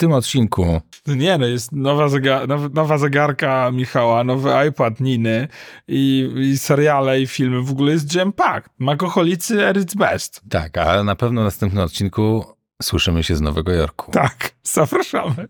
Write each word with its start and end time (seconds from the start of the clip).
tym 0.00 0.12
odcinku. 0.12 0.80
No 1.06 1.14
nie, 1.14 1.38
no 1.38 1.46
jest 1.46 1.72
nowa, 1.72 2.08
zegar 2.08 2.48
nowa, 2.74 2.98
zegarka 2.98 3.70
Michała, 3.70 4.24
nowy 4.24 4.50
iPad 4.68 5.00
Niny 5.00 5.48
i, 5.88 6.32
i 6.36 6.58
seriale 6.58 7.20
i 7.20 7.26
filmy. 7.26 7.62
W 7.62 7.70
ogóle 7.70 7.92
jest 7.92 8.14
jam 8.14 8.32
packed. 8.32 8.72
Makoholicy 8.78 9.72
its 9.82 9.94
best. 9.94 10.40
Tak, 10.50 10.78
a 10.78 11.04
na 11.04 11.16
pewno 11.16 11.40
w 11.40 11.44
następnym 11.44 11.84
odcinku 11.84 12.44
słyszymy 12.82 13.22
się 13.22 13.36
z 13.36 13.40
Nowego 13.40 13.72
Jorku. 13.72 14.12
Tak, 14.12 14.52
zapraszamy. 14.62 15.48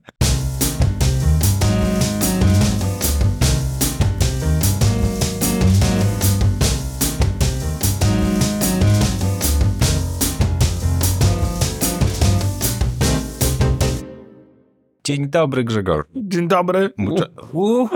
Dzień 15.04 15.28
dobry, 15.28 15.64
Grzegorz. 15.64 16.04
Dzień 16.16 16.48
dobry. 16.48 16.90
Mucze... 16.96 17.26
U, 17.52 17.88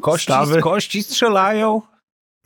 kości, 0.00 0.26
Stawy. 0.26 0.60
kości 0.60 1.02
strzelają. 1.02 1.82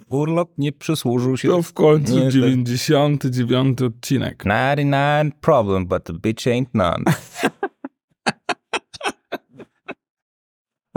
Urlop 0.08 0.50
nie 0.58 0.72
przysłużył 0.72 1.36
się. 1.36 1.48
To 1.48 1.62
w 1.62 1.72
końcu 1.72 2.14
Nie, 2.18 2.24
to- 2.24 2.30
99 2.30 3.82
odcinek. 3.82 4.42
99 4.44 5.34
problem, 5.40 5.86
but 5.86 6.04
the 6.04 6.12
bitch 6.12 6.46
ain't 6.46 6.66
none. 6.74 7.04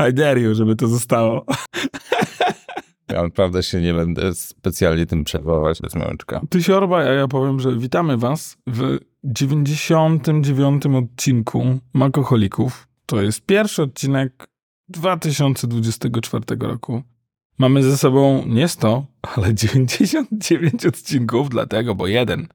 I 0.10 0.14
dare 0.14 0.40
you, 0.42 0.56
żeby 0.56 0.76
to 0.76 0.88
zostało. 0.88 1.46
Ja 3.10 3.24
naprawdę 3.24 3.64
się 3.64 3.82
nie 3.82 3.94
będę 3.94 4.34
specjalnie 4.34 5.06
tym 5.06 5.24
przejmować 5.24 5.82
bez 5.82 5.96
małeczka. 5.96 6.42
Ty 6.50 6.64
się 6.64 6.76
orba, 6.76 6.98
a 6.98 7.04
ja 7.04 7.28
powiem, 7.28 7.60
że 7.60 7.78
witamy 7.78 8.18
was 8.18 8.58
w 8.68 8.98
99 9.24 10.84
odcinku 10.86 11.80
Makoholików. 11.94 12.88
To 13.06 13.22
jest 13.22 13.46
pierwszy 13.46 13.84
odcinek 13.84 14.48
2024 14.90 16.46
roku. 16.60 17.04
Mamy 17.58 17.84
ze 17.84 17.98
sobą 17.98 18.46
nie 18.48 18.68
100, 18.68 19.06
ale 19.22 19.54
99 19.54 20.86
odcinków, 20.86 21.50
dlatego, 21.50 21.96
bo 21.96 22.08
jeden 22.08 22.48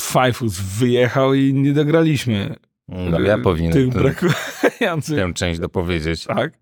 Fajfus 0.00 0.60
wyjechał 0.60 1.34
i 1.34 1.54
nie 1.54 1.72
dograliśmy 1.72 2.56
No, 2.88 3.20
ja 3.20 3.34
tych 3.34 3.42
powinienem 3.44 3.90
tę- 3.90 3.94
brakujących. 3.94 5.16
tę 5.16 5.32
część 5.34 5.60
dopowiedzieć. 5.60 6.24
Tak. 6.24 6.58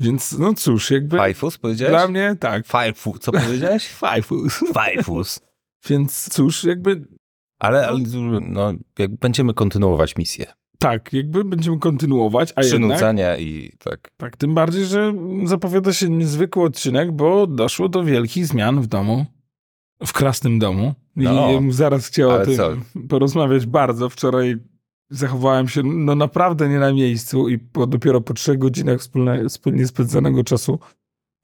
Więc 0.00 0.38
no 0.38 0.54
cóż, 0.54 0.90
jakby 0.90 1.16
Fajfus 1.16 1.58
powiedziałeś? 1.58 1.92
dla 1.92 2.08
mnie 2.08 2.36
tak. 2.40 2.66
Fajfus, 2.66 3.20
co 3.20 3.32
powiedziałeś? 3.32 3.86
Fajfus. 4.02 4.64
Fajfus. 4.72 5.40
Więc 5.88 6.28
cóż, 6.34 6.64
jakby 6.64 7.04
Ale, 7.58 7.88
ale 7.88 7.98
no, 8.40 8.72
jak 8.98 9.16
będziemy 9.16 9.54
kontynuować 9.54 10.16
misję. 10.16 10.46
Tak, 10.78 11.12
jakby 11.12 11.44
będziemy 11.44 11.78
kontynuować, 11.78 12.52
a 12.56 12.62
jednak 12.62 12.80
Przynudzania 12.80 13.36
i 13.36 13.72
tak. 13.78 14.10
Tak, 14.16 14.36
tym 14.36 14.54
bardziej, 14.54 14.84
że 14.84 15.14
zapowiada 15.44 15.92
się 15.92 16.08
niezwykły 16.10 16.62
odcinek, 16.64 17.12
bo 17.12 17.46
doszło 17.46 17.88
do 17.88 18.04
wielkich 18.04 18.46
zmian 18.46 18.80
w 18.80 18.86
domu, 18.86 19.26
w 20.06 20.12
krasnym 20.12 20.58
domu. 20.58 20.94
I 21.16 21.22
No. 21.22 21.50
ja 21.50 21.60
bym 21.60 21.72
zaraz 21.72 22.06
chciał 22.06 22.30
o 22.30 22.44
tym 22.44 22.56
co? 22.56 22.70
porozmawiać 23.08 23.66
bardzo. 23.66 24.08
Wczoraj 24.08 24.56
zachowałem 25.10 25.68
się 25.68 25.82
no 25.82 26.14
naprawdę 26.14 26.68
nie 26.68 26.78
na 26.78 26.92
miejscu 26.92 27.48
i 27.48 27.58
po, 27.58 27.86
dopiero 27.86 28.20
po 28.20 28.34
trzech 28.34 28.58
godzinach 28.58 29.00
wspólne, 29.00 29.48
wspólnie 29.48 29.86
spędzonego 29.86 30.44
czasu 30.44 30.78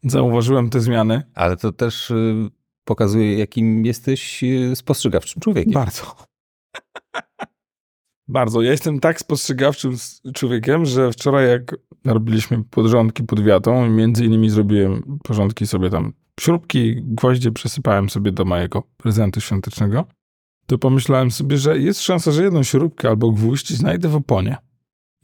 zauważyłem 0.02 0.70
te 0.70 0.80
zmiany. 0.80 1.22
Ale 1.34 1.56
to 1.56 1.72
też 1.72 2.10
y, 2.10 2.50
pokazuje, 2.84 3.38
jakim 3.38 3.86
jesteś 3.86 4.44
y, 4.44 4.76
spostrzegawczym 4.76 5.42
człowiekiem. 5.42 5.72
Bardzo. 5.72 6.16
Bardzo. 8.28 8.62
Ja 8.62 8.70
jestem 8.70 9.00
tak 9.00 9.20
spostrzegawczym 9.20 9.96
człowiekiem, 10.34 10.84
że 10.84 11.12
wczoraj 11.12 11.48
jak 11.48 11.76
robiliśmy 12.04 12.64
podrządki 12.64 13.22
pod 13.22 13.44
wiatą, 13.44 13.90
między 13.90 14.24
innymi 14.24 14.50
zrobiłem 14.50 15.18
porządki 15.24 15.66
sobie 15.66 15.90
tam, 15.90 16.12
śrubki, 16.40 17.02
gwoździe 17.02 17.52
przesypałem 17.52 18.10
sobie 18.10 18.32
do 18.32 18.44
mojego 18.44 18.82
prezentu 18.96 19.40
świątecznego, 19.40 20.06
to 20.66 20.78
pomyślałem 20.78 21.30
sobie, 21.30 21.58
że 21.58 21.78
jest 21.78 22.00
szansa, 22.00 22.32
że 22.32 22.42
jedną 22.42 22.62
śrubkę 22.62 23.08
albo 23.08 23.32
gwóźdź 23.32 23.72
znajdę 23.72 24.08
w 24.08 24.16
oponie. 24.16 24.56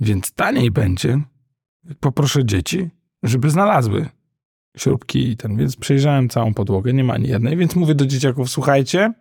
Więc 0.01 0.33
taniej 0.33 0.71
będzie, 0.71 1.21
poproszę 2.01 2.45
dzieci, 2.45 2.91
żeby 3.23 3.51
znalazły 3.51 4.09
śrubki 4.77 5.31
i 5.31 5.37
ten, 5.37 5.57
więc 5.57 5.77
przejrzałem 5.77 6.29
całą 6.29 6.55
podłogę, 6.55 6.93
nie 6.93 7.05
ma 7.05 7.15
ani 7.15 7.29
jednej, 7.29 7.57
więc 7.57 7.77
mówię 7.77 7.95
do 7.95 8.07
dzieciaków, 8.07 8.51
słuchajcie, 8.51 9.13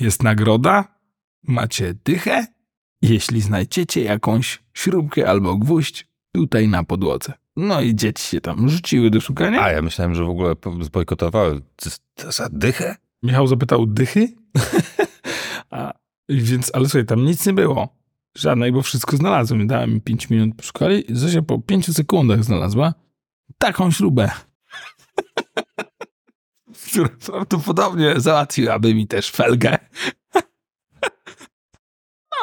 jest 0.00 0.22
nagroda, 0.22 1.00
macie 1.42 1.94
dychę, 2.04 2.46
jeśli 3.02 3.40
znajdziecie 3.40 4.02
jakąś 4.02 4.62
śrubkę 4.74 5.28
albo 5.28 5.56
gwóźdź 5.56 6.06
tutaj 6.34 6.68
na 6.68 6.84
podłodze. 6.84 7.32
No 7.56 7.80
i 7.80 7.94
dzieci 7.94 8.22
się 8.22 8.40
tam 8.40 8.68
rzuciły 8.68 9.10
do 9.10 9.20
szukania. 9.20 9.62
A 9.62 9.70
ja 9.70 9.82
myślałem, 9.82 10.14
że 10.14 10.24
w 10.24 10.28
ogóle 10.28 10.54
zbojkotowały. 10.80 11.60
To, 11.76 11.90
to 12.14 12.32
za 12.32 12.48
dychę? 12.52 12.96
Michał 13.22 13.46
zapytał 13.46 13.86
dychy, 13.86 14.28
A, 15.70 15.92
więc, 16.28 16.70
ale 16.74 16.84
słuchaj, 16.84 17.06
tam 17.06 17.24
nic 17.24 17.46
nie 17.46 17.52
było. 17.52 17.88
Żadnej, 18.36 18.72
bo 18.72 18.82
wszystko 18.82 19.16
znalazłem. 19.16 19.66
Dałem 19.66 19.94
mi 19.94 20.00
5 20.00 20.30
minut, 20.30 20.56
poszukali. 20.56 21.04
Zosia 21.08 21.42
po 21.42 21.58
5 21.58 21.94
sekundach 21.94 22.44
znalazła 22.44 22.94
taką 23.58 23.90
śrubę. 23.90 24.30
która 26.90 27.08
prawdopodobnie 27.26 28.14
załatwiłaby 28.16 28.94
mi 28.94 29.06
też 29.06 29.30
felgę. 29.30 29.78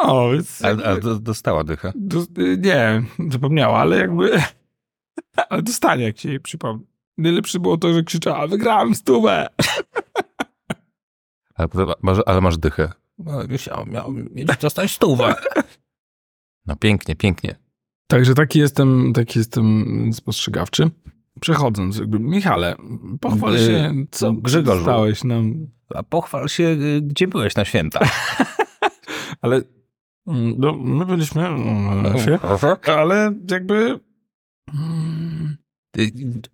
No, 0.04 0.32
więc... 0.32 0.66
Ale 0.66 1.00
do, 1.00 1.20
dostała 1.20 1.64
dychę. 1.64 1.92
Do, 1.96 2.24
nie, 2.58 3.04
zapomniała, 3.30 3.80
ale 3.80 3.98
jakby. 3.98 4.32
Ale 5.50 5.62
dostanie, 5.62 6.04
jak 6.04 6.18
się 6.20 6.30
jej 6.30 6.40
przypomni. 6.40 6.86
Najlepsze 7.18 7.60
było 7.60 7.78
to, 7.78 7.94
że 7.94 8.04
krzyczała: 8.04 8.48
Wygrałem 8.48 8.96
stówę! 8.96 9.48
Ale, 11.56 11.68
masz, 12.02 12.18
ale 12.26 12.42
masz 12.42 12.58
dychę. 12.58 12.92
No, 13.18 13.32
Musiałem, 13.50 13.90
miałem 13.90 14.30
mieć 14.34 14.48
dostać 14.62 14.92
stówę. 14.92 15.36
No 16.66 16.76
pięknie, 16.76 17.16
pięknie. 17.16 17.56
Także 18.08 18.34
taki 18.34 18.60
jestem, 18.60 19.14
taki 19.14 19.40
jestem 19.40 19.86
spostrzegawczy. 20.14 20.90
Przechodząc, 21.42 21.98
jakby, 21.98 22.20
Michale, 22.20 22.76
pochwal 23.22 23.58
się, 23.58 23.94
co 24.12 24.34
Grzegorzu. 24.34 24.82
stałeś 24.82 25.24
nam. 25.24 25.68
A 25.96 26.04
pochwal 26.04 26.48
się, 26.48 26.64
y, 26.64 27.02
gdzie 27.02 27.28
byłeś 27.28 27.56
na 27.56 27.66
święta. 27.66 28.00
Ale 29.42 29.62
no, 30.28 30.74
my 30.74 31.06
byliśmy 31.06 31.48
mm, 31.48 32.04
na 32.04 32.10
ale 32.88 33.34
jakby. 33.52 34.00
mm, 34.74 35.58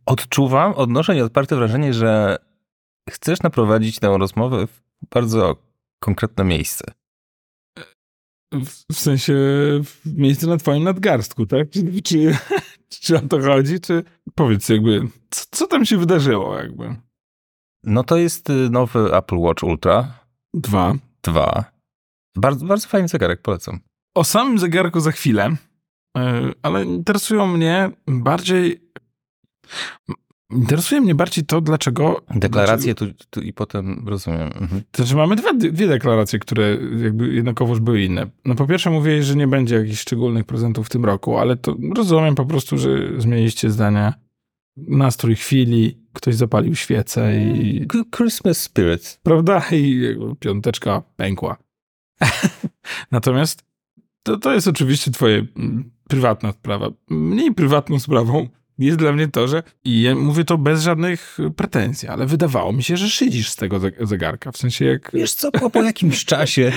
Odczuwam, 0.06 0.74
odnoszę 0.74 1.16
nieodparte 1.16 1.56
wrażenie, 1.56 1.94
że 1.94 2.38
chcesz 3.10 3.42
naprowadzić 3.42 4.00
tę 4.00 4.18
rozmowę 4.18 4.68
w 4.68 4.82
bardzo 5.14 5.56
konkretne 6.00 6.44
miejsce. 6.44 6.86
W, 8.54 8.94
w 8.94 9.00
sensie 9.00 9.34
w 9.84 10.18
miejsce 10.18 10.48
na 10.48 10.58
twoim 10.58 10.84
nadgarstku, 10.84 11.46
tak? 11.46 11.70
Czy, 11.70 12.02
czy, 12.02 12.38
czy 12.90 13.18
o 13.18 13.22
to 13.22 13.42
chodzi? 13.42 13.80
Czy 13.80 14.04
powiedz 14.36 14.70
jakby, 14.70 15.08
co, 15.30 15.46
co 15.52 15.68
tam 15.68 15.86
się 15.86 15.98
wydarzyło 15.98 16.58
jakby? 16.58 16.96
No 17.84 18.04
to 18.04 18.18
jest 18.18 18.50
y, 18.50 18.70
nowy 18.70 19.16
Apple 19.16 19.38
Watch 19.38 19.64
Ultra 19.64 20.20
Dwa. 20.54 20.96
2. 21.24 21.73
Bardzo, 22.36 22.66
bardzo 22.66 22.88
fajny 22.88 23.08
zegarek, 23.08 23.42
polecam. 23.42 23.80
O 24.16 24.24
samym 24.24 24.60
zegarku 24.60 25.00
za 25.00 25.12
chwilę, 25.12 25.56
yy, 26.16 26.24
ale 26.62 26.86
interesują 26.86 27.48
mnie 27.48 27.92
bardziej. 28.08 28.90
Interesuje 30.52 31.02
mnie 31.02 31.16
bardziej 31.16 31.46
to, 31.46 31.62
dlaczego. 31.62 32.22
Deklaracje 32.36 32.96
tu, 32.96 33.06
tu 33.30 33.42
i 33.42 33.54
potem 33.54 34.04
rozumiem. 34.08 34.42
Mhm. 34.42 34.68
Dlaczego, 34.68 34.84
znaczy, 34.96 35.16
mamy 35.16 35.36
dwie, 35.36 35.72
dwie 35.72 35.88
deklaracje, 35.88 36.40
które 36.40 36.78
jakby 37.04 37.34
jednakowoż 37.34 37.80
były 37.80 38.02
inne. 38.02 38.28
No 38.46 38.56
po 38.56 38.68
pierwsze 38.68 38.90
mówię, 38.90 39.24
że 39.24 39.36
nie 39.36 39.48
będzie 39.48 39.76
jakichś 39.76 40.00
szczególnych 40.00 40.46
prezentów 40.46 40.88
w 40.88 40.90
tym 40.90 41.06
roku, 41.06 41.38
ale 41.38 41.58
to 41.58 41.76
rozumiem 41.96 42.36
po 42.36 42.46
prostu, 42.46 42.78
że 42.78 43.22
zmieniliście 43.22 43.70
zdania. 43.70 44.14
Nastrój 44.78 45.36
chwili, 45.36 45.98
ktoś 46.14 46.36
zapalił 46.36 46.76
świecę 46.76 47.38
i 47.38 47.88
Christmas 48.16 48.62
Spirit. 48.62 49.20
prawda? 49.24 49.64
I 49.72 50.16
piąteczka 50.40 51.02
pękła. 51.16 51.58
Natomiast 53.12 53.64
to, 54.24 54.38
to 54.38 54.54
jest 54.54 54.68
oczywiście 54.68 55.12
twoje 55.12 55.46
mm, 55.58 55.92
prywatna 56.10 56.52
sprawa. 56.52 56.90
Mniej 57.10 57.54
prywatną 57.54 58.00
sprawą 58.00 58.48
jest 58.80 58.98
dla 58.98 59.12
mnie 59.12 59.28
to, 59.28 59.48
że 59.48 59.64
i 59.84 60.02
ja 60.02 60.16
mówię 60.16 60.44
to 60.44 60.58
bez 60.58 60.82
żadnych 60.82 61.38
pretensji, 61.56 62.08
ale 62.08 62.26
wydawało 62.26 62.74
mi 62.74 62.84
się, 62.84 62.98
że 62.98 63.10
szydzisz 63.10 63.50
z 63.50 63.56
tego 63.56 63.80
ze- 63.80 63.92
zegarka. 64.02 64.52
W 64.52 64.58
sensie 64.58 64.86
jak... 64.86 65.12
Wiesz 65.14 65.34
co, 65.34 65.52
po, 65.52 65.70
po 65.70 65.84
jakimś 65.84 66.26
czasie. 66.36 66.72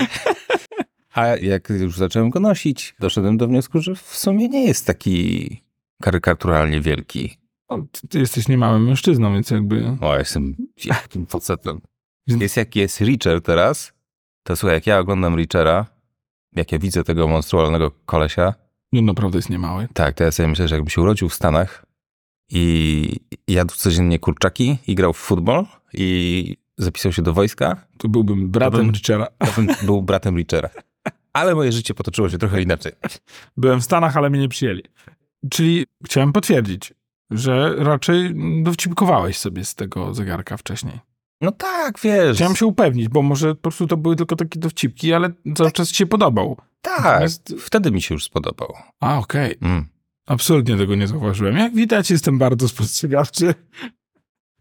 A 1.14 1.26
jak 1.26 1.70
już 1.70 1.96
zacząłem 1.96 2.30
go 2.30 2.40
nosić, 2.40 2.94
doszedłem 3.00 3.36
do 3.36 3.48
wniosku, 3.48 3.80
że 3.80 3.94
w 3.94 4.16
sumie 4.16 4.48
nie 4.48 4.64
jest 4.64 4.86
taki 4.86 5.62
karykaturalnie 6.02 6.80
wielki. 6.80 7.38
O, 7.68 7.78
ty, 7.78 8.08
ty 8.08 8.18
jesteś 8.18 8.48
niemałym 8.48 8.84
mężczyzną, 8.84 9.32
więc 9.32 9.50
jakby... 9.50 9.96
O, 10.00 10.12
ja 10.12 10.18
jestem 10.18 10.56
wielkim 10.84 11.26
facetem. 11.26 11.80
Jest 12.26 12.56
jak 12.56 12.76
jest 12.76 13.00
Reacher 13.00 13.42
teraz, 13.42 13.92
to 14.46 14.56
słuchaj, 14.56 14.76
jak 14.76 14.86
ja 14.86 14.98
oglądam 14.98 15.34
Reachera, 15.34 15.86
jak 16.56 16.72
ja 16.72 16.78
widzę 16.78 17.04
tego 17.04 17.28
monstrualnego 17.28 17.90
kolesia, 18.06 18.54
No 18.92 19.02
naprawdę 19.02 19.38
jest 19.38 19.50
niemały. 19.50 19.88
Tak, 19.94 20.14
to 20.14 20.24
ja 20.24 20.30
sobie 20.32 20.48
myślę, 20.48 20.68
że 20.68 20.74
jakbym 20.74 20.88
się 20.90 21.00
urodził 21.02 21.28
w 21.28 21.34
Stanach 21.34 21.86
i 22.50 23.16
jadł 23.48 23.74
codziennie 23.74 24.18
kurczaki 24.18 24.78
i 24.86 24.94
grał 24.94 25.12
w 25.12 25.16
futbol 25.16 25.64
i 25.92 26.56
zapisał 26.78 27.12
się 27.12 27.22
do 27.22 27.32
wojska, 27.32 27.86
To 27.98 28.08
byłbym 28.08 28.50
bratem 28.50 28.80
bym- 28.80 28.90
Richera. 28.90 29.26
to 29.38 29.46
bym 29.56 29.66
był 29.82 30.02
bratem 30.02 30.36
Richera. 30.36 30.68
Ale 31.32 31.54
moje 31.54 31.72
życie 31.72 31.94
potoczyło 31.94 32.28
się 32.30 32.38
trochę 32.38 32.62
inaczej. 32.62 32.92
Byłem 33.56 33.80
w 33.80 33.84
Stanach, 33.84 34.16
ale 34.16 34.30
mnie 34.30 34.40
nie 34.40 34.48
przyjęli. 34.48 34.82
Czyli 35.50 35.86
chciałem 36.04 36.32
potwierdzić, 36.32 36.94
że 37.30 37.74
raczej 37.78 38.34
dowcipkowałeś 38.62 39.38
sobie 39.38 39.64
z 39.64 39.74
tego 39.74 40.14
zegarka 40.14 40.56
wcześniej. 40.56 41.00
No 41.40 41.52
tak, 41.52 42.00
wiesz. 42.00 42.36
Chciałem 42.36 42.56
się 42.56 42.66
upewnić, 42.66 43.08
bo 43.08 43.22
może 43.22 43.54
po 43.54 43.60
prostu 43.62 43.86
to 43.86 43.96
były 43.96 44.16
tylko 44.16 44.36
takie 44.36 44.60
dowcipki, 44.60 45.12
ale 45.12 45.32
cały 45.56 45.72
czas 45.72 45.88
ci 45.88 45.96
się 45.96 46.06
podobał. 46.06 46.56
Tak, 46.80 47.04
Natomiast- 47.04 47.54
wtedy 47.60 47.90
mi 47.90 48.02
się 48.02 48.14
już 48.14 48.24
spodobał. 48.24 48.74
A, 49.00 49.18
okej. 49.18 49.54
Mm. 49.62 49.86
Absolutnie 50.26 50.76
tego 50.76 50.94
nie 50.94 51.06
zauważyłem. 51.06 51.56
Jak 51.56 51.74
widać, 51.74 52.10
jestem 52.10 52.38
bardzo 52.38 52.68
spostrzegawczy. 52.68 53.54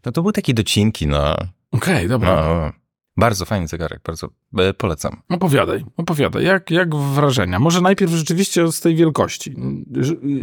No 0.04 0.12
to 0.12 0.22
były 0.22 0.32
takie 0.32 0.54
docinki, 0.54 1.06
no. 1.06 1.36
Okej, 1.72 2.08
dobra. 2.08 2.34
no. 2.36 2.72
Bardzo 3.18 3.44
fajny 3.44 3.68
zegarek, 3.68 4.00
bardzo 4.04 4.28
e, 4.58 4.74
polecam. 4.74 5.22
Opowiadaj, 5.28 5.84
opowiadaj. 5.96 6.44
Jak, 6.44 6.70
jak 6.70 6.94
wrażenia? 6.96 7.58
Może 7.58 7.80
najpierw 7.80 8.12
rzeczywiście 8.12 8.72
z 8.72 8.80
tej 8.80 8.96
wielkości. 8.96 9.54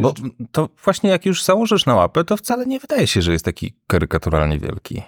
Bo 0.00 0.14
to 0.52 0.68
właśnie 0.84 1.10
jak 1.10 1.26
już 1.26 1.44
założysz 1.44 1.86
na 1.86 1.94
łapę, 1.94 2.24
to 2.24 2.36
wcale 2.36 2.66
nie 2.66 2.80
wydaje 2.80 3.06
się, 3.06 3.22
że 3.22 3.32
jest 3.32 3.44
taki 3.44 3.74
karykaturalnie 3.86 4.58
wielki. 4.58 5.02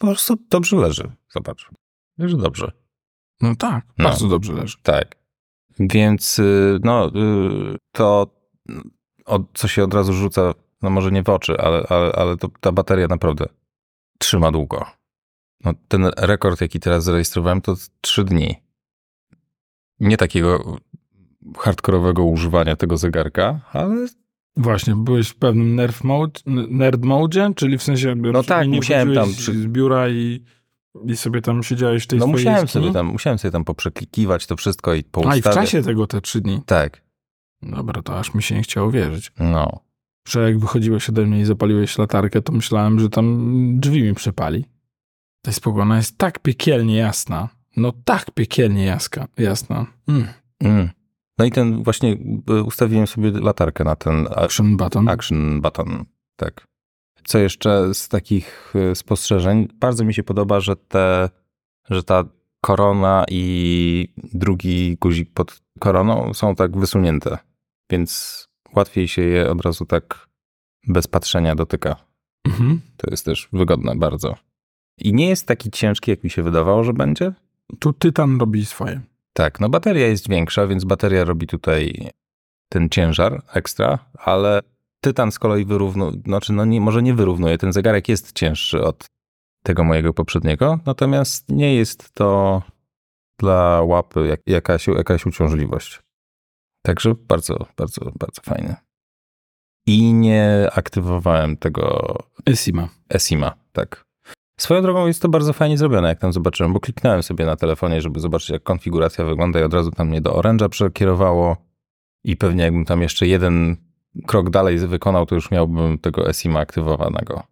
Po 0.00 0.06
prostu 0.06 0.36
dobrze 0.50 0.76
leży. 0.76 1.12
Zobacz. 1.30 1.70
Leży 2.18 2.36
dobrze. 2.36 2.72
No 3.40 3.56
tak, 3.56 3.84
No. 3.98 4.04
bardzo 4.04 4.28
dobrze 4.28 4.52
leży. 4.52 4.76
Tak. 4.82 5.16
Więc 5.80 6.38
y, 6.38 6.78
no, 6.84 7.08
y, 7.08 7.76
to 7.92 8.26
od, 9.24 9.42
co 9.54 9.68
się 9.68 9.84
od 9.84 9.94
razu 9.94 10.12
rzuca, 10.12 10.54
no 10.82 10.90
może 10.90 11.10
nie 11.10 11.22
w 11.22 11.28
oczy, 11.28 11.58
ale, 11.58 11.86
ale, 11.88 12.12
ale 12.12 12.36
to, 12.36 12.48
ta 12.60 12.72
bateria 12.72 13.06
naprawdę 13.06 13.46
trzyma 14.18 14.50
długo. 14.52 14.86
No, 15.64 15.72
ten 15.88 16.10
rekord, 16.16 16.60
jaki 16.60 16.80
teraz 16.80 17.04
zarejestrowałem, 17.04 17.60
to 17.60 17.74
trzy 18.00 18.24
dni. 18.24 18.56
Nie 20.00 20.16
takiego 20.16 20.76
hardkorowego 21.58 22.24
używania 22.24 22.76
tego 22.76 22.96
zegarka, 22.96 23.60
ale 23.72 24.06
Właśnie, 24.56 24.94
byłeś 24.96 25.28
w 25.28 25.34
pewnym 25.34 25.74
nerd 25.74 26.04
mode, 26.04 26.40
nerd 26.70 27.04
mode, 27.04 27.52
czyli 27.56 27.78
w 27.78 27.82
sensie 27.82 28.14
No 28.14 28.42
tak, 28.42 28.68
nie 28.68 28.76
musiałem 28.76 29.14
tam 29.14 29.32
przy- 29.32 29.62
z 29.62 29.66
biura 29.66 30.08
i, 30.08 30.44
i 31.06 31.16
sobie 31.16 31.40
tam 31.42 31.62
siedziałeś 31.62 32.04
w 32.04 32.06
tej 32.06 32.18
no 32.18 32.26
musiałem 32.26 32.60
jaskini? 32.60 32.84
sobie 32.84 32.94
tam, 32.94 33.06
musiałem 33.06 33.38
sobie 33.38 33.52
tam 33.52 33.64
poprzeklikiwać 33.64 34.46
to 34.46 34.56
wszystko 34.56 34.94
i 34.94 34.96
A 34.96 34.98
i 34.98 35.02
w 35.02 35.10
poustawiać. 35.10 35.54
czasie 35.54 35.82
tego 35.82 36.06
te 36.06 36.20
trzy 36.20 36.40
dni. 36.40 36.60
Tak, 36.66 37.02
Dobra, 37.62 38.02
to 38.02 38.18
aż 38.18 38.34
mi 38.34 38.42
się 38.42 38.54
nie 38.54 38.62
chciało 38.62 38.90
wierzyć. 38.90 39.32
no. 39.40 39.80
Że 40.28 40.40
jak 40.42 40.58
wychodziłeś 40.58 41.08
ode 41.08 41.26
mnie 41.26 41.40
i 41.40 41.44
zapaliłeś 41.44 41.98
latarkę, 41.98 42.42
to 42.42 42.52
myślałem, 42.52 43.00
że 43.00 43.08
tam 43.08 43.36
drzwi 43.80 44.02
mi 44.02 44.14
przepali. 44.14 44.64
Ta 45.44 45.52
spokojna 45.52 45.96
jest 45.96 46.18
tak 46.18 46.38
piekielnie 46.38 46.96
jasna. 46.96 47.48
No 47.76 47.92
tak 48.04 48.30
piekielnie 48.30 48.84
jaska, 48.84 49.26
jasna. 49.38 49.86
Mm. 50.08 50.26
Mm. 50.60 50.88
No 51.40 51.46
i 51.46 51.50
ten 51.50 51.82
właśnie 51.82 52.16
y, 52.50 52.62
ustawiłem 52.62 53.06
sobie 53.06 53.30
latarkę 53.30 53.84
na 53.84 53.96
ten 53.96 54.26
Action 54.36 54.76
button. 54.76 55.08
action 55.08 55.60
button. 55.60 56.04
Tak. 56.36 56.66
Co 57.24 57.38
jeszcze 57.38 57.94
z 57.94 58.08
takich 58.08 58.74
y, 58.92 58.94
spostrzeżeń? 58.94 59.68
Bardzo 59.74 60.04
mi 60.04 60.14
się 60.14 60.22
podoba, 60.22 60.60
że 60.60 60.76
te, 60.76 61.28
że 61.90 62.02
ta 62.02 62.24
korona 62.60 63.24
i 63.30 64.14
drugi 64.34 64.96
guzik 65.00 65.30
pod 65.34 65.60
koroną 65.78 66.34
są 66.34 66.54
tak 66.54 66.78
wysunięte, 66.78 67.38
więc 67.90 68.44
łatwiej 68.76 69.08
się 69.08 69.22
je 69.22 69.50
od 69.50 69.60
razu 69.60 69.86
tak 69.86 70.28
bez 70.86 71.06
patrzenia 71.06 71.54
dotyka. 71.54 71.96
Mhm. 72.46 72.80
To 72.96 73.10
jest 73.10 73.24
też 73.24 73.48
wygodne 73.52 73.96
bardzo. 73.96 74.34
I 74.98 75.12
nie 75.12 75.28
jest 75.28 75.46
taki 75.46 75.70
ciężki, 75.70 76.10
jak 76.10 76.24
mi 76.24 76.30
się 76.30 76.42
wydawało, 76.42 76.84
że 76.84 76.92
będzie. 76.92 77.32
Tu 77.78 77.92
tytan 77.92 78.40
robi 78.40 78.66
swoje. 78.66 79.00
Tak, 79.40 79.60
no 79.60 79.68
bateria 79.68 80.06
jest 80.06 80.28
większa, 80.28 80.66
więc 80.66 80.84
bateria 80.84 81.24
robi 81.24 81.46
tutaj 81.46 82.10
ten 82.68 82.88
ciężar 82.88 83.42
ekstra, 83.52 83.98
ale 84.14 84.60
tytan 85.00 85.32
z 85.32 85.38
kolei 85.38 85.64
wyrównuje, 85.64 86.12
znaczy 86.26 86.52
no 86.52 86.64
nie, 86.64 86.80
może 86.80 87.02
nie 87.02 87.14
wyrównuje, 87.14 87.58
ten 87.58 87.72
zegarek 87.72 88.08
jest 88.08 88.32
cięższy 88.32 88.84
od 88.84 89.06
tego 89.62 89.84
mojego 89.84 90.14
poprzedniego, 90.14 90.78
natomiast 90.86 91.48
nie 91.48 91.74
jest 91.74 92.12
to 92.12 92.62
dla 93.38 93.82
łapy 93.82 94.26
jak, 94.26 94.40
jakaś, 94.46 94.86
jakaś 94.86 95.26
uciążliwość. 95.26 96.00
Także 96.82 97.14
bardzo, 97.14 97.66
bardzo, 97.76 98.12
bardzo 98.18 98.42
fajne. 98.42 98.76
I 99.86 100.12
nie 100.12 100.68
aktywowałem 100.74 101.56
tego 101.56 102.16
Esima. 102.46 102.88
Esima, 103.08 103.54
tak. 103.72 104.09
Swoją 104.60 104.82
drogą 104.82 105.06
jest 105.06 105.22
to 105.22 105.28
bardzo 105.28 105.52
fajnie 105.52 105.78
zrobione, 105.78 106.08
jak 106.08 106.18
tam 106.18 106.32
zobaczyłem, 106.32 106.72
bo 106.72 106.80
kliknąłem 106.80 107.22
sobie 107.22 107.46
na 107.46 107.56
telefonie, 107.56 108.00
żeby 108.00 108.20
zobaczyć, 108.20 108.50
jak 108.50 108.62
konfiguracja 108.62 109.24
wygląda 109.24 109.60
i 109.60 109.62
od 109.62 109.74
razu 109.74 109.90
tam 109.90 110.08
mnie 110.08 110.20
do 110.20 110.30
Orange'a 110.30 110.68
przekierowało 110.68 111.56
i 112.24 112.36
pewnie 112.36 112.64
jakbym 112.64 112.84
tam 112.84 113.02
jeszcze 113.02 113.26
jeden 113.26 113.76
krok 114.26 114.50
dalej 114.50 114.78
wykonał, 114.78 115.26
to 115.26 115.34
już 115.34 115.50
miałbym 115.50 115.98
tego 115.98 116.28
Esima 116.28 116.60
aktywowanego. 116.60 117.42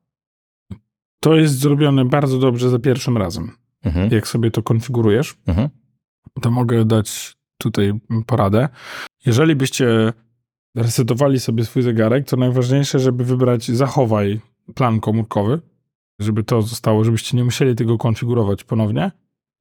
To 1.21 1.35
jest 1.37 1.59
zrobione 1.59 2.05
bardzo 2.05 2.39
dobrze 2.39 2.71
za 2.71 2.79
pierwszym 2.79 3.17
razem. 3.17 3.51
Mhm, 3.85 4.11
Jak 4.11 4.29
sobie 4.29 4.51
to 4.51 4.63
konfigurujesz, 4.63 5.37
mhm, 5.47 5.69
to 6.41 6.51
mogę 6.51 6.85
dać 6.85 7.37
tutaj 7.59 7.93
poradę. 8.27 8.69
Jeżeli 9.27 9.57
byście 9.57 10.13
resetowali 10.77 11.41
sobie 11.41 11.65
swój 11.65 11.83
zegarek, 11.83 12.29
to 12.29 12.37
najważniejsze, 12.37 12.99
żeby 12.99 13.25
wybrać 13.25 13.71
zachowaj 13.71 14.41
plan 14.75 15.01
komórkowy, 15.01 15.61
żeby 16.19 16.45
to 16.45 16.63
zostało, 16.63 17.05
żebyście 17.05 17.37
nie 17.37 17.45
musieli 17.45 17.75
tego 17.75 17.99
konfigurować 17.99 18.65
ponownie. 18.65 19.11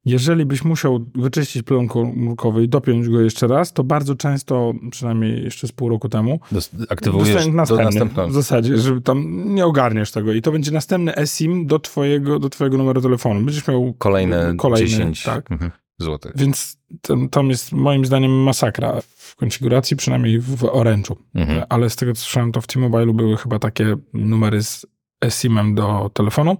Jeżeli 0.05 0.45
byś 0.45 0.63
musiał 0.63 1.05
wyczyścić 1.15 1.63
plan 1.63 1.87
komórkowy 1.87 2.63
i 2.63 2.69
dopiąć 2.69 3.09
go 3.09 3.21
jeszcze 3.21 3.47
raz, 3.47 3.73
to 3.73 3.83
bardzo 3.83 4.15
często, 4.15 4.73
przynajmniej 4.91 5.43
jeszcze 5.43 5.67
z 5.67 5.71
pół 5.71 5.89
roku 5.89 6.09
temu, 6.09 6.39
Dos- 6.51 6.71
aktywujesz 6.89 7.47
następny. 7.47 8.27
W 8.27 8.33
zasadzie, 8.33 8.77
że 8.77 9.01
tam 9.01 9.45
nie 9.55 9.65
ogarniesz 9.65 10.11
tego 10.11 10.33
i 10.33 10.41
to 10.41 10.51
będzie 10.51 10.71
następny 10.71 11.15
eSIM 11.15 11.65
do 11.65 11.79
twojego, 11.79 12.39
do 12.39 12.49
twojego 12.49 12.77
numeru 12.77 13.01
telefonu. 13.01 13.41
Będziesz 13.45 13.67
miał 13.67 13.93
Kolejne, 13.97 14.53
kolejny, 14.57 14.87
10 14.89 15.23
tak. 15.23 15.51
mhm, 15.51 15.71
złotych. 15.99 16.31
Więc 16.35 16.77
tam, 17.01 17.29
tam 17.29 17.49
jest 17.49 17.71
moim 17.71 18.05
zdaniem 18.05 18.43
masakra 18.43 19.01
w 19.07 19.35
konfiguracji, 19.35 19.97
przynajmniej 19.97 20.39
w 20.39 20.61
Orange'u. 20.61 21.15
Mhm. 21.35 21.63
Ale 21.69 21.89
z 21.89 21.95
tego 21.95 22.13
co 22.13 22.21
słyszałem, 22.21 22.51
to 22.51 22.61
w 22.61 22.67
T-Mobile'u 22.67 23.13
były 23.15 23.37
chyba 23.37 23.59
takie 23.59 23.95
numery 24.13 24.63
z 24.63 24.85
eSIM-em 25.21 25.75
do 25.75 26.11
telefonu, 26.13 26.57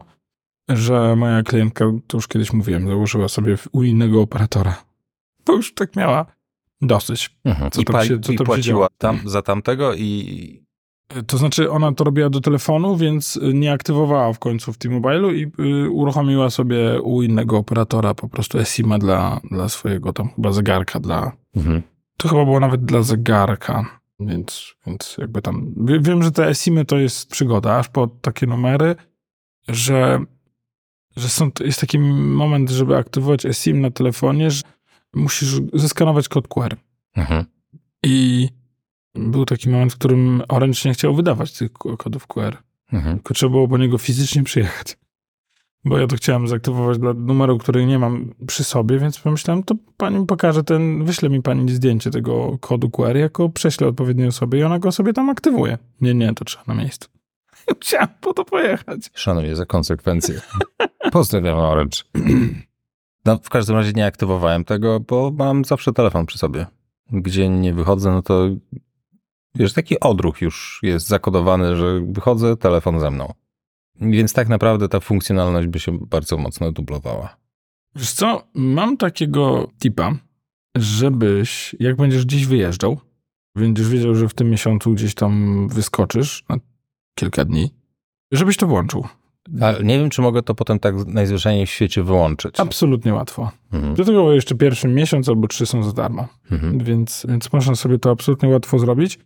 że 0.70 1.16
moja 1.16 1.44
klientka, 1.44 1.86
to 2.08 2.18
już 2.18 2.28
kiedyś 2.28 2.54
mówiłem, 2.54 2.88
założyła 2.88 3.28
sobie 3.28 3.56
u 3.72 3.84
innego 3.84 4.22
operatora. 4.22 4.84
Bo 5.46 5.54
już 5.54 5.74
tak 5.74 5.96
miała 5.96 6.26
dosyć. 6.82 7.38
Mhm. 7.46 7.72
Co 7.72 7.82
I, 7.82 7.86
tam 7.86 8.06
się- 8.06 8.20
co 8.20 8.32
i 8.32 8.38
tam 8.38 8.46
płaciła 8.46 8.88
tam, 8.98 9.20
za 9.26 9.42
tamtego 9.42 9.94
i 9.94 10.68
To 11.28 11.38
znaczy, 11.38 11.72
ona 11.72 11.92
to 11.92 12.04
robiła 12.04 12.30
do 12.30 12.42
telefonu, 12.42 12.98
więc 12.98 13.40
nie 13.54 13.72
aktywowała 13.74 14.34
w 14.34 14.40
końcu 14.40 14.74
w 14.74 14.78
T-Mobile'u 14.78 15.34
i 15.36 15.64
y, 15.86 15.90
uruchomiła 15.90 16.50
sobie 16.50 17.02
u 17.02 17.22
innego 17.22 17.58
operatora 17.58 18.14
po 18.14 18.30
prostu 18.30 18.60
eSIM-a 18.60 18.98
dla, 18.98 19.40
dla 19.52 19.70
swojego 19.70 20.14
tam 20.14 20.30
chyba 20.36 20.52
zegarka, 20.52 21.00
dla, 21.00 21.32
mhm. 21.56 21.82
To 22.18 22.30
chyba 22.30 22.46
było 22.46 22.60
nawet 22.60 22.86
dla 22.86 23.02
zegarka, 23.04 24.00
więc, 24.20 24.76
więc 24.88 25.16
jakby 25.18 25.42
tam. 25.42 25.74
Wie, 25.86 26.00
wiem, 26.00 26.24
że 26.24 26.32
te 26.32 26.48
eSIMy 26.48 26.86
to 26.86 26.98
jest 26.98 27.30
przygoda, 27.30 27.78
aż 27.78 27.90
po 27.90 28.08
takie 28.08 28.48
numery, 28.48 28.96
że, 29.68 30.20
że 31.18 31.30
są, 31.30 31.52
jest 31.60 31.82
taki 31.82 32.00
moment, 32.00 32.70
żeby 32.70 32.98
aktywować 32.98 33.46
eSIM 33.46 33.82
na 33.82 33.92
telefonie, 33.92 34.52
że 34.52 34.62
musisz 35.14 35.62
zeskanować 35.74 36.28
kod 36.30 36.48
QR. 36.48 36.76
Mhm. 37.16 37.46
I 38.04 38.50
był 39.16 39.46
taki 39.46 39.70
moment, 39.70 39.94
w 39.94 39.98
którym 39.98 40.42
Orange 40.48 40.80
nie 40.86 40.94
chciał 40.94 41.16
wydawać 41.16 41.54
tych 41.54 41.74
ko- 41.74 41.98
kodów 41.98 42.28
QR. 42.28 42.58
Mhm. 42.94 43.16
Tylko 43.16 43.34
trzeba 43.34 43.50
było 43.52 43.68
po 43.68 43.78
niego 43.78 43.98
fizycznie 43.98 44.44
przyjechać. 44.44 44.98
Bo 45.88 45.98
ja 45.98 46.08
to 46.08 46.16
chciałem 46.16 46.48
zaktywować 46.48 47.00
dla 47.00 47.14
numeru, 47.14 47.58
który 47.58 47.86
nie 47.86 48.00
mam 48.00 48.34
przy 48.48 48.64
sobie, 48.64 49.00
więc 49.00 49.20
pomyślałem, 49.20 49.64
to 49.64 49.76
pani 49.98 50.26
pokaże 50.26 50.64
ten, 50.64 51.06
wyśle 51.06 51.30
mi 51.30 51.42
pani 51.42 51.72
zdjęcie 51.72 52.12
tego 52.12 52.58
kodu 52.62 52.90
QR, 52.90 53.16
jako 53.16 53.50
prześlę 53.50 53.88
odpowiedniej 53.88 54.28
osobie 54.28 54.60
i 54.60 54.64
ona 54.64 54.80
go 54.80 54.92
sobie 54.92 55.14
tam 55.14 55.30
aktywuje. 55.30 55.78
Nie, 56.02 56.14
nie, 56.14 56.34
to 56.34 56.46
trzeba 56.46 56.64
na 56.68 56.74
miejscu. 56.74 57.10
Chciałem 57.82 58.08
po 58.22 58.34
to 58.34 58.46
pojechać. 58.46 59.12
Szanuję 59.14 59.56
za 59.56 59.66
konsekwencje. 59.66 60.42
Pozdrawiam 61.12 61.58
Orange. 61.58 61.98
No, 63.26 63.40
w 63.44 63.50
każdym 63.50 63.76
razie 63.76 63.92
nie 63.92 64.06
aktywowałem 64.06 64.64
tego, 64.64 65.00
bo 65.00 65.32
mam 65.38 65.66
zawsze 65.66 65.94
telefon 65.94 66.26
przy 66.26 66.38
sobie. 66.38 66.66
Gdzie 67.12 67.50
nie 67.50 67.74
wychodzę, 67.74 68.12
no 68.12 68.22
to 68.22 68.48
wiesz, 69.56 69.74
taki 69.74 70.00
odruch 70.00 70.42
już 70.42 70.80
jest 70.84 71.08
zakodowany, 71.08 71.76
że 71.76 72.02
wychodzę, 72.06 72.58
telefon 72.58 73.00
ze 73.00 73.12
mną. 73.12 73.34
Więc 74.02 74.34
tak 74.34 74.50
naprawdę 74.50 74.90
ta 74.90 75.00
funkcjonalność 75.00 75.68
by 75.68 75.80
się 75.80 75.98
bardzo 76.00 76.38
mocno 76.38 76.72
dublowała. 76.72 77.38
Wiesz 77.96 78.12
co, 78.12 78.48
mam 78.54 78.98
takiego 78.98 79.68
tipa, 79.80 80.16
żebyś, 80.78 81.76
jak 81.80 81.96
będziesz 81.96 82.26
gdzieś 82.26 82.46
wyjeżdżał, 82.46 83.00
będziesz 83.56 83.90
wiedział, 83.90 84.16
że 84.16 84.30
w 84.30 84.34
tym 84.34 84.50
miesiącu 84.50 84.94
gdzieś 84.94 85.16
tam 85.16 85.68
wyskoczysz 85.68 86.44
na 86.50 86.58
kilka 87.16 87.46
dni, 87.46 87.74
żebyś 88.32 88.58
to 88.58 88.68
włączył. 88.68 89.06
Ale 89.62 89.84
nie 89.84 90.00
wiem, 90.00 90.10
czy 90.10 90.22
mogę 90.22 90.44
to 90.44 90.56
potem 90.56 90.80
tak 90.80 90.96
najzwyczajniej 91.06 91.66
w 91.66 91.70
świecie 91.70 92.04
wyłączyć. 92.04 92.60
Absolutnie 92.60 93.14
łatwo. 93.14 93.52
Mhm. 93.74 93.96
Do 93.96 94.06
tego 94.06 94.34
jeszcze 94.34 94.56
pierwszy 94.56 94.88
miesiąc 94.88 95.30
albo 95.30 95.48
trzy 95.48 95.66
są 95.66 95.84
za 95.84 95.92
darmo, 95.92 96.28
Mhm. 96.52 96.80
więc, 96.80 97.26
więc 97.30 97.54
można 97.54 97.76
sobie 97.76 98.00
to 98.00 98.12
absolutnie 98.12 98.50
łatwo 98.50 98.80
zrobić. 98.80 99.20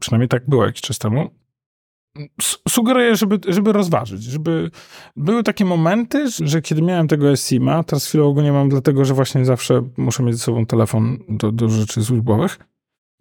Przynajmniej 0.00 0.28
tak 0.28 0.48
było 0.48 0.66
jakiś 0.66 0.80
czas 0.82 0.98
temu. 0.98 1.30
Sugeruję, 2.68 3.16
żeby, 3.16 3.40
żeby 3.48 3.72
rozważyć, 3.72 4.22
żeby 4.22 4.70
były 5.16 5.42
takie 5.42 5.64
momenty, 5.64 6.30
że 6.30 6.62
kiedy 6.62 6.82
miałem 6.82 7.08
tego 7.08 7.36
SIM-a, 7.36 7.84
teraz 7.84 8.06
chwilowo 8.06 8.32
go 8.32 8.42
nie 8.42 8.52
mam, 8.52 8.68
dlatego 8.68 9.04
że 9.04 9.14
właśnie 9.14 9.44
zawsze 9.44 9.82
muszę 9.96 10.22
mieć 10.22 10.36
ze 10.36 10.42
sobą 10.42 10.66
telefon 10.66 11.18
do, 11.28 11.52
do 11.52 11.68
rzeczy 11.68 12.04
służbowych, 12.04 12.58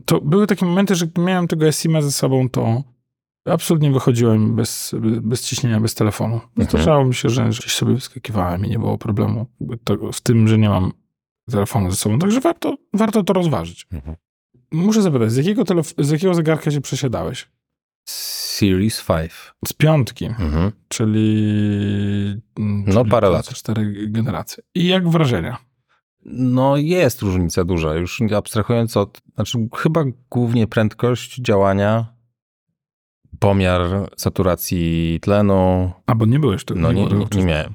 to 0.05 0.21
były 0.21 0.47
takie 0.47 0.65
momenty, 0.65 0.95
że 0.95 1.07
gdy 1.07 1.21
miałem 1.21 1.47
tego 1.47 1.71
SIM-a 1.71 2.01
ze 2.01 2.11
sobą, 2.11 2.49
to 2.49 2.83
absolutnie 3.45 3.91
wychodziłem 3.91 4.55
bez, 4.55 4.95
bez 5.21 5.43
ciśnienia, 5.43 5.79
bez 5.79 5.95
telefonu. 5.95 6.41
Zdarzało 6.57 7.05
mi 7.05 7.15
się, 7.15 7.29
że 7.29 7.49
gdzieś 7.49 7.73
sobie 7.73 7.93
wyskakiwałem 7.93 8.65
i 8.65 8.69
nie 8.69 8.79
było 8.79 8.97
problemu 8.97 9.45
tego, 9.83 10.11
w 10.11 10.21
tym, 10.21 10.47
że 10.47 10.57
nie 10.57 10.69
mam 10.69 10.91
telefonu 11.51 11.91
ze 11.91 11.97
sobą. 11.97 12.19
Także 12.19 12.39
warto, 12.39 12.77
warto 12.93 13.23
to 13.23 13.33
rozważyć. 13.33 13.87
Mhm. 13.91 14.15
Muszę 14.71 15.01
zapytać, 15.01 15.31
z 15.31 15.37
jakiego, 15.37 15.63
z 15.97 16.09
jakiego 16.09 16.33
zegarka 16.33 16.71
się 16.71 16.81
przesiadałeś? 16.81 17.49
Series 18.05 19.03
5. 19.07 19.31
Z 19.67 19.73
piątki, 19.73 20.25
Mhm. 20.25 20.71
czyli... 20.87 21.45
mm, 22.59 22.83
No, 22.87 22.93
czyli 23.01 23.11
parę 23.11 23.29
lat. 23.29 23.47
Cztery 23.49 24.07
generacje. 24.07 24.63
I 24.75 24.87
jak 24.87 25.09
wrażenia? 25.09 25.57
No 26.25 26.77
jest 26.77 27.21
różnica 27.21 27.63
duża, 27.63 27.93
już 27.95 28.21
abstrahując 28.37 28.97
od, 28.97 29.21
znaczy 29.35 29.57
chyba 29.75 30.03
głównie 30.29 30.67
prędkość 30.67 31.35
działania, 31.41 32.13
pomiar 33.39 33.81
saturacji 34.17 35.19
tlenu, 35.21 35.91
A, 36.05 36.15
bo 36.15 36.25
nie 36.25 36.39
byłeś 36.39 36.65
tu. 36.65 36.75
no 36.75 36.91
nie, 36.91 37.07
tego 37.09 37.27
nie, 37.33 37.39
nie 37.41 37.45
miałem. 37.45 37.73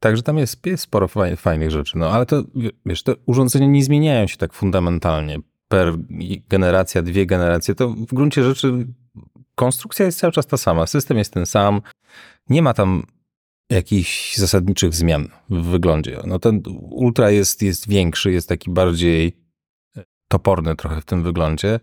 Także 0.00 0.22
tam 0.22 0.38
jest, 0.38 0.66
jest 0.66 0.82
sporo 0.82 1.06
faj- 1.06 1.36
fajnych 1.36 1.70
rzeczy, 1.70 1.98
no 1.98 2.10
ale 2.10 2.26
to, 2.26 2.42
wiesz, 2.86 3.02
te 3.02 3.14
urządzenia 3.26 3.66
nie 3.66 3.84
zmieniają 3.84 4.26
się 4.26 4.36
tak 4.36 4.52
fundamentalnie 4.52 5.38
per 5.68 5.94
generacja, 6.48 7.02
dwie 7.02 7.26
generacje, 7.26 7.74
to 7.74 7.88
w 7.88 8.06
gruncie 8.14 8.44
rzeczy 8.44 8.86
konstrukcja 9.54 10.06
jest 10.06 10.18
cały 10.18 10.32
czas 10.32 10.46
ta 10.46 10.56
sama, 10.56 10.86
system 10.86 11.18
jest 11.18 11.32
ten 11.32 11.46
sam, 11.46 11.82
nie 12.48 12.62
ma 12.62 12.74
tam 12.74 13.02
jakichś 13.70 14.36
zasadniczych 14.36 14.94
zmian 14.94 15.28
w 15.50 15.62
wyglądzie. 15.62 16.20
No 16.26 16.38
ten 16.38 16.62
Ultra 16.90 17.30
jest, 17.30 17.62
jest 17.62 17.88
większy, 17.88 18.32
jest 18.32 18.48
taki 18.48 18.70
bardziej 18.70 19.44
toporny 20.28 20.76
trochę 20.76 21.00
w 21.00 21.04
tym 21.04 21.22
wyglądzie, 21.22 21.80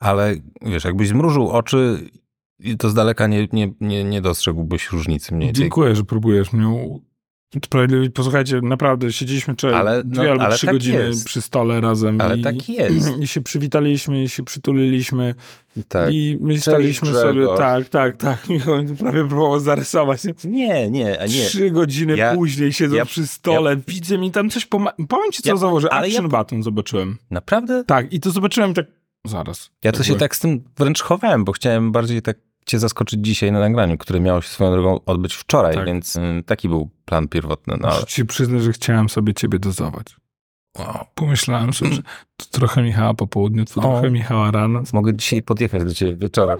ale 0.00 0.34
wiesz, 0.62 0.84
jakbyś 0.84 1.08
zmrużył 1.08 1.50
oczy, 1.50 2.10
to 2.78 2.90
z 2.90 2.94
daleka 2.94 3.26
nie, 3.26 3.48
nie, 3.52 3.72
nie, 3.80 4.04
nie 4.04 4.20
dostrzegłbyś 4.20 4.90
różnicy 4.90 5.34
mniej. 5.34 5.52
Dziękuję, 5.52 5.96
że 5.96 6.04
próbujesz 6.04 6.52
mnie 6.52 6.98
posłuchajcie, 8.14 8.60
naprawdę 8.62 9.12
siedzieliśmy 9.12 9.54
wczoraj 9.54 9.80
Ale, 9.80 10.04
dwie 10.04 10.22
no, 10.24 10.30
albo 10.30 10.44
ale 10.44 10.56
trzy 10.56 10.66
tak 10.66 10.74
godziny 10.74 10.98
jest. 10.98 11.26
przy 11.26 11.40
stole 11.42 11.80
razem. 11.80 12.20
Ale 12.20 12.36
i, 12.38 12.42
tak 12.42 12.68
jest. 12.68 13.12
I 13.22 13.26
się 13.26 13.40
przywitaliśmy, 13.40 14.22
i 14.22 14.28
się 14.28 14.42
przytuliliśmy. 14.44 15.34
Tak. 15.88 16.12
I 16.12 16.38
myśleliśmy 16.40 17.08
Cześć, 17.08 17.20
sobie, 17.20 17.32
Grzegorz. 17.34 17.58
tak, 17.58 17.88
tak, 17.88 18.16
tak. 18.16 18.48
Michał 18.48 18.82
mi 18.82 18.96
prawie 18.96 19.24
próbował 19.28 19.60
zarysować. 19.60 20.22
Nie, 20.44 20.90
nie, 20.90 21.20
a 21.20 21.26
nie. 21.26 21.46
Trzy 21.46 21.70
godziny 21.70 22.16
Ja- 22.16 22.34
później 22.34 22.72
siedzą 22.72 22.96
ja- 22.96 23.04
przy 23.04 23.26
stole, 23.26 23.76
widzę 23.88 24.18
mi 24.18 24.30
tam 24.30 24.50
coś 24.50 24.66
poma- 24.66 25.06
Powiem 25.08 25.32
ci, 25.32 25.42
co 25.42 25.48
Ja- 25.50 25.56
założę. 25.56 25.92
Action 25.92 26.24
ja- 26.24 26.28
button 26.38 26.62
zobaczyłem. 26.62 27.16
Naprawdę? 27.30 27.84
Tak, 27.84 28.12
i 28.12 28.20
to 28.20 28.30
zobaczyłem 28.30 28.74
tak, 28.74 28.86
zaraz. 29.26 29.70
Ja 29.84 29.92
to 29.92 30.02
się 30.02 30.14
tak 30.16 30.36
z 30.36 30.40
tym 30.40 30.64
wręcz 30.78 31.02
chowałem, 31.02 31.44
bo 31.44 31.52
chciałem 31.52 31.92
bardziej 31.92 32.22
tak 32.22 32.36
cię 32.68 32.78
zaskoczyć 32.78 33.20
dzisiaj 33.26 33.52
na 33.52 33.60
nagraniu, 33.60 33.98
które 33.98 34.20
miało 34.20 34.42
się 34.42 34.48
swoją 34.48 34.70
drogą 34.72 35.00
odbyć 35.06 35.34
wczoraj, 35.34 35.74
Tak. 35.74 35.86
więc 35.86 36.16
y, 36.16 36.42
taki 36.46 36.68
był 36.68 36.90
plan 37.04 37.28
pierwotny. 37.28 37.76
No, 37.80 37.88
ale... 37.88 37.94
Muszę 38.00 38.06
ci 38.06 38.24
przyznać, 38.24 38.62
że 38.62 38.72
chciałem 38.72 39.08
sobie 39.08 39.34
ciebie 39.34 39.58
dozować. 39.58 40.06
wow. 40.78 41.04
Pomyślałem 41.14 41.72
sobie, 41.72 41.92
że 41.92 42.02
to 42.36 42.46
trochę 42.50 42.82
Michała 42.82 43.14
po 43.14 43.26
południu, 43.26 43.64
to 43.64 43.80
O. 43.80 43.82
trochę 43.82 44.10
Michała 44.10 44.50
rano. 44.50 44.82
Mogę 44.92 45.14
dzisiaj 45.16 45.42
podjechać 45.42 45.84
do 45.84 45.94
ciebie 45.94 46.16
wieczorem. 46.16 46.58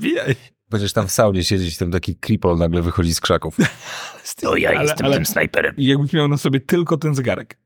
Wiej. 0.00 0.36
Będziesz 0.70 0.92
tam 0.92 1.06
w 1.06 1.10
saunie 1.12 1.44
siedzieć, 1.44 1.78
tam 1.78 1.90
taki 1.90 2.16
kripol 2.16 2.58
nagle 2.58 2.82
wychodzi 2.82 3.14
z 3.14 3.20
krzaków. 3.20 3.56
To 4.40 4.56
ja 4.56 4.70
Ale- 4.70 4.82
jestem 4.82 5.06
ale- 5.06 5.16
tym 5.16 5.26
snajperem. 5.26 5.74
I 5.76 5.86
jakbyś 5.86 6.12
miał 6.12 6.28
na 6.28 6.36
sobie 6.36 6.60
tylko 6.60 6.96
ten 6.96 7.14
zegarek. 7.14 7.58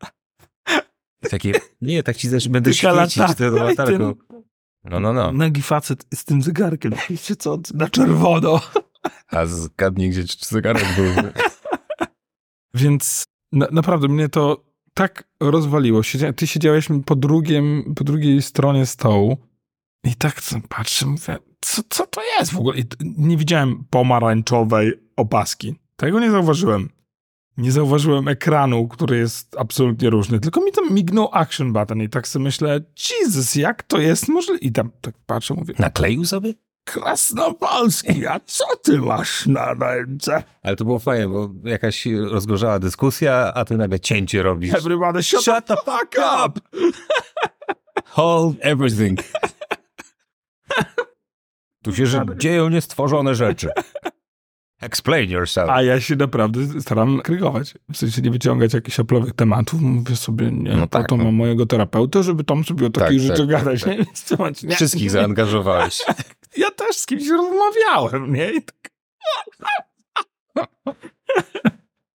I 1.26 1.28
takie, 1.30 1.52
nie, 1.80 2.02
tak 2.02 2.16
ci 2.16 2.30
też 2.30 2.48
będę 2.48 2.74
świecić 2.74 3.14
tę 3.36 3.50
latarką. 3.50 4.14
No, 4.84 5.00
no, 5.00 5.12
no. 5.12 5.32
Nagi 5.32 5.62
facet 5.62 6.06
z 6.14 6.24
tym 6.24 6.42
zegarkiem. 6.42 6.92
Wiecie 7.10 7.36
co? 7.36 7.58
Na 7.74 7.88
czerwono. 7.88 8.60
A 9.28 9.46
zgadnij, 9.46 10.10
gdzie 10.10 10.24
zegarek 10.40 10.86
był. 10.96 11.32
Więc 12.74 13.24
na, 13.52 13.66
naprawdę 13.72 14.08
mnie 14.08 14.28
to 14.28 14.64
tak 14.94 15.24
rozwaliło. 15.40 16.02
Siedzia, 16.02 16.32
ty 16.32 16.46
siedziałeś 16.46 16.88
po, 17.06 17.16
drugim, 17.16 17.94
po 17.96 18.04
drugiej 18.04 18.42
stronie 18.42 18.86
stołu 18.86 19.36
i 20.04 20.14
tak 20.14 20.40
patrzę, 20.68 21.06
mówię, 21.06 21.38
co, 21.60 21.82
co 21.88 22.06
to 22.06 22.22
jest 22.38 22.52
w 22.52 22.58
ogóle? 22.58 22.78
I 22.78 22.84
nie 23.00 23.36
widziałem 23.36 23.84
pomarańczowej 23.90 24.92
opaski. 25.16 25.74
Tego 25.96 26.20
nie 26.20 26.30
zauważyłem. 26.30 26.88
Nie 27.56 27.72
zauważyłem 27.72 28.28
ekranu, 28.28 28.88
który 28.88 29.18
jest 29.18 29.56
absolutnie 29.58 30.10
różny, 30.10 30.40
tylko 30.40 30.60
mi 30.60 30.72
tam 30.72 30.94
mignął 30.94 31.28
action 31.32 31.72
button 31.72 32.02
i 32.02 32.08
tak 32.08 32.28
sobie 32.28 32.42
myślę, 32.42 32.80
Jesus, 33.10 33.54
jak 33.54 33.82
to 33.82 33.98
jest 33.98 34.28
możliwe? 34.28 34.58
I 34.58 34.72
tam 34.72 34.90
tak 35.00 35.14
patrzę, 35.26 35.54
mówię, 35.54 35.74
Nakleił 35.78 36.24
sobie? 36.24 36.54
Krasnopolski, 36.84 38.26
a 38.26 38.40
co 38.46 38.64
ty 38.82 38.98
masz 38.98 39.46
na 39.46 39.74
ręce? 39.74 40.42
Ale 40.62 40.76
to 40.76 40.84
było 40.84 40.98
fajne, 40.98 41.28
bo 41.28 41.50
jakaś 41.64 42.06
rozgorzała 42.06 42.78
dyskusja, 42.78 43.52
a 43.54 43.64
ty 43.64 43.76
nagle 43.76 44.00
cięcie 44.00 44.42
robisz. 44.42 44.74
Everybody 44.74 45.22
shut, 45.22 45.42
Shut 45.42 45.66
the 45.66 45.76
fuck 45.76 46.16
up! 46.46 46.60
Hold 48.04 48.56
everything. 48.60 49.20
Tu 51.82 51.94
się 51.94 52.06
że 52.06 52.24
dzieją 52.36 52.68
niestworzone 52.68 53.34
rzeczy. 53.34 53.68
Explain 54.82 55.30
yourself. 55.30 55.70
A 55.70 55.82
ja 55.82 56.00
się 56.00 56.16
naprawdę 56.16 56.80
staram 56.80 57.20
krygować. 57.20 57.74
W 57.92 57.96
sensie 57.96 58.22
nie 58.22 58.30
wyciągać 58.30 58.74
jakichś 58.74 59.00
oplowych 59.00 59.32
tematów. 59.32 59.80
Mówię 59.80 60.16
sobie, 60.16 60.50
nie, 60.50 60.76
No 60.76 60.86
tak, 60.86 61.08
to 61.08 61.16
no. 61.16 61.24
mam 61.24 61.34
mojego 61.34 61.66
terapeuta, 61.66 62.22
żeby 62.22 62.44
tam 62.44 62.64
sobie 62.64 62.86
o 62.86 62.90
takich 62.90 63.08
Tak, 63.20 63.26
rzeczach 63.28 63.36
tak, 63.38 63.64
gadać. 63.64 63.80
tak, 63.82 63.90
nie? 64.62 64.68
Nie, 64.68 64.74
Wszystkich 64.76 65.02
nie. 65.04 65.10
zaangażowałeś. 65.10 66.02
Ja 66.56 66.70
też 66.70 66.96
z 66.96 67.06
kimś 67.06 67.28
rozmawiałem, 67.28 68.32
nie? 68.34 68.50
I 68.52 68.62
tak, 68.62 68.90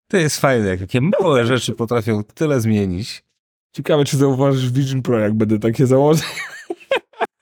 To 0.08 0.16
jest 0.16 0.40
fajne, 0.40 0.68
jak 0.68 0.80
takie 0.80 1.00
małe 1.00 1.46
rzeczy 1.46 1.72
potrafią 1.72 2.24
tyle 2.24 2.60
zmienić. 2.60 3.24
ciekawe, 3.76 4.04
czy 4.04 4.16
zauważysz 4.16 4.70
Vision 4.70 5.02
Pro, 5.02 5.18
jak 5.18 5.34
będę 5.34 5.58
takie 5.58 5.86
założyć. 5.86 6.24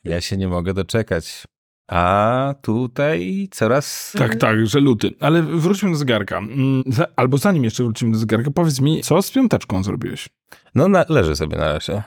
Ja 0.05 0.21
się 0.21 0.37
nie 0.37 0.49
mogę 0.49 0.75
doczekać. 0.75 1.45
A 1.89 2.55
tutaj 2.63 3.49
coraz... 3.51 4.13
Tak, 4.19 4.37
tak, 4.37 4.67
że 4.67 4.81
luty. 4.81 5.15
Ale 5.21 5.43
wróćmy 5.43 5.91
do 5.91 5.97
zegarka. 5.97 6.39
Mm, 6.39 6.83
Albo 7.17 7.39
zanim 7.39 7.65
jeszcze 7.65 7.85
wrócimy 7.85 8.13
do 8.13 8.19
zegarka, 8.19 8.51
powiedz 8.51 8.81
mi, 8.81 9.03
co 9.03 9.23
z 9.23 9.31
piąteczką 9.31 9.83
zrobiłeś? 9.83 10.29
No, 10.75 10.89
na, 10.89 11.05
leży 11.09 11.37
sobie 11.37 11.57
na 11.57 11.73
razie. 11.73 12.03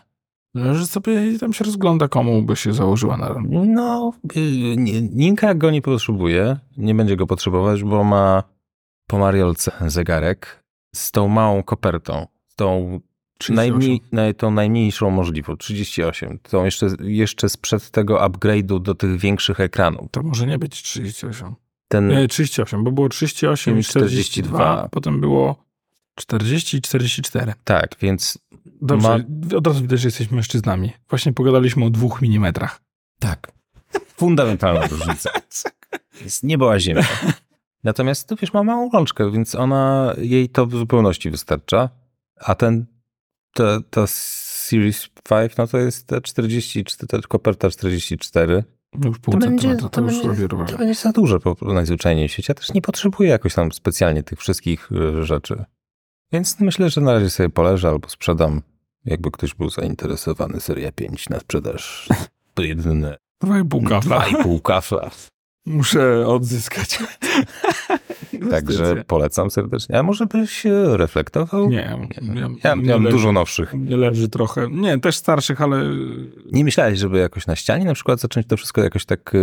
Że 0.56 0.88
sobie 0.88 1.40
tam 1.40 1.54
się 1.54 1.66
rozgląda, 1.66 2.08
komu 2.08 2.42
by 2.42 2.56
się 2.56 2.74
założyła 2.74 3.18
na 3.18 3.28
ramię. 3.28 3.60
No, 3.66 4.14
y, 4.38 4.76
Ninka 5.14 5.54
go 5.54 5.72
nie 5.72 5.82
potrzebuje, 5.82 6.58
nie 6.78 6.96
będzie 6.96 7.16
go 7.16 7.28
potrzebować, 7.28 7.84
bo 7.84 8.04
ma 8.04 8.44
po 9.08 9.18
Mariolce 9.18 9.72
zegarek 9.88 10.64
z 10.96 11.12
tą 11.12 11.28
małą 11.28 11.64
kopertą, 11.64 12.28
z 12.48 12.56
tą, 12.56 13.00
38. 13.00 13.09
najmniej, 13.50 14.02
naj, 14.12 14.36
tą 14.36 14.52
najmniejszą 14.52 15.10
możliwą, 15.10 15.58
38, 15.58 16.40
tą 16.40 16.66
jeszcze, 16.66 16.88
jeszcze 17.00 17.50
sprzed 17.50 17.90
tego 17.92 18.18
upgrade'u 18.18 18.82
do 18.82 18.96
tych 18.96 19.18
większych 19.18 19.60
ekranów. 19.60 20.08
To 20.12 20.24
może 20.24 20.48
nie 20.48 20.60
być 20.60 20.82
38. 20.84 21.56
Ten, 21.88 22.08
Nie, 22.08 22.28
38, 22.28 22.84
bo 22.84 22.92
było 22.92 23.10
38 23.10 23.80
i 23.80 23.84
42, 23.84 24.58
42. 24.60 24.90
potem 24.92 25.22
było 25.22 25.56
40 26.16 26.78
i 26.78 26.82
44. 26.82 27.54
tak, 27.64 27.96
więc 28.02 28.38
Dobrze, 28.82 29.26
od 29.58 29.68
razu 29.68 29.82
widać, 29.82 30.00
że 30.00 30.08
jesteśmy 30.08 30.36
mężczyznami. 30.36 30.92
Właśnie 31.10 31.34
pogadaliśmy 31.34 31.86
o 31.86 31.90
dwóch 31.90 32.22
milimetrach. 32.22 32.82
tak, 33.20 33.52
fundamentalna 34.16 34.88
różnica. 34.92 35.30
Jest 36.24 36.44
niebo 36.44 36.72
a 36.72 36.80
ziemia. 36.80 37.04
Natomiast, 37.84 38.28
to 38.28 38.36
wiesz, 38.36 38.54
ma 38.54 38.64
małą 38.64 38.90
rączkę, 38.94 39.32
więc 39.32 39.56
ona, 39.56 40.14
jej 40.18 40.50
to 40.50 40.66
w 40.66 40.72
zupełności 40.72 41.30
wystarcza, 41.32 41.90
a 42.40 42.56
ten, 42.56 42.86
ta, 43.54 43.80
ta 43.90 44.04
Series 44.08 45.10
5, 45.30 45.58
no 45.58 45.68
to 45.68 45.78
jest 45.78 46.08
te 46.08 46.22
40, 46.22 46.84
czy 46.84 47.08
ta 47.08 47.18
koperta 47.28 47.70
44. 47.70 48.64
Już 49.06 49.20
pół 49.20 49.32
To 49.34 49.38
będzie- 49.40 49.76
to, 49.76 49.90
to 49.90 50.02
już 50.02 50.24
będzie- 50.24 50.48
robię 50.48 50.66
To 50.66 50.78
będzie 50.78 51.02
za 51.02 51.12
duże 51.12 51.40
po, 51.40 51.56
najzwyczajniej 51.62 52.28
w 52.28 52.32
świecie. 52.32 52.54
Ja 52.54 52.56
też 52.56 52.74
nie 52.74 52.82
potrzebuję 52.82 53.30
jakoś 53.30 53.54
tam 53.54 53.72
specjalnie 53.72 54.24
tych 54.24 54.40
wszystkich 54.40 54.90
y, 54.92 55.26
rzeczy. 55.26 55.64
Więc 56.32 56.60
myślę, 56.60 56.90
że 56.90 57.02
na 57.02 57.14
razie 57.14 57.30
sobie 57.30 57.50
poleżę 57.50 57.90
albo 57.90 58.10
sprzedam, 58.10 58.62
jakby 59.06 59.32
ktoś 59.32 59.54
był 59.56 59.70
zainteresowany 59.70 60.60
Seria 60.60 60.92
5 60.92 61.30
na 61.30 61.40
sprzedaż. 61.40 62.08
jedyne 62.60 63.18
Dwa 63.42 63.60
i 63.60 63.66
pół 63.66 63.82
kafla. 63.84 64.00
dwa 64.20 64.28
i 64.28 64.44
pół 64.44 64.60
kafla. 64.62 65.12
Muszę 65.66 66.28
odzyskać. 66.28 67.00
Także 68.52 69.04
polecam 69.08 69.52
serdecznie. 69.52 70.00
A 70.00 70.04
może 70.04 70.26
byś 70.26 70.66
e, 70.66 70.98
reflektował? 70.98 71.70
Nie, 71.70 72.00
Ja, 72.36 72.50
ja 72.64 72.76
mam 72.76 73.04
leży, 73.04 73.18
dużo 73.18 73.32
nowszych. 73.32 73.74
Nie 73.74 73.98
leży 73.98 74.30
trochę. 74.30 74.68
Nie, 74.72 75.00
też 75.00 75.16
starszych, 75.16 75.62
ale 75.62 75.84
Nie 76.52 76.64
myślałeś, 76.64 77.00
żeby 77.00 77.18
jakoś 77.20 77.48
na 77.48 77.56
ścianie 77.56 77.86
na 77.86 77.94
przykład 77.94 78.20
zacząć 78.20 78.48
to 78.48 78.58
wszystko 78.58 78.82
jakoś 78.84 79.06
tak 79.06 79.32
e, 79.36 79.40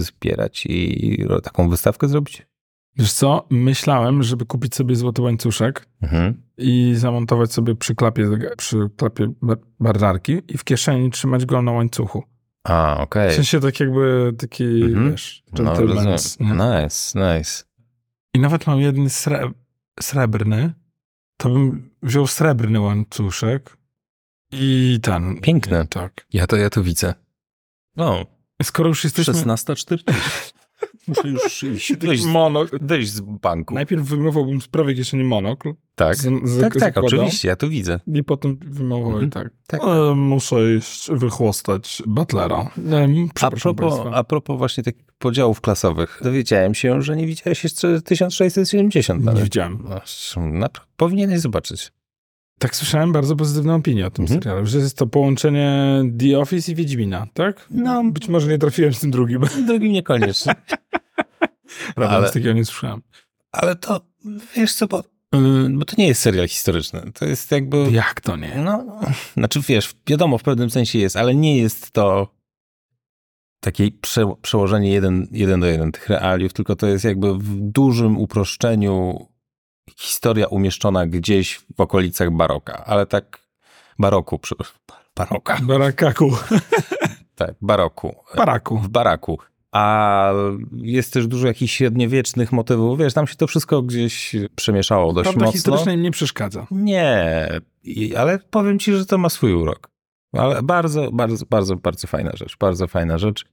zbierać 0.00 0.66
i 0.66 1.24
taką 1.42 1.68
wystawkę 1.68 2.08
zrobić? 2.08 2.46
wiesz 2.96 3.12
co? 3.12 3.46
Myślałem, 3.50 4.22
żeby 4.22 4.46
kupić 4.46 4.74
sobie 4.74 4.96
złoty 4.96 5.22
łańcuszek 5.22 5.86
Mhm. 6.02 6.42
i 6.58 6.92
zamontować 6.96 7.52
sobie 7.52 7.74
przy 7.74 7.94
klapie, 7.94 8.28
przy 8.56 8.76
klapie 8.96 9.32
bar- 9.42 9.58
marynarki 9.78 10.42
i 10.48 10.58
w 10.58 10.64
kieszeni 10.64 11.10
trzymać 11.10 11.46
go 11.46 11.62
na 11.62 11.72
łańcuchu. 11.72 12.22
A, 12.64 12.96
okej. 13.00 13.30
W 13.30 13.34
sensie 13.34 13.60
tak 13.60 13.80
jakby 13.80 14.32
taki, 14.38 14.82
Mhm. 14.82 15.10
wiesz, 15.10 15.42
No? 16.40 16.54
Nice, 16.82 17.18
nice. 17.38 17.64
I 18.34 18.38
nawet 18.38 18.66
mam 18.66 18.80
jeden 18.80 19.06
sre- 19.06 19.52
srebrny, 20.00 20.72
to 21.36 21.48
bym 21.50 21.90
wziął 22.02 22.26
srebrny 22.26 22.80
łańcuszek 22.80 23.76
i 24.52 24.98
ten. 25.02 25.40
Piękne. 25.40 25.86
Tak. 25.86 26.26
Ja 26.32 26.46
to, 26.46 26.56
ja 26.56 26.70
to 26.70 26.82
widzę. 26.82 27.14
No, 27.96 28.26
Skoro 28.62 28.88
już 28.88 29.04
jesteśmy... 29.04 29.34
16.40. 29.34 30.12
Muszę 31.10 31.28
już 31.28 31.62
iść. 31.74 31.92
Wyjść, 31.96 32.22
z- 32.22 32.26
Monok. 32.26 32.70
wyjść 32.80 33.10
z 33.10 33.20
banku. 33.20 33.74
Najpierw 33.74 34.02
wyjmowałbym 34.02 34.60
z 34.60 34.68
prawej 34.68 34.96
kieszeni 34.96 35.24
monokl. 35.24 35.72
Tak, 35.94 36.16
Z, 36.16 36.20
z, 36.44 36.60
tak, 36.60 36.72
tak, 36.72 36.80
zakładał 36.80 37.04
oczywiście, 37.06 37.48
ja 37.48 37.56
to 37.56 37.68
widzę. 37.68 38.00
I 38.14 38.24
potem 38.24 38.58
wyjmowałem 38.66 39.24
Mhm. 39.24 39.30
tak. 39.30 39.50
Tak. 39.66 39.80
E, 39.84 40.14
muszę 40.14 40.74
iść 40.74 41.10
wychłostać 41.10 42.02
butlera. 42.06 42.70
E, 42.92 43.08
A 43.40 43.50
propos, 43.50 43.90
państwa. 43.94 44.10
a 44.14 44.24
propos 44.24 44.58
właśnie 44.58 44.84
takich 44.84 45.04
podziałów 45.18 45.60
klasowych, 45.60 46.20
dowiedziałem 46.24 46.74
się, 46.74 47.02
że 47.02 47.16
nie 47.16 47.26
widziałeś 47.26 47.64
jeszcze 47.64 48.02
1670 48.02 49.20
Nie 49.20 49.26
nawet. 49.26 49.42
widziałem. 49.44 49.84
No, 50.52 50.66
powinieneś 50.96 51.40
zobaczyć. 51.40 51.92
Tak 52.60 52.76
słyszałem 52.76 53.12
bardzo 53.12 53.36
pozytywne 53.36 53.74
opinie 53.74 54.06
o 54.06 54.10
tym 54.10 54.22
Mhm. 54.22 54.42
serialu, 54.42 54.66
że 54.66 54.78
jest 54.78 54.98
to 54.98 55.06
połączenie 55.06 56.02
The 56.18 56.38
Office 56.38 56.72
i 56.72 56.74
Wiedźmina, 56.74 57.26
tak? 57.34 57.66
No, 57.70 58.04
Być 58.04 58.28
może 58.28 58.48
nie 58.48 58.58
trafiłem 58.58 58.94
z 58.94 59.00
tym 59.00 59.10
drugim. 59.10 59.42
drugim 59.66 59.92
niekoniecznie. 59.92 60.54
Prawda, 61.94 62.16
Ale- 62.16 62.28
z 62.28 62.32
takiego 62.32 62.52
nie 62.52 62.64
słyszałem. 62.64 63.02
Ale 63.52 63.76
to, 63.76 64.00
wiesz 64.56 64.74
co, 64.74 64.86
bo, 64.86 65.02
yy, 65.34 65.68
bo 65.70 65.84
to 65.84 65.94
nie 65.98 66.06
jest 66.08 66.22
serial 66.22 66.48
historyczny. 66.48 67.02
To 67.14 67.24
jest 67.24 67.50
jakby... 67.50 67.86
Jak 67.90 68.20
to 68.20 68.36
nie? 68.36 68.54
No, 68.64 69.00
znaczy 69.36 69.60
wiesz, 69.68 69.94
wiadomo, 70.06 70.38
w 70.38 70.42
pewnym 70.42 70.70
sensie 70.70 70.98
jest, 70.98 71.16
ale 71.16 71.34
nie 71.34 71.58
jest 71.58 71.90
to 71.90 72.34
takie 73.60 73.90
prze, 74.00 74.32
przełożenie 74.42 74.90
jeden, 74.92 75.26
jeden 75.32 75.60
do 75.60 75.66
jeden 75.66 75.92
tych 75.92 76.08
realiów, 76.08 76.52
tylko 76.52 76.76
to 76.76 76.86
jest 76.86 77.04
jakby 77.04 77.34
w 77.38 77.60
dużym 77.60 78.18
uproszczeniu 78.18 79.26
historia 79.98 80.46
umieszczona 80.46 81.06
gdzieś 81.06 81.60
w 81.76 81.80
okolicach 81.80 82.30
baroka, 82.30 82.84
ale 82.86 83.06
tak 83.06 83.40
baroku, 83.98 84.40
baroka, 85.16 85.58
Barakaku. 85.62 86.30
tak, 87.34 87.54
baroku, 87.60 88.14
Baraku. 88.36 88.78
w 88.78 88.88
baraku. 88.88 89.38
A 89.72 90.32
jest 90.72 91.12
też 91.12 91.26
dużo 91.26 91.46
jakichś 91.46 91.72
średniowiecznych 91.74 92.52
motywów, 92.52 92.98
wiesz, 92.98 93.14
tam 93.14 93.26
się 93.26 93.34
to 93.36 93.46
wszystko 93.46 93.82
gdzieś 93.82 94.36
przemieszało 94.56 95.12
dość 95.12 95.24
Prawda 95.24 95.44
mocno. 95.44 95.52
historyczna 95.52 95.92
im 95.92 96.02
nie 96.02 96.10
przeszkadza. 96.10 96.66
Nie, 96.70 97.48
I- 97.84 98.16
ale 98.16 98.38
powiem 98.38 98.78
ci, 98.78 98.92
że 98.92 99.06
to 99.06 99.18
ma 99.18 99.28
swój 99.28 99.52
urok. 99.54 99.90
Ale 100.32 100.62
bardzo, 100.62 101.10
bardzo, 101.12 101.44
bardzo, 101.50 101.76
bardzo 101.76 102.06
fajna 102.06 102.30
rzecz. 102.34 102.56
Bardzo 102.58 102.86
fajna 102.86 103.18
rzecz. 103.18 103.44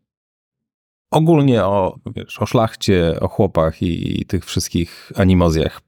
Ogólnie 1.11 1.65
o, 1.65 1.99
wiesz, 2.15 2.41
o 2.41 2.45
szlachcie, 2.45 3.19
o 3.19 3.27
chłopach 3.27 3.81
i, 3.81 4.21
i 4.21 4.25
tych 4.25 4.45
wszystkich 4.45 5.11
animozjach, 5.15 5.81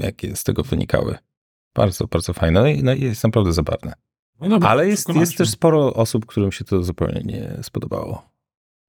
jakie 0.00 0.36
z 0.36 0.44
tego 0.44 0.62
wynikały. 0.62 1.16
Bardzo, 1.74 2.06
bardzo 2.06 2.32
fajne. 2.32 2.60
No 2.60 2.66
i, 2.66 2.82
no 2.82 2.94
i 2.94 3.00
jest 3.00 3.24
naprawdę 3.24 3.52
zabawne. 3.52 3.92
No 4.40 4.48
dobra, 4.48 4.68
Ale 4.68 4.88
jest, 4.88 5.08
jest 5.08 5.38
też 5.38 5.50
sporo 5.50 5.94
osób, 5.94 6.26
którym 6.26 6.52
się 6.52 6.64
to 6.64 6.82
zupełnie 6.82 7.22
nie 7.24 7.58
spodobało. 7.62 8.22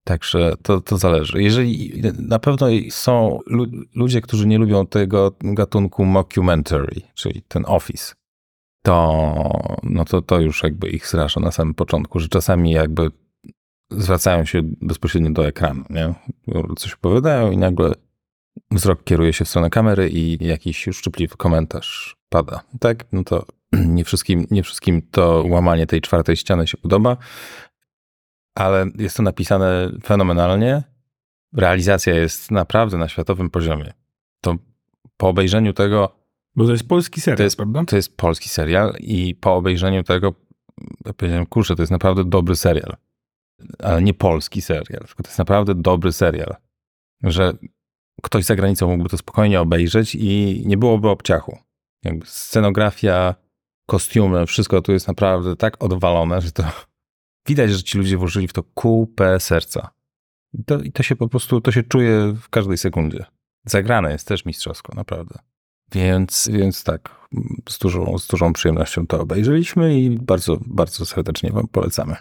Także 0.04 0.54
to, 0.64 0.82
to 0.82 0.98
zależy. 0.98 1.44
Jeżeli 1.44 2.02
na 2.20 2.40
pewno 2.40 2.68
są 2.90 3.40
lu- 3.46 3.86
ludzie, 3.96 4.22
którzy 4.22 4.48
nie 4.48 4.58
lubią 4.58 4.88
tego 4.88 5.32
gatunku 5.42 6.06
mockumentary, 6.06 7.02
czyli 7.14 7.42
ten 7.48 7.64
office, 7.68 8.14
to, 8.84 9.34
no 9.84 10.06
to, 10.06 10.22
to 10.22 10.40
już 10.40 10.64
jakby 10.64 10.90
ich 10.90 11.08
zrasza 11.08 11.40
na 11.40 11.52
samym 11.52 11.74
początku, 11.74 12.20
że 12.20 12.28
czasami 12.28 12.72
jakby 12.72 13.12
zwracają 13.92 14.46
się 14.46 14.62
bezpośrednio 14.64 15.32
do 15.32 15.48
ekranu, 15.48 15.84
nie? 15.90 16.14
Coś 16.78 16.94
opowiadają 16.94 17.52
i 17.52 17.58
nagle 17.58 17.92
wzrok 18.72 19.04
kieruje 19.04 19.34
się 19.34 19.46
w 19.46 19.50
stronę 19.50 19.70
kamery 19.70 20.10
i 20.10 20.46
jakiś 20.48 20.88
uszczypliwy 20.88 21.36
komentarz 21.38 22.18
pada. 22.30 22.62
Tak? 22.80 23.06
No 23.12 23.24
to 23.24 23.46
nie 23.98 24.04
wszystkim, 24.04 24.48
nie 24.52 24.64
wszystkim 24.64 25.02
to 25.12 25.44
łamanie 25.50 25.88
tej 25.88 26.02
czwartej 26.02 26.38
ściany 26.38 26.68
się 26.68 26.78
podoba, 26.78 27.18
ale 28.56 28.86
jest 28.98 29.18
to 29.18 29.24
napisane 29.24 29.92
fenomenalnie. 30.04 30.84
Realizacja 31.54 32.14
jest 32.16 32.52
naprawdę 32.52 32.98
na 32.98 33.10
światowym 33.10 33.50
poziomie. 33.50 33.94
To 34.42 34.56
po 35.18 35.30
obejrzeniu 35.30 35.74
tego, 35.74 36.16
Bo 36.56 36.66
to 36.66 36.72
jest 36.72 36.88
polski 36.88 37.22
serial, 37.22 37.38
To 37.38 37.44
jest- 37.44 37.58
prawda? 37.58 37.86
to 37.86 37.96
jest 37.96 38.18
polski 38.18 38.50
serial 38.50 38.96
i 39.00 39.36
po 39.36 39.56
obejrzeniu 39.56 40.04
tego 40.04 40.34
ja 41.06 41.14
powiedziałem, 41.14 41.46
kurczę, 41.46 41.76
to 41.76 41.82
jest 41.82 41.92
naprawdę 41.92 42.26
dobry 42.26 42.56
serial. 42.56 42.96
Ale 43.80 44.02
nie 44.02 44.14
polski 44.14 44.62
serial, 44.62 45.06
tylko 45.08 45.24
to 45.24 45.30
jest 45.30 45.40
naprawdę 45.40 45.76
dobry 45.76 46.12
serial. 46.12 46.56
Że 47.24 47.54
ktoś 48.24 48.46
za 48.46 48.56
granicą 48.56 48.88
mógłby 48.88 49.10
to 49.10 49.18
spokojnie 49.18 49.62
obejrzeć 49.62 50.16
i 50.16 50.64
nie 50.66 50.78
byłoby 50.78 51.10
obciachu. 51.10 51.58
Jakby 52.04 52.26
scenografia, 52.26 53.36
kostiumy, 53.86 54.46
wszystko 54.46 54.82
tu 54.82 54.92
jest 54.92 55.08
naprawdę 55.08 55.56
tak 55.56 55.84
odwalone, 55.84 56.42
że 56.42 56.52
to 56.52 56.64
widać, 57.48 57.72
że 57.72 57.84
ci 57.84 57.98
ludzie 57.98 58.18
włożyli 58.18 58.48
w 58.48 58.54
to 58.54 58.64
kupę 58.64 59.40
serca. 59.40 59.90
I 60.54 60.64
to, 60.64 60.80
I 60.80 60.92
to 60.92 61.04
się 61.04 61.16
po 61.16 61.28
prostu, 61.28 61.62
to 61.62 61.72
się 61.72 61.84
czuje 61.84 62.34
w 62.42 62.50
każdej 62.50 62.78
sekundzie. 62.78 63.26
Zagrane 63.66 64.12
jest 64.12 64.28
też 64.28 64.46
mistrzowsko, 64.46 64.94
naprawdę. 64.96 65.40
Więc, 65.92 66.50
więc 66.54 66.84
tak, 66.84 67.28
z 67.70 67.80
dużą, 67.80 68.18
z 68.18 68.28
dużą 68.28 68.54
przyjemnością 68.54 69.08
to 69.08 69.22
obejrzeliśmy 69.22 70.00
i 70.00 70.10
bardzo, 70.10 70.58
bardzo 70.66 71.06
serdecznie 71.06 71.52
wam 71.52 71.68
polecamy. 71.68 72.16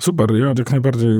Super, 0.00 0.34
ja 0.34 0.46
jak 0.58 0.70
najbardziej 0.70 1.10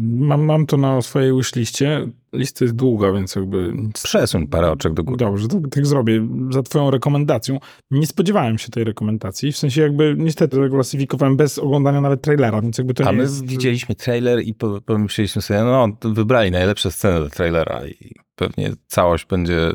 mam, 0.00 0.42
mam 0.44 0.66
to 0.66 0.76
na 0.76 1.02
swojej 1.02 1.36
wishliście. 1.36 2.06
Lista 2.32 2.64
jest 2.64 2.74
długa, 2.76 3.12
więc 3.12 3.34
jakby 3.34 3.72
Przesuń 3.94 4.46
parę 4.46 4.70
oczek 4.70 4.92
do 4.94 5.04
góry. 5.04 5.16
Dobrze, 5.16 5.48
tak, 5.48 5.60
tak 5.70 5.86
zrobię. 5.86 6.28
Za 6.50 6.62
twoją 6.62 6.90
rekomendacją. 6.90 7.58
Nie 7.90 8.06
spodziewałem 8.06 8.58
się 8.58 8.68
tej 8.68 8.84
rekomendacji. 8.84 9.52
W 9.52 9.56
sensie 9.56 9.82
jakby 9.82 10.14
niestety 10.18 10.56
zaklasyfikowałem 10.56 11.36
bez 11.36 11.58
oglądania 11.58 12.00
nawet 12.00 12.22
trailera, 12.22 12.62
więc 12.62 12.78
jakby 12.78 12.94
to 12.94 13.04
A 13.04 13.10
nie 13.10 13.16
my 13.16 13.22
jest... 13.22 13.46
widzieliśmy 13.46 13.94
trailer 13.94 14.40
i 14.42 14.54
po- 14.54 14.80
pomyśleliśmy 14.80 15.42
sobie, 15.42 15.60
no 15.64 15.88
to 16.00 16.10
wybrali 16.10 16.50
najlepsze 16.50 16.90
sceny 16.90 17.20
do 17.20 17.30
trailera 17.30 17.86
i 17.86 18.14
pewnie 18.34 18.72
całość 18.86 19.26
będzie 19.26 19.70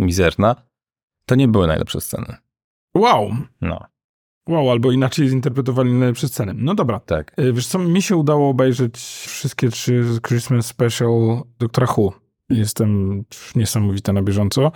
mizerna. 0.00 0.56
To 1.26 1.34
nie 1.34 1.48
były 1.48 1.66
najlepsze 1.66 2.00
sceny. 2.00 2.34
Wow, 2.96 3.30
No, 3.60 3.80
wow, 4.48 4.70
albo 4.70 4.92
inaczej 4.92 5.28
zinterpretowali 5.28 5.92
najlepsze 5.92 6.28
sceny. 6.28 6.54
No 6.56 6.74
dobra. 6.74 7.00
tak. 7.00 7.38
Y, 7.38 7.52
Wiesz 7.52 7.66
co, 7.66 7.78
mi 7.78 8.02
się 8.02 8.16
udało 8.16 8.48
obejrzeć 8.48 8.96
wszystkie 9.28 9.68
trzy 9.68 10.04
Christmas 10.26 10.66
Special 10.66 11.42
Doktora 11.58 11.86
Who. 11.96 12.12
Jestem 12.50 13.22
niesamowita 13.54 14.12
na 14.12 14.22
bieżąco. 14.22 14.72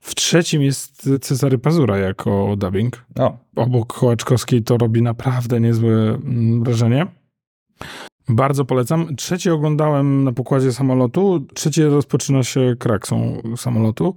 W 0.00 0.14
trzecim 0.14 0.62
jest 0.62 1.10
Cezary 1.20 1.58
Pazura 1.58 1.98
jako 1.98 2.54
dubbing. 2.56 3.04
O, 3.18 3.38
obok 3.56 3.92
Kołaczkowskiej 3.92 4.62
to 4.62 4.78
robi 4.78 5.02
naprawdę 5.02 5.60
niezłe 5.60 5.92
mm, 5.92 6.64
wrażenie. 6.64 7.06
Bardzo 8.28 8.64
polecam. 8.64 9.16
Trzecie 9.16 9.54
oglądałem 9.54 10.24
na 10.24 10.32
pokładzie 10.32 10.72
samolotu. 10.72 11.46
Trzecie 11.54 11.88
rozpoczyna 11.88 12.42
się 12.42 12.74
kraksą 12.78 13.42
samolotu. 13.56 14.14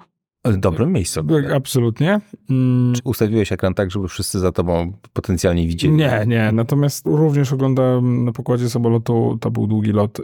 Dobrym 0.53 0.91
miejscu. 0.91 1.23
Tak, 1.23 1.51
Absolutnie. 1.51 2.21
Mm, 2.49 2.93
Ustawiłeś 3.03 3.51
ekran 3.51 3.73
tak, 3.73 3.91
żeby 3.91 4.07
wszyscy 4.07 4.39
za 4.39 4.51
tobą 4.51 4.93
potencjalnie 5.13 5.67
widzieli. 5.67 5.93
Nie, 5.93 6.23
nie. 6.27 6.51
Natomiast 6.51 7.05
również 7.07 7.53
oglądałem 7.53 8.25
na 8.25 8.31
pokładzie 8.31 8.69
samolotu, 8.69 9.37
to 9.41 9.51
był 9.51 9.67
długi 9.67 9.91
lot, 9.91 10.21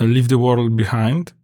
Leave 0.00 0.28
the 0.28 0.38
World 0.38 0.72
Behind. 0.72 1.34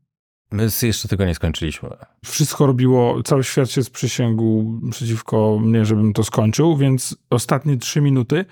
My 0.50 0.68
jeszcze 0.82 1.08
tego 1.08 1.24
nie 1.24 1.34
skończyliśmy. 1.34 1.88
Wszystko 2.24 2.66
robiło, 2.66 3.22
cały 3.22 3.44
świat 3.44 3.70
się 3.70 3.84
sprzysięgł 3.84 4.80
przeciwko 4.90 5.58
mnie, 5.58 5.84
żebym 5.84 6.12
to 6.12 6.24
skończył, 6.24 6.76
więc 6.76 7.16
ostatnie 7.30 7.76
trzy 7.76 8.00
minuty 8.00 8.44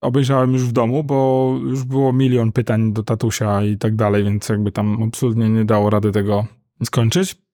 obejrzałem 0.00 0.52
już 0.52 0.62
w 0.62 0.72
domu, 0.72 1.04
bo 1.04 1.52
już 1.62 1.84
było 1.84 2.12
milion 2.12 2.52
pytań 2.52 2.92
do 2.92 3.02
tatusia 3.02 3.62
i 3.62 3.78
tak 3.78 3.96
dalej, 3.96 4.24
więc 4.24 4.48
jakby 4.48 4.72
tam 4.72 5.02
absolutnie 5.02 5.48
nie 5.48 5.64
dało 5.64 5.90
rady 5.90 6.12
tego 6.12 6.46
skończyć. 6.84 7.45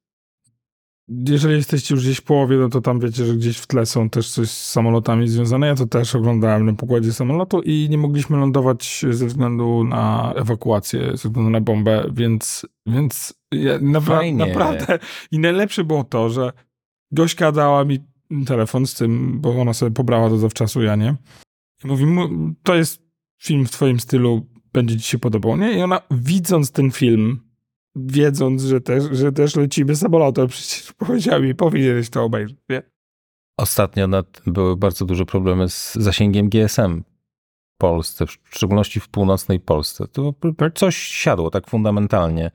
Jeżeli 1.09 1.55
jesteście 1.55 1.95
już 1.95 2.05
gdzieś 2.05 2.19
w 2.19 2.23
połowie, 2.23 2.57
no 2.57 2.69
to 2.69 2.81
tam 2.81 3.01
wiecie, 3.01 3.25
że 3.27 3.35
gdzieś 3.35 3.59
w 3.59 3.67
tle 3.67 3.87
są 3.87 4.11
też 4.11 4.31
coś 4.31 4.51
z 4.51 4.71
samolotami 4.71 5.29
związane. 5.29 5.67
Ja 5.67 5.75
to 5.75 5.87
też 5.87 6.15
oglądałem 6.15 6.67
na 6.67 6.73
pokładzie 6.73 7.13
samolotu 7.13 7.61
i 7.61 7.87
nie 7.91 7.99
mogliśmy 7.99 8.37
lądować 8.37 9.05
ze 9.11 9.27
względu 9.27 9.85
na 9.85 10.33
ewakuację, 10.37 11.01
ze 11.07 11.29
względu 11.29 11.51
na 11.51 11.61
bombę, 11.61 12.11
więc, 12.13 12.67
więc 12.87 13.35
ja 13.53 13.79
napra- 13.79 14.37
naprawdę. 14.37 14.99
I 15.31 15.39
najlepsze 15.39 15.85
było 15.85 16.05
to, 16.05 16.31
że 16.31 16.53
Gośka 17.13 17.53
dała 17.53 17.85
mi 17.85 17.99
telefon 18.47 18.87
z 18.87 18.95
tym, 18.95 19.41
bo 19.41 19.61
ona 19.61 19.75
sobie 19.75 19.91
pobrała 19.91 20.29
to 20.29 20.39
zawczasu, 20.39 20.83
ja 20.83 20.97
nie. 20.97 21.17
I 21.85 21.87
mówi, 21.87 22.05
to 22.63 22.75
jest 22.75 23.03
film 23.43 23.67
w 23.67 23.71
twoim 23.71 24.01
stylu, 24.01 24.47
będzie 24.73 24.97
ci 24.97 25.03
się 25.03 25.19
podobał, 25.19 25.57
nie? 25.57 25.79
I 25.79 25.83
ona 25.83 26.01
widząc 26.11 26.73
ten 26.73 26.91
film, 26.91 27.41
wiedząc, 27.97 28.63
że 28.63 28.81
też, 28.81 29.05
że 29.13 29.33
też 29.33 29.57
lecimy 29.57 29.97
samolotem, 29.97 30.49
przecież 30.49 30.93
powiedziała 30.93 31.39
mi, 31.39 31.55
powinieneś 31.55 32.11
to 32.11 32.25
obejrzeć, 32.25 32.59
nie? 32.69 32.83
Ostatnio 33.59 34.07
nad, 34.07 34.43
były 34.47 34.77
bardzo 34.77 35.05
duże 35.05 35.27
problemy 35.27 35.69
z 35.69 35.95
zasięgiem 35.95 36.49
GSM 36.49 37.03
w 37.75 37.81
Polsce, 37.81 38.27
w 38.27 38.57
szczególności 38.57 39.01
w 39.01 39.09
północnej 39.09 39.61
Polsce. 39.61 40.09
To 40.09 40.35
coś 40.75 40.97
siadło 40.97 41.51
tak 41.51 41.67
fundamentalnie. 41.71 42.51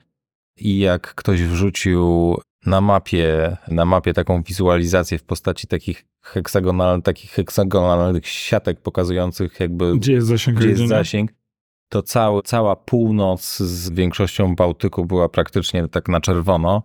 I 0.56 0.78
jak 0.78 1.14
ktoś 1.14 1.42
wrzucił 1.42 2.34
na 2.66 2.80
mapie, 2.80 3.56
na 3.68 3.84
mapie 3.84 4.14
taką 4.14 4.42
wizualizację 4.42 5.18
w 5.18 5.22
postaci 5.22 5.66
takich 5.66 6.06
heksagonalnych, 6.22 7.04
takich 7.04 7.30
heksagonalnych 7.30 8.26
siatek 8.26 8.80
pokazujących 8.80 9.60
jakby 9.60 9.96
gdzie 9.98 10.12
jest 10.12 10.26
zasięg, 10.26 10.58
gdzie 10.58 10.68
jest 10.68 10.86
zasięg 10.86 11.30
to 11.88 12.02
cały, 12.02 12.42
cała 12.42 12.76
północ 12.76 13.58
z 13.58 13.90
większością 13.90 14.54
Bałtyku 14.54 15.04
była 15.04 15.28
praktycznie 15.28 15.88
tak 15.88 16.08
na 16.08 16.20
czerwono. 16.20 16.82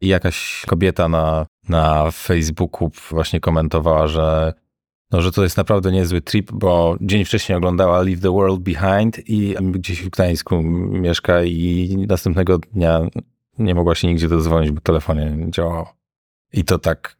I 0.00 0.08
jakaś 0.08 0.64
kobieta 0.66 1.08
na, 1.08 1.46
na 1.68 2.10
Facebooku 2.10 2.90
właśnie 3.10 3.40
komentowała, 3.40 4.06
że, 4.06 4.52
no, 5.10 5.22
że 5.22 5.32
to 5.32 5.42
jest 5.42 5.56
naprawdę 5.56 5.92
niezły 5.92 6.20
trip, 6.20 6.52
bo 6.52 6.96
dzień 7.00 7.24
wcześniej 7.24 7.58
oglądała 7.58 8.02
Leave 8.02 8.20
the 8.20 8.32
World 8.32 8.60
Behind 8.60 9.28
i 9.28 9.54
gdzieś 9.60 10.02
w 10.02 10.10
Gdańsku 10.10 10.62
mieszka 10.90 11.42
i 11.42 11.96
następnego 12.08 12.58
dnia 12.58 13.00
nie 13.58 13.74
mogła 13.74 13.94
się 13.94 14.08
nigdzie 14.08 14.28
dodzwonić, 14.28 14.70
bo 14.70 14.80
telefonie 14.80 15.30
nie 15.30 15.50
działało. 15.50 15.94
I 16.52 16.64
to 16.64 16.78
tak 16.78 17.16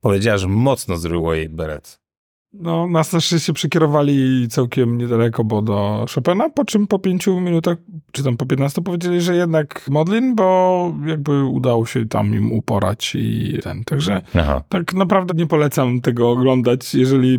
powiedziała, 0.00 0.38
że 0.38 0.48
mocno 0.48 0.96
zryło 0.96 1.34
jej 1.34 1.48
beret. 1.48 2.05
No, 2.52 2.86
nas 2.86 3.12
na 3.12 3.20
szczęście 3.20 3.52
przekierowali 3.52 4.48
całkiem 4.48 4.98
niedaleko, 4.98 5.44
bo 5.44 5.62
do 5.62 6.06
Chopina, 6.14 6.50
po 6.50 6.64
czym 6.64 6.86
po 6.86 6.98
pięciu 6.98 7.40
minutach, 7.40 7.76
czy 8.12 8.24
tam 8.24 8.36
po 8.36 8.46
15 8.46 8.82
powiedzieli, 8.82 9.20
że 9.20 9.36
jednak 9.36 9.88
Modlin, 9.90 10.34
bo 10.34 10.94
jakby 11.06 11.44
udało 11.44 11.86
się 11.86 12.06
tam 12.06 12.34
im 12.34 12.52
uporać 12.52 13.14
i 13.14 13.58
ten. 13.62 13.84
Także 13.84 14.22
Aha. 14.34 14.62
tak 14.68 14.94
naprawdę 14.94 15.34
nie 15.34 15.46
polecam 15.46 16.00
tego 16.00 16.30
oglądać. 16.30 16.94
Jeżeli 16.94 17.38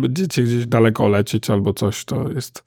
będziecie 0.00 0.42
gdzieś 0.42 0.66
daleko 0.66 1.08
lecieć 1.08 1.50
albo 1.50 1.74
coś, 1.74 2.04
to 2.04 2.30
jest 2.30 2.64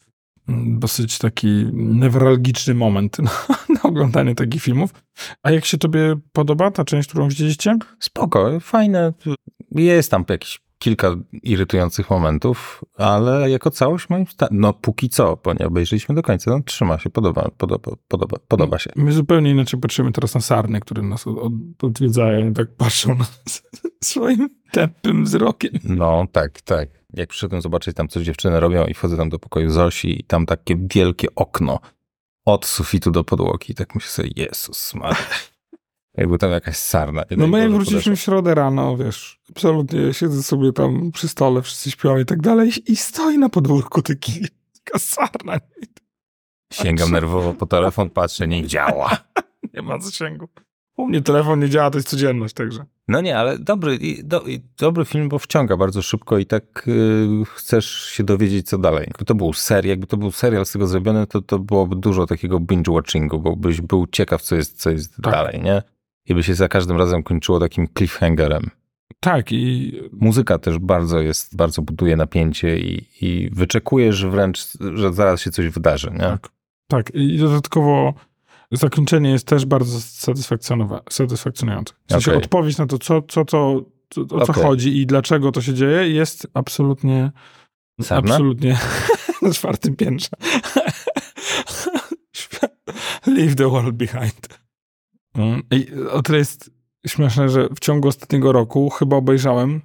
dosyć 0.68 1.18
taki 1.18 1.66
newralgiczny 1.74 2.74
moment 2.74 3.20
na, 3.20 3.32
na, 3.76 3.82
oglądanie 3.84 4.36
takich 4.36 4.62
filmów. 4.62 4.94
A 5.44 5.52
jak 5.52 5.66
się 5.66 5.78
tobie 5.78 6.16
podoba 6.32 6.72
ta 6.72 6.86
część, 6.86 7.10
którą 7.10 7.30
widzieliście? 7.30 7.78
Spoko, 8.00 8.60
fajne. 8.60 9.14
Jest 9.72 10.12
tam 10.12 10.26
jakiś 10.30 10.67
kilka 10.80 11.16
irytujących 11.44 12.10
momentów, 12.10 12.84
ale 12.96 13.50
jako 13.50 13.72
całość 13.72 14.10
moim 14.10 14.26
zdaniem, 14.26 14.60
no 14.60 14.74
póki 14.74 15.10
co, 15.10 15.40
bo 15.44 15.54
nie 15.54 15.68
obejrzeliśmy 15.68 16.16
do 16.16 16.22
końca, 16.22 16.52
no 16.52 16.60
trzyma 16.66 17.00
się, 17.00 17.10
podoba, 17.10 17.50
podoba, 17.58 17.92
podoba, 18.08 18.38
podoba 18.48 18.80
się. 18.80 18.92
My 18.96 19.12
zupełnie 19.12 19.52
inaczej 19.52 19.80
patrzymy 19.80 20.12
teraz 20.12 20.36
na 20.36 20.42
sarny, 20.42 20.80
które 20.80 21.02
nas 21.02 21.28
od, 21.28 21.54
odwiedzają 21.84 22.50
i 22.52 22.54
tak 22.54 22.76
patrzą 22.76 23.10
na 23.10 23.16
nas 23.16 23.64
swoim 24.04 24.50
tępym 24.72 25.24
wzrokiem. 25.24 25.72
No, 25.84 26.28
tak, 26.32 26.62
tak. 26.62 26.90
Jak 27.14 27.30
przyszedłem 27.30 27.62
zobaczyć 27.62 27.96
tam, 27.96 28.08
co 28.08 28.24
dziewczyny 28.24 28.60
robią 28.60 28.86
i 28.86 28.94
wchodzę 28.94 29.18
tam 29.18 29.30
do 29.30 29.40
pokoju 29.40 29.70
Zosi 29.70 30.20
i 30.20 30.24
tam 30.24 30.46
takie 30.46 30.76
wielkie 30.94 31.28
okno 31.36 31.80
od 32.46 32.66
sufitu 32.66 33.12
do 33.12 33.24
podłogi. 33.24 33.74
Tak 33.74 33.96
myślę 33.96 34.10
sobie, 34.10 34.30
Jezus 34.36 34.94
Maria. 34.94 35.18
Jakby 36.18 36.38
tam 36.38 36.52
jakaś 36.52 36.78
sarna. 36.78 37.24
No 37.38 37.48
my 37.48 37.60
jak 37.60 37.72
wróciliśmy 37.72 38.16
w 38.16 38.20
środę 38.20 38.56
rano, 38.56 38.98
wiesz, 38.98 39.40
absolutnie 39.50 40.14
siedzę 40.14 40.44
sobie 40.44 40.74
tam 40.74 41.12
przy 41.12 41.28
stole, 41.28 41.62
wszyscy 41.62 41.92
śpią 41.92 42.18
i 42.18 42.26
tak 42.26 42.42
dalej 42.42 42.72
i 42.88 42.96
stoi 42.96 43.38
na 43.38 43.50
podwórku 43.50 44.02
taki, 44.02 44.42
taka 44.84 45.00
sarna. 45.00 45.58
Sięgam 46.74 47.12
nerwowo 47.12 47.54
po 47.54 47.66
telefon, 47.66 48.10
patrzę, 48.10 48.48
nie 48.48 48.68
działa. 48.68 49.18
nie 49.74 49.82
ma 49.82 50.00
zasięgu. 50.00 50.48
U 50.98 51.08
mnie 51.08 51.22
telefon 51.22 51.60
nie 51.60 51.70
działa, 51.70 51.92
to 51.92 51.98
jest 51.98 52.10
codzienność, 52.10 52.54
także. 52.54 52.86
No 53.08 53.22
nie, 53.22 53.38
ale 53.38 53.60
dobry, 53.60 54.00
do, 54.24 54.44
dobry 54.78 55.06
film, 55.06 55.30
bo 55.30 55.40
wciąga 55.40 55.78
bardzo 55.78 56.02
szybko 56.02 56.38
i 56.38 56.46
tak 56.46 56.84
yy, 56.88 57.46
chcesz 57.46 58.06
się 58.06 58.24
dowiedzieć, 58.24 58.70
co 58.70 58.78
dalej. 58.78 59.04
Jakby 59.08 59.26
to 59.26 59.36
był 59.36 59.54
serial, 59.54 59.90
jakby 59.90 60.08
to 60.08 60.18
był 60.18 60.32
serial 60.32 60.66
z 60.66 60.72
tego 60.72 60.88
zrobiony, 60.88 61.28
to, 61.28 61.42
to 61.42 61.60
byłoby 61.60 61.96
dużo 61.96 62.26
takiego 62.26 62.60
binge-watchingu, 62.60 63.42
bo 63.42 63.56
byś 63.56 63.82
był 63.82 64.08
ciekaw, 64.08 64.42
co 64.42 64.56
jest, 64.56 64.82
co 64.82 64.90
jest 64.90 65.16
tak. 65.16 65.34
dalej, 65.34 65.62
nie? 65.62 65.82
I 66.30 66.36
by 66.36 66.44
się 66.44 66.56
za 66.56 66.68
każdym 66.68 66.98
razem 66.98 67.24
kończyło 67.24 67.60
takim 67.60 67.88
cliffhangerem. 67.98 68.70
Tak, 69.20 69.52
i 69.52 69.94
muzyka 70.12 70.58
też 70.58 70.80
bardzo 70.80 71.20
jest, 71.20 71.56
bardzo 71.56 71.82
buduje 71.82 72.16
napięcie 72.16 72.80
i, 72.80 73.08
i 73.22 73.50
wyczekujesz 73.50 74.26
wręcz, 74.26 74.68
że 74.94 75.14
zaraz 75.14 75.42
się 75.42 75.52
coś 75.52 75.70
wydarzy, 75.70 76.12
nie? 76.12 76.20
Tak, 76.20 76.50
tak. 76.88 77.12
i 77.16 77.38
dodatkowo 77.38 78.14
zakończenie 78.72 79.30
jest 79.30 79.48
też 79.48 79.66
bardzo 79.66 80.00
satysfakcjonujące. 80.00 81.94
W 82.08 82.12
sensie 82.12 82.32
okay. 82.32 82.44
odpowiedź 82.44 82.78
na 82.78 82.86
to, 82.86 82.98
co, 82.98 83.22
co, 83.22 83.46
co, 83.46 83.82
co 84.10 84.22
o 84.22 84.26
co 84.26 84.52
okay. 84.52 84.64
chodzi 84.64 85.02
i 85.02 85.06
dlaczego 85.06 85.52
to 85.52 85.62
się 85.62 85.74
dzieje, 85.74 86.10
jest 86.10 86.48
absolutnie 86.54 87.32
Sarna? 88.02 88.34
absolutnie 88.34 88.78
na 89.42 89.54
czwartym 89.54 89.96
piętrze. 89.96 90.30
Leave 93.28 93.56
the 93.56 93.70
world 93.70 93.96
behind. 93.96 94.67
Mm, 95.38 95.62
I 95.72 95.88
o 96.12 96.22
tyle 96.22 96.38
jest 96.38 96.72
śmieszne, 97.08 97.50
że 97.50 97.70
w 97.76 97.80
ciągu 97.80 98.08
ostatniego 98.08 98.52
roku 98.52 98.90
chyba 98.90 99.16
obejrzałem 99.16 99.82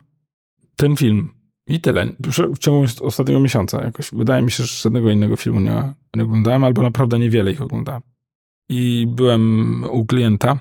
ten 0.76 0.96
film. 0.96 1.28
I 1.66 1.80
tyle. 1.80 2.06
W 2.54 2.58
ciągu 2.58 2.86
ostatniego 3.00 3.40
miesiąca 3.40 3.84
jakoś. 3.84 4.10
Wydaje 4.12 4.42
mi 4.42 4.50
się, 4.50 4.64
że 4.64 4.82
żadnego 4.82 5.10
innego 5.10 5.36
filmu 5.36 5.60
nie, 5.60 5.92
nie 6.16 6.22
oglądałem, 6.22 6.64
albo 6.64 6.82
naprawdę 6.82 7.18
niewiele 7.18 7.52
ich 7.52 7.62
oglądałem. 7.62 8.02
I 8.68 9.06
byłem 9.10 9.84
u 9.90 10.06
klienta 10.06 10.58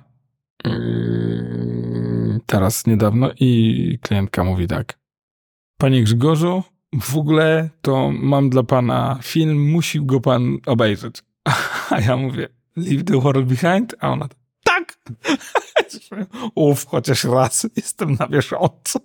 yy, 0.66 2.40
teraz 2.46 2.88
niedawno 2.88 3.30
i 3.40 4.00
klientka 4.02 4.44
mówi 4.44 4.68
tak. 4.68 5.00
Panie 5.78 6.04
Grzegorzu, 6.04 6.64
w 7.02 7.18
ogóle 7.18 7.70
to 7.82 8.12
mam 8.12 8.50
dla 8.50 8.64
pana 8.64 9.20
film, 9.22 9.72
musi 9.72 10.06
go 10.06 10.20
pan 10.20 10.58
obejrzeć. 10.66 11.24
A 11.90 12.00
ja 12.00 12.18
mówię, 12.18 12.48
leave 12.76 13.04
the 13.04 13.22
world 13.22 13.48
behind, 13.48 13.96
a 14.00 14.10
ona 14.10 14.28
tak. 14.28 14.41
Uf, 16.56 16.86
chociaż 16.86 17.24
raz 17.24 17.68
jestem 17.76 18.16
na 18.20 18.28
bieżąco. 18.28 19.00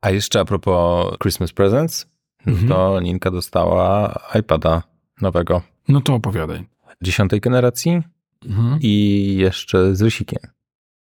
A 0.00 0.10
jeszcze 0.10 0.40
a 0.40 0.44
propos 0.44 1.16
Christmas 1.22 1.52
Presents, 1.52 2.06
mhm. 2.46 2.68
to 2.68 3.00
Ninka 3.00 3.30
dostała 3.30 4.14
iPada 4.40 4.82
nowego. 5.20 5.62
No 5.88 6.00
to 6.00 6.14
opowiadaj. 6.14 6.66
Dziesiątej 7.02 7.40
generacji 7.40 8.02
mhm. 8.44 8.78
i 8.82 9.34
jeszcze 9.38 9.96
z 9.96 10.02
rysikiem. 10.02 10.42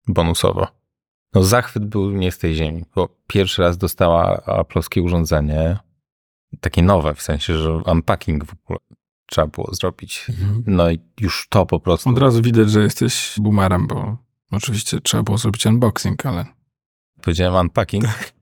Bonusowo. 0.07 0.67
No 1.33 1.43
zachwyt 1.43 1.85
był 1.85 2.11
nie 2.11 2.31
z 2.31 2.37
tej 2.37 2.55
ziemi, 2.55 2.83
bo 2.95 3.09
pierwszy 3.27 3.61
raz 3.61 3.77
dostała 3.77 4.45
aploskie 4.45 5.01
urządzenie, 5.01 5.77
takie 6.59 6.81
nowe, 6.81 7.15
w 7.15 7.21
sensie, 7.21 7.57
że 7.57 7.73
unpacking 7.77 8.45
w 8.45 8.53
ogóle 8.63 8.79
trzeba 9.25 9.47
było 9.47 9.73
zrobić. 9.73 10.25
Mhm. 10.29 10.63
No 10.67 10.91
i 10.91 10.99
już 11.19 11.47
to 11.49 11.65
po 11.65 11.79
prostu. 11.79 12.09
Od 12.09 12.17
razu 12.17 12.41
widać, 12.41 12.71
że 12.71 12.83
jesteś 12.83 13.35
boomerem, 13.37 13.87
bo 13.87 14.17
oczywiście 14.51 15.01
trzeba 15.01 15.23
było 15.23 15.37
zrobić 15.37 15.65
unboxing, 15.65 16.25
ale. 16.25 16.45
Powiedziałem 17.21 17.55
unpacking. 17.55 18.05
Tak. 18.05 18.35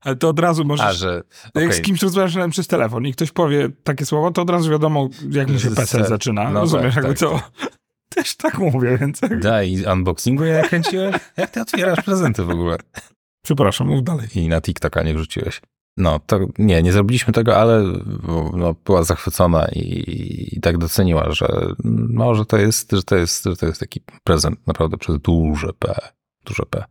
Ale 0.00 0.16
to 0.16 0.28
od 0.28 0.38
razu 0.38 0.64
możesz. 0.64 0.86
A, 0.86 0.92
że, 0.92 1.22
okay. 1.48 1.62
Jak 1.62 1.74
z 1.74 1.80
kimś 1.80 2.02
rozmawiasz 2.02 2.50
przez 2.50 2.66
telefon 2.66 3.06
i 3.06 3.12
ktoś 3.12 3.32
powie 3.32 3.68
takie 3.84 4.06
słowo, 4.06 4.30
to 4.30 4.42
od 4.42 4.50
razu 4.50 4.70
wiadomo, 4.70 5.08
jak 5.30 5.48
mi 5.48 5.60
się 5.60 5.70
PC 5.70 6.04
zaczyna. 6.04 6.50
No 6.50 6.60
Rozumiesz, 6.60 6.94
tak, 6.94 7.04
jakby 7.04 7.08
tak, 7.08 7.18
co. 7.18 7.30
Tak. 7.30 7.70
Też 8.14 8.36
tak 8.36 8.58
mówię, 8.58 8.98
więc. 8.98 9.20
Daj, 9.40 9.84
unboxingu 9.92 10.44
ja 10.44 10.68
kręciłem? 10.68 11.14
Jak 11.36 11.50
ty 11.50 11.60
otwierasz 11.60 12.04
prezenty 12.04 12.44
w 12.44 12.50
ogóle? 12.50 12.76
Przepraszam, 13.44 13.88
mów 13.88 14.04
dalej. 14.04 14.28
I 14.34 14.48
na 14.48 14.60
TikToka 14.60 15.02
nie 15.02 15.14
wrzuciłeś. 15.14 15.60
No, 15.96 16.18
to 16.26 16.38
nie, 16.58 16.82
nie 16.82 16.92
zrobiliśmy 16.92 17.32
tego, 17.32 17.56
ale 17.56 17.84
no, 18.52 18.74
była 18.84 19.04
zachwycona 19.04 19.68
i, 19.72 20.48
i 20.52 20.60
tak 20.60 20.78
doceniła, 20.78 21.32
że 21.32 21.48
no, 21.84 22.34
że 22.34 22.46
to 22.46 22.56
jest, 22.56 22.92
że 22.92 23.02
to 23.02 23.16
jest, 23.16 23.44
że 23.44 23.56
to 23.56 23.66
jest 23.66 23.80
taki 23.80 24.00
prezent 24.24 24.66
naprawdę 24.66 24.96
przez 24.96 25.18
duże 25.18 25.72
P, 25.78 25.94
duże 26.44 26.62
P. 26.70 26.84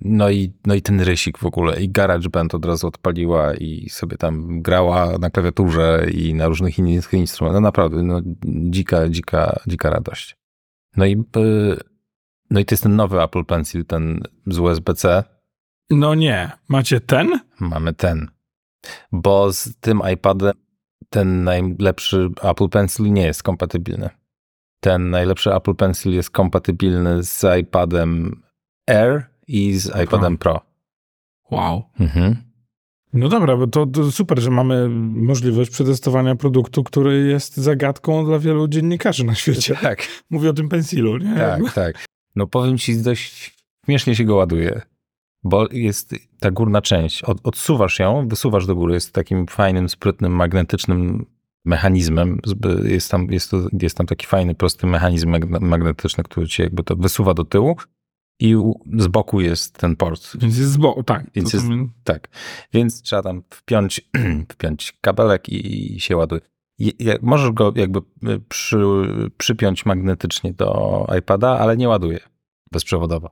No 0.00 0.30
i, 0.30 0.52
no 0.66 0.74
i 0.74 0.82
ten 0.82 1.00
rysik 1.00 1.38
w 1.38 1.46
ogóle 1.46 1.82
i 1.82 1.88
GarageBand 1.88 2.54
od 2.54 2.64
razu 2.64 2.86
odpaliła 2.86 3.54
i 3.54 3.88
sobie 3.90 4.16
tam 4.16 4.62
grała 4.62 5.18
na 5.18 5.30
klawiaturze 5.30 6.06
i 6.12 6.34
na 6.34 6.48
różnych 6.48 6.78
innych 6.78 7.12
instrumentach. 7.12 7.62
No 7.62 7.68
naprawdę, 7.68 8.02
no 8.02 8.20
dzika, 8.70 9.08
dzika, 9.08 9.60
dzika 9.66 9.90
radość. 9.90 10.36
No 10.96 11.06
i 11.06 11.24
y, 11.36 11.90
No 12.50 12.60
i 12.60 12.64
to 12.64 12.72
jest 12.72 12.82
ten 12.82 12.96
nowy 12.96 13.22
Apple 13.22 13.44
Pencil, 13.44 13.84
ten 13.84 14.22
z 14.46 14.58
USB-C. 14.58 15.24
No 15.90 16.14
nie. 16.14 16.50
Macie 16.68 17.00
ten? 17.00 17.40
Mamy 17.60 17.94
ten. 17.94 18.30
Bo 19.12 19.52
z 19.52 19.76
tym 19.80 20.02
iPadem 20.12 20.52
ten 21.10 21.44
najlepszy 21.44 22.28
Apple 22.42 22.68
Pencil 22.68 23.12
nie 23.12 23.22
jest 23.26 23.42
kompatybilny. 23.42 24.10
Ten 24.80 25.10
najlepszy 25.10 25.54
Apple 25.54 25.74
Pencil 25.74 26.12
jest 26.12 26.30
kompatybilny 26.30 27.22
z 27.22 27.44
iPadem 27.60 28.42
Air 28.88 29.26
i 29.46 29.72
z 29.78 30.02
iPadem 30.04 30.38
Pro. 30.38 30.60
Wow. 31.50 31.82
Mhm. 32.00 32.36
No 33.12 33.28
dobra, 33.28 33.56
bo 33.56 33.66
to, 33.66 33.86
to 33.86 34.12
super, 34.12 34.40
że 34.40 34.50
mamy 34.50 34.88
możliwość 35.14 35.70
przetestowania 35.70 36.36
produktu, 36.36 36.84
który 36.84 37.26
jest 37.26 37.56
zagadką 37.56 38.24
dla 38.24 38.38
wielu 38.38 38.68
dziennikarzy 38.68 39.24
na 39.24 39.34
świecie. 39.34 39.76
Tak, 39.82 40.06
Mówię 40.30 40.50
o 40.50 40.52
tym 40.52 40.68
pensilu, 40.68 41.18
nie? 41.18 41.34
tak, 41.36 41.72
tak. 41.74 42.04
No 42.36 42.46
powiem 42.46 42.78
ci, 42.78 43.02
dość 43.02 43.56
śmiesznie 43.84 44.14
się 44.16 44.24
go 44.24 44.34
ładuje, 44.34 44.82
bo 45.44 45.66
jest 45.72 46.14
ta 46.40 46.50
górna 46.50 46.82
część, 46.82 47.22
od, 47.22 47.38
odsuwasz 47.44 47.98
ją, 47.98 48.28
wysuwasz 48.28 48.66
do 48.66 48.74
góry, 48.74 48.94
jest 48.94 49.12
takim 49.12 49.46
fajnym, 49.46 49.88
sprytnym, 49.88 50.32
magnetycznym 50.32 51.26
mechanizmem. 51.64 52.40
Jest 52.84 53.10
tam, 53.10 53.26
jest, 53.32 53.50
to, 53.50 53.56
jest 53.82 53.96
tam 53.96 54.06
taki 54.06 54.26
fajny, 54.26 54.54
prosty 54.54 54.86
mechanizm 54.86 55.30
magne- 55.30 55.60
magnetyczny, 55.60 56.24
który 56.24 56.48
cię 56.48 56.62
jakby 56.62 56.84
to 56.84 56.96
wysuwa 56.96 57.34
do 57.34 57.44
tyłu 57.44 57.76
i 58.40 58.56
z 58.98 59.06
boku 59.06 59.40
jest 59.40 59.78
ten 59.78 59.96
port. 59.96 60.36
Więc 60.38 60.58
jest 60.58 60.70
z 60.70 60.76
boku, 60.76 61.02
tak. 61.02 61.30
Więc 61.34 61.52
jest- 61.52 61.66
Tak, 62.04 62.28
więc 62.72 63.02
trzeba 63.02 63.22
tam 63.22 63.42
wpiąć, 63.50 64.00
wpiąć 64.52 64.92
kabelek 65.00 65.48
i, 65.48 65.94
i 65.96 66.00
się 66.00 66.16
ładuje. 66.16 66.40
Je- 66.78 66.92
je- 66.98 67.18
Możesz 67.22 67.50
go 67.50 67.72
jakby 67.76 67.98
y, 67.98 68.40
przy, 68.48 68.78
przypiąć 69.38 69.86
magnetycznie 69.86 70.52
do 70.52 71.06
iPada, 71.18 71.58
ale 71.58 71.76
nie 71.76 71.88
ładuje 71.88 72.20
bezprzewodowo. 72.72 73.30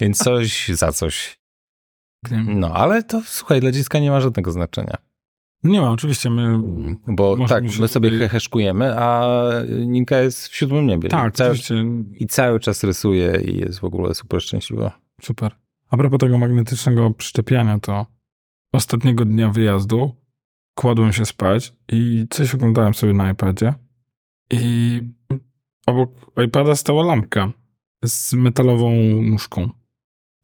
Więc 0.00 0.18
coś 0.18 0.68
za 0.68 0.92
coś. 0.92 1.41
No, 2.30 2.74
ale 2.74 3.02
to 3.02 3.22
słuchaj, 3.24 3.60
dla 3.60 3.72
dziecka 3.72 3.98
nie 3.98 4.10
ma 4.10 4.20
żadnego 4.20 4.50
znaczenia. 4.52 4.96
Nie 5.64 5.80
ma, 5.80 5.90
oczywiście. 5.90 6.30
My, 6.30 6.58
Bo 7.06 7.46
tak, 7.48 7.64
my 7.80 7.88
sobie 7.88 8.10
tutaj- 8.10 8.18
heheszkujemy, 8.28 8.98
a 8.98 9.26
Ninka 9.86 10.18
jest 10.18 10.48
w 10.48 10.56
siódmym 10.56 10.86
niebie. 10.86 11.08
tak, 11.08 11.32
I 11.34 11.36
cały, 11.36 11.50
oczywiście. 11.50 11.84
I 12.14 12.26
cały 12.26 12.60
czas 12.60 12.84
rysuje 12.84 13.40
i 13.44 13.58
jest 13.58 13.80
w 13.80 13.84
ogóle 13.84 14.14
super 14.14 14.42
szczęśliwa. 14.42 14.98
Super. 15.20 15.52
A 15.90 15.96
propos 15.96 16.18
tego 16.18 16.38
magnetycznego 16.38 17.10
przyczepiania, 17.10 17.78
to 17.78 18.06
ostatniego 18.72 19.24
dnia 19.24 19.48
wyjazdu 19.50 20.16
kładłem 20.74 21.12
się 21.12 21.26
spać 21.26 21.72
i 21.92 22.26
coś 22.30 22.54
oglądałem 22.54 22.94
sobie 22.94 23.12
na 23.12 23.30
iPadzie 23.30 23.74
i 24.50 25.00
obok 25.86 26.10
iPada 26.46 26.76
stała 26.76 27.04
lampka 27.04 27.52
z 28.04 28.32
metalową 28.32 28.92
nóżką. 29.22 29.70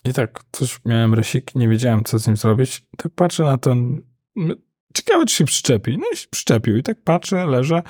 I 0.05 0.13
tak, 0.13 0.41
coś 0.53 0.81
miałem 0.85 1.15
resik, 1.15 1.55
nie 1.55 1.69
wiedziałem, 1.69 2.05
co 2.05 2.19
z 2.19 2.27
nim 2.27 2.37
zrobić. 2.37 2.87
Tak 2.97 3.13
patrzę 3.15 3.45
na 3.45 3.59
ten... 3.59 4.03
Ciekawe, 4.95 5.27
czy 5.27 5.35
się 5.35 5.45
przyczepi. 5.45 5.99
No 5.99 6.05
i 6.13 6.17
się 6.17 6.29
przyczepił. 6.31 6.77
I 6.77 6.83
tak 6.83 7.03
patrzę, 7.05 7.47
leżę 7.47 7.83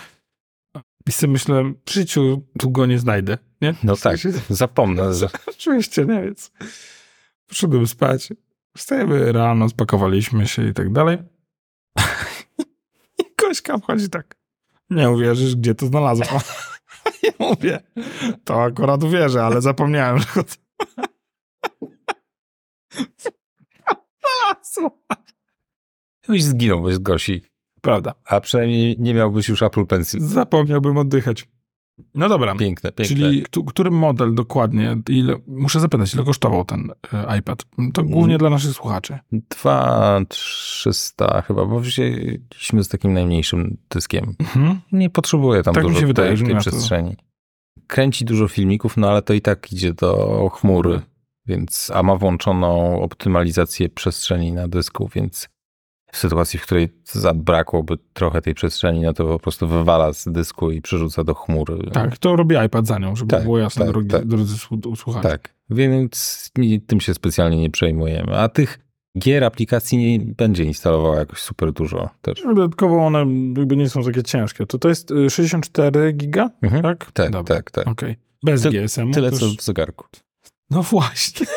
i 1.08 1.12
sobie 1.12 1.32
myślę, 1.32 1.72
w 1.86 1.90
życiu 1.92 2.42
tu 2.58 2.70
go 2.70 2.86
nie 2.86 2.98
znajdę. 2.98 3.38
Nie? 3.60 3.74
No 3.82 3.96
tak, 3.96 4.16
zapomnę. 4.50 5.14
że- 5.14 5.28
Oczywiście, 5.46 6.04
nie, 6.04 6.22
więc 6.22 6.50
poszedłem 7.46 7.86
spać. 7.86 8.28
Wstajemy 8.76 9.32
rano, 9.32 9.68
spakowaliśmy 9.68 10.48
się 10.48 10.68
i 10.68 10.74
tak 10.74 10.92
dalej. 10.92 11.18
I 13.20 13.24
Kośka 13.36 13.78
wchodzi 13.78 14.08
tak. 14.08 14.36
Nie 14.90 15.10
uwierzysz, 15.10 15.56
gdzie 15.56 15.74
to 15.74 15.86
znalazłem. 15.86 16.28
Ja 17.22 17.30
mówię, 17.38 17.80
to 18.44 18.62
akurat 18.62 19.02
uwierzę, 19.02 19.44
ale 19.44 19.60
zapomniałem, 19.62 20.18
że. 20.18 20.26
Byś 26.28 26.44
zginął 26.44 26.82
bez 26.82 26.98
Gosi. 26.98 27.42
Prawda. 27.80 28.14
A 28.24 28.40
przynajmniej 28.40 28.96
nie 28.98 29.14
miałbyś 29.14 29.48
już 29.48 29.62
Apple 29.62 29.86
Pencil. 29.86 30.20
Zapomniałbym 30.20 30.96
oddychać. 30.96 31.48
No 32.14 32.28
dobra. 32.28 32.54
Piękne, 32.54 32.92
piękne. 32.92 33.16
Czyli 33.16 33.42
któ- 33.42 33.64
który 33.64 33.90
model 33.90 34.34
dokładnie, 34.34 34.96
ile, 35.08 35.36
muszę 35.46 35.80
zapytać, 35.80 36.14
ile 36.14 36.24
kosztował 36.24 36.64
ten 36.64 36.92
e, 37.12 37.38
iPad? 37.38 37.62
To 37.94 38.02
głównie 38.04 38.38
dla 38.38 38.50
naszych 38.50 38.72
słuchaczy. 38.72 39.18
Dwa, 39.32 40.20
trzysta 40.28 41.42
chyba, 41.42 41.64
bo 41.64 41.80
wzięliśmy 41.80 42.84
z 42.84 42.88
takim 42.88 43.12
najmniejszym 43.12 43.76
dyskiem. 43.90 44.34
Mhm. 44.38 44.80
Nie 44.92 45.10
potrzebuję 45.10 45.62
tam 45.62 45.74
Tak 45.74 45.84
mi 45.84 45.88
dużo 45.88 46.00
się 46.00 46.06
wydaje, 46.06 46.36
tej, 46.36 46.46
tej 46.46 46.56
przestrzeni. 46.56 47.16
Kręci 47.86 48.24
dużo 48.24 48.48
filmików, 48.48 48.96
no 48.96 49.10
ale 49.10 49.22
to 49.22 49.34
i 49.34 49.40
tak 49.40 49.72
idzie 49.72 49.94
do 49.94 50.48
chmury, 50.54 51.00
więc, 51.48 51.90
a 51.94 52.02
ma 52.02 52.16
włączoną 52.16 53.00
optymalizację 53.02 53.88
przestrzeni 53.88 54.52
na 54.52 54.68
dysku, 54.68 55.10
więc 55.14 55.48
w 56.12 56.16
sytuacji, 56.16 56.58
w 56.58 56.62
której 56.62 56.88
zabrakłoby 57.04 57.94
trochę 58.12 58.42
tej 58.42 58.54
przestrzeni, 58.54 59.00
no 59.00 59.12
to 59.12 59.24
po 59.24 59.38
prostu 59.38 59.68
wywala 59.68 60.12
z 60.12 60.24
dysku 60.28 60.70
i 60.70 60.82
przerzuca 60.82 61.24
do 61.24 61.34
chmury. 61.34 61.78
Tak, 61.92 62.18
to 62.18 62.36
robi 62.36 62.56
iPad 62.66 62.86
za 62.86 62.98
nią, 62.98 63.16
żeby 63.16 63.30
Tak, 63.30 63.42
było 63.42 63.58
jasne, 63.58 63.82
tak, 63.84 63.92
drogi, 63.92 64.08
tak. 64.08 64.24
drodzy 64.26 64.54
słu- 64.56 64.96
słuchacze. 64.96 65.28
Tak, 65.28 65.54
więc 65.70 66.50
tym 66.86 67.00
się 67.00 67.14
specjalnie 67.14 67.56
nie 67.56 67.70
przejmujemy. 67.70 68.38
A 68.38 68.48
tych 68.48 68.78
gier, 69.18 69.44
aplikacji 69.44 69.98
nie 69.98 70.34
będzie 70.34 70.64
instalowała 70.64 71.16
jakoś 71.16 71.38
super 71.38 71.72
dużo 71.72 72.10
też. 72.22 72.42
Dodatkowo 72.42 73.06
one 73.06 73.18
jakby 73.56 73.76
nie 73.76 73.88
są 73.88 74.02
takie 74.02 74.22
ciężkie. 74.22 74.66
To 74.66 74.78
to 74.78 74.88
jest 74.88 75.10
y, 75.10 75.30
64 75.30 76.12
giga, 76.12 76.50
Mhm. 76.62 76.82
tak? 76.82 77.12
Tak, 77.12 77.30
Dobra, 77.30 77.56
tak, 77.56 77.70
tak. 77.70 77.88
Okej. 77.88 78.16
Bez 78.42 78.62
Ty- 78.62 78.70
GSM-u. 78.70 79.12
Tyle 79.12 79.30
też... 79.30 79.40
co 79.40 79.46
w 79.58 79.62
zegarku. 79.62 80.06
No 80.70 80.82
właśnie. 80.82 81.46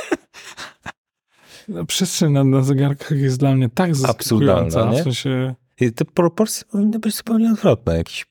No, 1.68 1.86
Przestrzeń 1.86 2.32
na, 2.32 2.44
na 2.44 2.62
zegarkach 2.62 3.12
jest 3.12 3.40
dla 3.40 3.56
mnie 3.56 3.70
tak 3.70 3.96
zaskakująca. 3.96 4.92
Nie? 4.92 5.00
W 5.00 5.04
sensie... 5.04 5.56
Te 5.96 6.06
proporcje 6.06 6.64
powinny 6.72 7.00
być 7.00 7.16
zupełnie 7.16 7.52
odwrotne. 7.52 7.98
Jakieś 7.98 8.26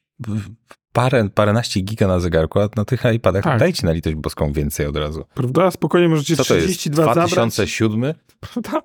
parę, 0.92 1.28
paręnaście 1.34 1.80
giga 1.80 2.06
na 2.06 2.20
zegarku, 2.20 2.60
a 2.60 2.68
na 2.76 2.84
tych 2.84 3.02
iPadach 3.14 3.44
Tak. 3.44 3.60
dajcie 3.60 3.86
na 3.86 3.92
litość 3.92 4.16
boską 4.16 4.52
więcej 4.52 4.86
od 4.86 4.96
razu. 4.96 5.24
Prawda? 5.34 5.70
Spokojnie 5.70 6.08
możecie 6.08 6.36
Co 6.36 6.44
to 6.44 6.54
jest? 6.54 6.66
32 6.66 7.04
zabrać. 7.04 7.30
2007? 7.30 8.14
Prawda? 8.40 8.82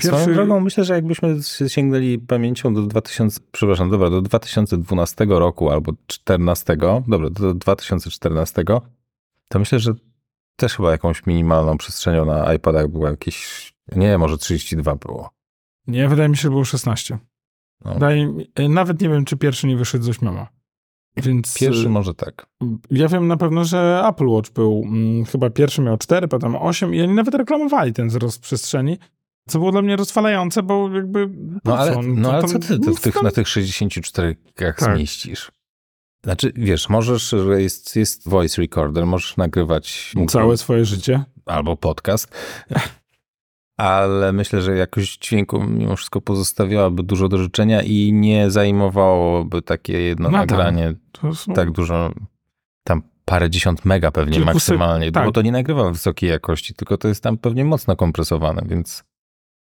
Swoją 0.00 0.34
drogą 0.34 0.60
myślę, 0.60 0.84
że 0.84 0.94
jakbyśmy 0.94 1.36
sięgnęli 1.68 2.18
pamięcią 2.18 2.74
do 2.74 2.82
2000, 2.82 3.40
przepraszam, 3.52 3.90
dobra, 3.90 4.10
do 4.10 4.22
2012 4.22 5.26
roku 5.28 5.70
albo 5.70 5.92
2014, 5.92 6.76
dobra, 7.08 7.30
do 7.30 7.54
2014, 7.54 8.64
to 9.48 9.58
myślę, 9.58 9.78
że 9.78 9.94
też 10.58 10.76
chyba 10.76 10.90
jakąś 10.90 11.26
minimalną 11.26 11.78
przestrzenią 11.78 12.24
na 12.24 12.54
iPadach 12.54 12.88
było 12.88 13.08
jakieś, 13.08 13.72
nie, 13.96 14.18
może 14.18 14.38
32 14.38 14.96
było. 14.96 15.30
Nie, 15.86 16.08
wydaje 16.08 16.28
mi 16.28 16.36
się, 16.36 16.42
że 16.42 16.50
było 16.50 16.64
16. 16.64 17.18
No. 17.84 18.12
Y, 18.58 18.68
nawet 18.68 19.00
nie 19.00 19.08
wiem, 19.08 19.24
czy 19.24 19.36
pierwszy 19.36 19.66
nie 19.66 19.76
wyszedł 19.76 20.04
z 20.04 20.08
ośmioma. 20.08 20.48
Więc 21.16 21.54
Pierwszy 21.54 21.86
y, 21.86 21.88
może 21.88 22.14
tak. 22.14 22.46
Ja 22.90 23.08
wiem 23.08 23.26
na 23.28 23.36
pewno, 23.36 23.64
że 23.64 24.02
Apple 24.08 24.26
Watch 24.26 24.50
był, 24.50 24.82
mm, 24.86 25.24
chyba 25.24 25.50
pierwszy 25.50 25.82
miał 25.82 25.96
4, 25.96 26.28
potem 26.28 26.56
8 26.56 26.94
i 26.94 27.02
oni 27.02 27.14
nawet 27.14 27.34
reklamowali 27.34 27.92
ten 27.92 28.08
wzrost 28.08 28.40
przestrzeni, 28.40 28.98
co 29.48 29.58
było 29.58 29.72
dla 29.72 29.82
mnie 29.82 29.96
rozwalające, 29.96 30.62
bo 30.62 30.90
jakby... 30.90 31.30
No 31.64 31.78
ale, 31.78 31.94
co? 31.94 32.02
no, 32.02 32.32
ale 32.32 32.44
co 32.44 32.58
ty 32.58 32.78
nic 32.78 33.00
tych, 33.00 33.22
na 33.22 33.30
tych 33.30 33.48
64 33.48 34.36
gigach 34.46 34.78
Tak. 34.78 34.96
zmieścisz? 34.96 35.52
Znaczy, 36.24 36.52
wiesz, 36.56 36.88
możesz, 36.88 37.28
że 37.30 37.62
jest, 37.62 37.96
jest 37.96 38.28
voice 38.28 38.62
recorder, 38.62 39.06
możesz 39.06 39.36
nagrywać 39.36 40.14
Całe 40.28 40.56
swoje 40.56 40.84
życie. 40.84 41.24
albo 41.46 41.76
podcast, 41.76 42.34
ale 43.76 44.32
myślę, 44.32 44.62
że 44.62 44.76
jakość 44.76 45.18
dźwięku 45.28 45.62
mimo 45.64 45.96
wszystko 45.96 46.20
pozostawiałaby 46.20 47.02
dużo 47.02 47.28
do 47.28 47.38
życzenia 47.38 47.82
i 47.82 48.12
nie 48.12 48.50
zajmowałoby 48.50 49.62
takie 49.62 50.00
jedno 50.00 50.30
Nadal. 50.30 50.40
nagranie 50.58 50.94
To 51.12 51.34
są... 51.34 51.52
tak 51.54 51.70
dużo, 51.70 52.12
tam 52.84 53.02
parę 53.24 53.50
dziesiąt 53.50 53.84
mega 53.84 54.10
pewnie 54.10 54.38
Kilkuset- 54.38 54.44
maksymalnie, 54.44 55.12
tak. 55.12 55.24
bo 55.24 55.32
to 55.32 55.42
nie 55.42 55.52
nagrywa 55.52 55.90
wysokiej 55.90 56.30
jakości, 56.30 56.74
tylko 56.74 56.98
to 56.98 57.08
jest 57.08 57.22
tam 57.22 57.38
pewnie 57.38 57.64
mocno 57.64 57.96
kompresowane, 57.96 58.62
więc 58.66 59.04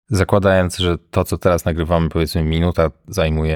zakładając, 0.09 0.77
że 0.77 0.97
to, 0.97 1.23
co 1.23 1.37
teraz 1.37 1.65
nagrywamy, 1.65 2.09
powiedzmy 2.09 2.43
minuta 2.43 2.91
zajmuje 3.07 3.55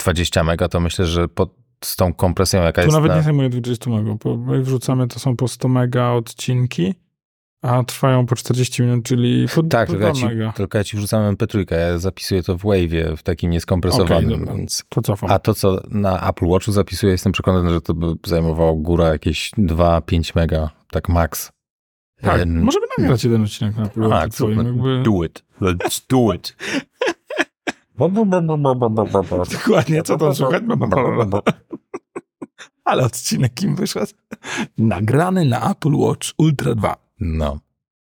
20 0.00 0.44
mega, 0.44 0.68
to 0.68 0.80
myślę, 0.80 1.06
że 1.06 1.28
pod, 1.28 1.61
z 1.82 1.96
tą 1.96 2.14
kompresją, 2.14 2.62
jaka 2.62 2.82
Tu 2.82 2.86
jest 2.86 2.94
nawet 2.96 3.10
na... 3.10 3.16
nie 3.16 3.22
zajmuje 3.22 3.48
20 3.48 3.90
mega, 3.90 4.14
bo 4.24 4.36
my 4.36 4.62
wrzucamy, 4.62 5.08
to 5.08 5.18
są 5.20 5.36
po 5.36 5.48
100 5.48 5.68
mega 5.68 6.10
odcinki, 6.10 6.94
a 7.62 7.84
trwają 7.84 8.26
po 8.26 8.36
40 8.36 8.82
minut, 8.82 9.04
czyli 9.04 9.46
po, 9.54 9.62
Tak, 9.62 9.86
po 9.86 9.92
tylko 9.92 10.06
ja, 10.06 10.12
2 10.12 10.20
ci, 10.20 10.26
mega. 10.26 10.52
tylko 10.52 10.78
ja 10.78 10.84
ci 10.84 10.96
wrzucam 10.96 11.36
MP3, 11.36 11.64
ja 11.74 11.98
zapisuję 11.98 12.42
to 12.42 12.58
w 12.58 12.62
Wave'ie, 12.62 13.16
w 13.16 13.22
takim 13.22 13.50
nieskompresowanym, 13.50 14.40
dobra. 14.40 14.54
więc... 14.54 14.84
To 14.88 15.02
cofam. 15.02 15.30
A 15.30 15.38
to, 15.38 15.54
co 15.54 15.80
na 15.90 16.28
Apple 16.28 16.46
Watchu 16.46 16.72
zapisuję, 16.72 17.12
jestem 17.12 17.32
przekonany, 17.32 17.70
że 17.70 17.80
to 17.80 17.94
by 17.94 18.06
zajmowało 18.26 18.74
góra 18.74 19.08
jakieś 19.08 19.50
2-5 19.58 20.36
mega, 20.36 20.70
tak 20.90 21.08
max. 21.08 21.52
tak, 22.22 22.40
Em, 22.40 22.62
możemy 22.62 22.86
nagrać 22.98 23.24
jeden 23.24 23.42
odcinek 23.42 23.76
na 23.76 23.82
Apple 23.84 24.08
Watchu 24.08 24.30
twoim, 24.30 24.58
super. 24.58 24.66
jakby... 24.72 25.02
Do 25.02 25.24
it. 25.24 25.44
Let's 25.60 26.02
do 26.08 26.34
it. 26.34 26.56
Dokładnie, 29.52 30.02
co 30.02 30.18
tam 30.18 30.34
słychać? 30.34 30.62
Ale 32.92 33.04
odcinek 33.04 33.62
im 33.62 33.76
wyszedł. 33.76 34.12
Nagrany 34.78 35.44
na 35.44 35.70
Apple 35.70 35.92
Watch 35.96 36.28
Ultra 36.38 36.74
2. 36.74 36.96
No. 37.20 37.58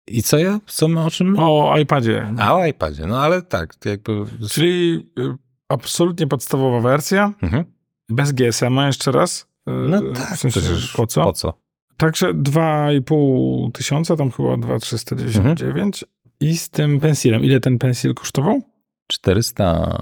I 0.07 0.23
co 0.23 0.39
ja? 0.39 0.61
Co 0.67 0.89
my 0.89 1.05
o 1.05 1.11
czym? 1.11 1.39
O 1.39 1.79
iPadzie. 1.79 2.35
A 2.39 2.55
o 2.55 2.67
iPadzie, 2.67 3.07
no 3.07 3.23
ale 3.23 3.43
tak, 3.43 3.75
jakby... 3.85 4.13
Czyli 4.51 5.07
y, 5.19 5.35
absolutnie 5.69 6.27
podstawowa 6.27 6.81
wersja, 6.81 7.33
Mhm. 7.43 7.65
bez 8.09 8.33
GSM-a 8.33 8.87
jeszcze 8.87 9.13
raz. 9.13 9.41
Y, 9.41 9.45
No 9.73 10.03
tak, 10.13 10.37
w 10.37 10.41
sensie, 10.41 10.61
przecież 10.61 10.93
po 10.93 11.07
co? 11.07 11.23
Po 11.25 11.33
co? 11.33 11.55
Także 11.97 12.35
2,5 12.35 13.73
tysiąca, 13.73 14.17
tam 14.17 14.31
chyba 14.31 14.57
2,399 14.57 16.05
i 16.41 16.57
z 16.59 16.71
tym 16.71 17.01
pensilem. 17.01 17.43
Ile 17.45 17.61
ten 17.61 17.79
pensil 17.79 18.15
kosztował? 18.15 18.63
400 19.07 19.99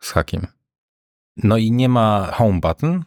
z 0.00 0.10
hakiem. 0.10 0.46
No 1.36 1.56
i 1.56 1.70
nie 1.72 1.88
ma 1.88 2.30
home 2.32 2.60
button, 2.60 3.04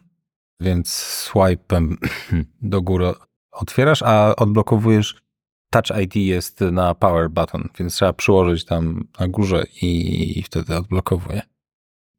więc 0.60 0.88
swipe'em 1.30 1.96
do 2.62 2.82
góry 2.82 3.12
otwierasz, 3.52 4.02
a 4.02 4.36
odblokowujesz 4.36 5.26
Touch 5.70 6.02
ID 6.02 6.16
jest 6.16 6.60
na 6.60 6.94
power 6.94 7.30
button, 7.30 7.68
więc 7.78 7.94
trzeba 7.94 8.12
przyłożyć 8.12 8.64
tam 8.64 9.08
na 9.20 9.28
górze 9.28 9.64
i 9.82 10.42
wtedy 10.42 10.76
odblokowuje. 10.76 11.42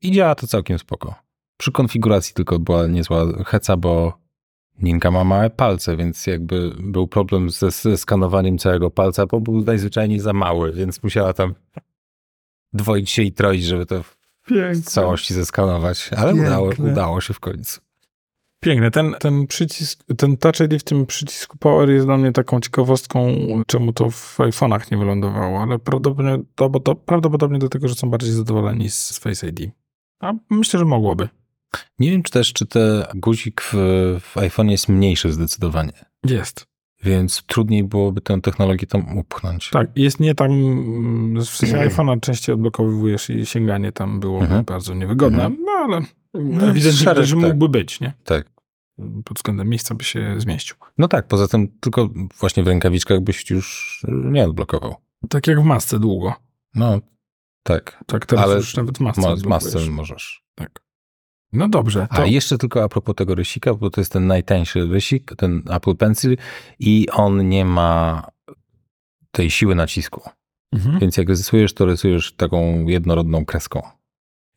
I 0.02 0.12
działa 0.12 0.36
to 0.36 0.48
całkiem 0.48 0.80
spoko. 0.80 1.16
Przy 1.58 1.72
konfiguracji 1.72 2.34
tylko 2.34 2.60
była 2.60 2.88
niezła 2.88 3.26
heca, 3.46 3.78
bo 3.78 4.18
Ninka 4.82 5.12
ma 5.12 5.24
małe 5.24 5.50
palce, 5.50 5.98
więc 5.98 6.28
jakby 6.28 6.76
był 6.80 7.08
problem 7.08 7.50
ze, 7.50 7.72
ze 7.72 7.98
skanowaniem 7.98 8.58
całego 8.58 8.92
palca, 8.92 9.26
bo 9.26 9.40
był 9.40 9.62
najzwyczajniej 9.62 10.20
za 10.20 10.34
mały, 10.34 10.74
więc 10.74 11.04
musiała 11.04 11.34
tam 11.34 11.56
dwoić 12.74 13.12
się 13.12 13.24
i 13.24 13.32
troić, 13.32 13.64
żeby 13.64 13.86
to 13.86 14.04
w 14.04 14.18
Piękne. 14.48 14.82
całości 14.82 15.34
zeskanować, 15.34 16.10
ale 16.18 16.34
Piękne. 16.34 16.48
udało, 16.48 16.72
udało 16.92 17.22
się 17.22 17.34
w 17.34 17.40
końcu. 17.40 17.82
Piękne. 18.60 18.92
Ten, 18.92 19.16
ten 19.20 19.48
przycisk, 19.48 20.04
ten 20.18 20.38
Touch 20.38 20.60
ID 20.60 20.82
w 20.82 20.84
tym 20.84 21.06
przycisku 21.06 21.58
Power 21.58 21.90
jest 21.90 22.06
dla 22.06 22.18
mnie 22.18 22.32
taką 22.32 22.60
ciekawostką, 22.60 23.38
czemu 23.68 23.94
to 23.94 24.10
w 24.10 24.38
iPhone'ach 24.38 24.92
nie 24.92 24.98
wylądowało, 24.98 25.62
ale 25.62 25.80
prawdopodobnie, 25.80 26.46
to, 26.56 26.70
bo 26.70 26.80
to, 26.80 26.96
prawdopodobnie 26.96 27.60
dlatego, 27.60 27.88
że 27.88 27.96
są 27.96 28.10
bardziej 28.10 28.32
zadowoleni 28.32 28.90
z 28.90 29.08
z 29.08 29.20
Face 29.20 29.48
ID. 29.48 29.72
A 30.20 30.34
myślę, 30.50 30.80
że 30.80 30.86
mogłoby. 30.86 31.30
Nie 32.00 32.12
wiem 32.12 32.24
czy 32.24 32.32
też, 32.32 32.54
czy 32.54 32.66
ten 32.66 33.04
guzik 33.16 33.62
w, 33.62 33.74
w 34.22 34.38
iPhone 34.38 34.70
jest 34.70 34.90
mniejszy 34.90 35.34
zdecydowanie, 35.34 36.06
Jest. 36.24 36.68
Więc 37.04 37.44
trudniej 37.44 37.84
byłoby 37.84 38.22
tę 38.22 38.42
technologię 38.42 38.88
tam 38.88 39.18
upchnąć. 39.18 39.70
Tak, 39.70 39.88
jest 39.96 40.20
nie 40.20 40.36
tam, 40.36 40.52
mm, 40.52 41.42
w 41.42 41.50
sensie 41.50 41.76
iPhone'a 41.78 42.20
częściej 42.20 42.56
odblokowujesz 42.56 43.30
i 43.30 43.46
sięganie 43.46 43.92
tam 43.92 44.20
było 44.20 44.42
Mhm. 44.42 44.66
bardzo 44.66 44.94
niewygodne, 44.94 45.46
Mhm. 45.46 45.64
no 45.66 45.72
ale 45.72 46.02
No, 46.34 46.68
ewidentnie 46.68 47.06
też 47.16 47.30
tak. 47.30 47.40
mógłby 47.40 47.70
być, 47.70 48.00
nie? 48.00 48.14
tak. 48.24 48.52
Pod 49.26 49.38
względem 49.38 49.70
miejsca 49.70 49.96
by 49.96 50.04
się 50.04 50.36
zmieścił. 50.38 50.76
No 50.98 51.08
tak, 51.08 51.28
poza 51.28 51.48
tym 51.48 51.68
tylko 51.80 52.10
właśnie 52.40 52.64
w 52.64 52.68
rękawiczkach 52.68 53.20
byś 53.22 53.50
już 53.50 54.00
nie 54.08 54.46
odblokował. 54.46 54.96
Tak 55.30 55.48
jak 55.48 55.62
w 55.62 55.64
masce 55.64 56.00
długo. 56.00 56.34
No, 56.76 57.00
tak. 57.64 58.04
Tak 58.06 58.26
teraz 58.26 58.46
Ale 58.46 58.56
już 58.56 58.76
nawet 58.78 59.00
masce 59.00 59.22
Ma, 59.22 59.28
odblokujesz. 59.30 59.74
masę 59.76 59.92
możesz. 59.92 60.44
Tak. 60.56 60.82
No 61.54 61.70
dobrze, 61.70 62.08
to 62.16 62.22
A 62.22 62.26
jeszcze 62.26 62.58
tylko 62.58 62.84
a 62.84 62.90
propos 62.90 63.16
tego 63.16 63.36
rysika, 63.36 63.74
bo 63.74 63.90
to 63.90 64.02
jest 64.02 64.12
ten 64.12 64.28
najtańszy 64.28 64.86
rysik, 64.88 65.32
ten 65.38 65.62
Apple 65.70 65.96
Pencil 65.96 66.38
i 66.80 67.08
on 67.14 67.50
nie 67.50 67.66
ma 67.66 68.24
tej 69.32 69.50
siły 69.52 69.76
nacisku. 69.76 70.22
mhm. 70.74 71.00
Więc 71.00 71.18
jak 71.18 71.30
rysujesz, 71.30 71.74
to 71.74 71.86
rysujesz 71.86 72.34
taką 72.34 72.86
jednorodną 72.88 73.46
kreską. 73.46 73.82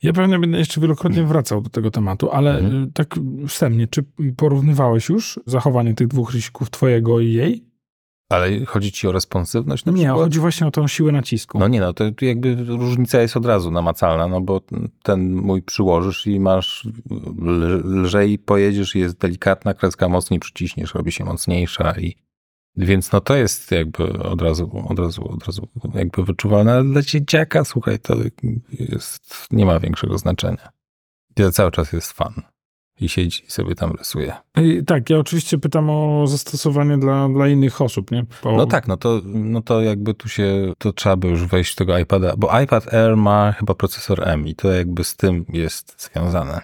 Ja 0.02 0.12
pewnie 0.12 0.38
będę 0.38 0.58
jeszcze 0.58 0.80
wielokrotnie 0.80 1.22
wracał 1.24 1.60
do 1.60 1.70
tego 1.70 1.90
tematu, 1.90 2.30
ale 2.30 2.58
Mhm. 2.58 2.84
y, 2.84 2.92
tak 2.92 3.14
wstępnie, 3.48 3.86
czy 3.86 4.04
porównywałeś 4.36 5.08
już 5.08 5.40
zachowanie 5.46 5.94
tych 5.94 6.08
dwóch 6.08 6.32
rysików, 6.32 6.70
twojego 6.70 7.20
i 7.20 7.32
jej? 7.32 7.69
Ale 8.30 8.64
chodzi 8.64 8.92
ci 8.92 9.08
o 9.08 9.12
responsywność 9.12 9.84
na 9.84 9.92
Nie, 9.92 9.98
przykład? 9.98 10.16
chodzi 10.16 10.38
właśnie 10.40 10.66
o 10.66 10.70
tą 10.70 10.88
siłę 10.88 11.12
nacisku. 11.12 11.58
No 11.58 11.68
nie, 11.68 11.80
no 11.80 11.92
to 11.92 12.04
jakby 12.20 12.54
różnica 12.64 13.20
jest 13.20 13.36
od 13.36 13.46
razu 13.46 13.70
namacalna, 13.70 14.28
no 14.28 14.40
bo 14.40 14.60
ten 15.02 15.34
mój 15.34 15.62
przyłożysz 15.62 16.26
i 16.26 16.40
masz 16.40 16.88
lżej 17.84 18.38
pojedziesz 18.38 18.96
i 18.96 18.98
jest 18.98 19.18
delikatna 19.18 19.74
kreska, 19.74 20.08
mocniej 20.08 20.40
przyciśniesz, 20.40 20.94
robi 20.94 21.12
się 21.12 21.24
mocniejsza 21.24 21.92
i 22.00 22.16
więc 22.76 23.12
no 23.12 23.20
to 23.20 23.36
jest 23.36 23.70
jakby 23.70 24.12
od 24.12 24.42
razu, 24.42 24.84
od 24.88 24.98
razu, 24.98 25.28
od 25.32 25.46
razu 25.46 25.68
jakby 25.94 26.24
wyczuwalne, 26.24 26.72
ale 26.72 26.84
dla 26.84 27.02
dzieciaka, 27.02 27.64
słuchaj, 27.64 27.98
to 27.98 28.16
jest, 28.78 29.46
nie 29.50 29.66
ma 29.66 29.80
większego 29.80 30.18
znaczenia. 30.18 30.68
To 31.34 31.52
cały 31.52 31.70
czas 31.70 31.92
jest 31.92 32.12
fan 32.12 32.42
i 33.00 33.08
siedzi 33.08 33.42
i 33.48 33.50
sobie 33.50 33.74
tam 33.74 33.92
rysuje. 33.92 34.32
I 34.56 34.84
tak, 34.84 35.10
ja 35.10 35.18
oczywiście 35.18 35.58
pytam 35.58 35.90
o 35.90 36.26
zastosowanie 36.26 36.98
dla, 36.98 37.28
dla 37.28 37.48
innych 37.48 37.80
osób, 37.80 38.10
nie? 38.10 38.24
Bo 38.42 38.56
No 38.56 38.66
tak, 38.66 38.88
no 38.88 38.96
to, 38.96 39.20
no 39.24 39.62
to 39.62 39.80
jakby 39.80 40.14
tu 40.14 40.28
się, 40.28 40.72
to 40.78 40.92
trzeba 40.92 41.16
by 41.16 41.28
już 41.28 41.44
wejść 41.44 41.72
w 41.72 41.76
tego 41.76 41.98
iPada, 41.98 42.34
bo 42.36 42.60
iPad 42.60 42.94
Air 42.94 43.16
ma 43.16 43.52
chyba 43.52 43.74
procesor 43.74 44.28
M 44.28 44.46
i 44.46 44.54
to 44.54 44.72
jakby 44.72 45.04
z 45.04 45.16
tym 45.16 45.44
jest 45.48 46.10
związane. 46.12 46.60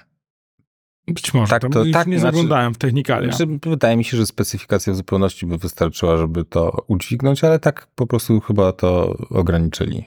Być 1.09 1.35
może, 1.35 1.51
tak, 1.51 1.63
to- 1.73 1.85
tak, 1.93 2.07
nie 2.07 2.19
znaczy- 2.19 2.21
zaglądałem 2.37 2.75
w 2.75 2.79
technikalia. 2.79 3.33
Znaczy, 3.33 3.59
wydaje 3.63 3.97
mi 3.97 4.05
się, 4.05 4.17
że 4.17 4.27
specyfikacja 4.27 4.93
w 4.93 4.97
zupełności 4.97 5.47
by 5.47 5.59
wystarczyła, 5.59 6.17
żeby 6.17 6.45
to 6.45 6.85
udźwignąć, 6.87 7.45
ale 7.45 7.59
tak 7.59 7.89
po 7.95 8.07
prostu 8.07 8.41
chyba 8.41 8.73
to 8.73 9.17
ograniczyli. 9.31 10.05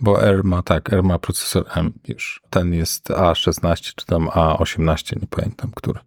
Bo 0.00 0.22
R 0.22 0.44
ma, 0.44 0.62
tak, 0.62 0.92
R 0.92 1.02
ma 1.02 1.18
procesor 1.18 1.64
M 1.76 1.92
już. 2.08 2.42
Ten 2.50 2.74
jest 2.74 3.08
A16 3.08 3.94
czy 3.96 4.06
tam 4.06 4.26
A18, 4.28 5.20
nie 5.20 5.26
pamiętam, 5.26 5.70
który. 5.74 6.00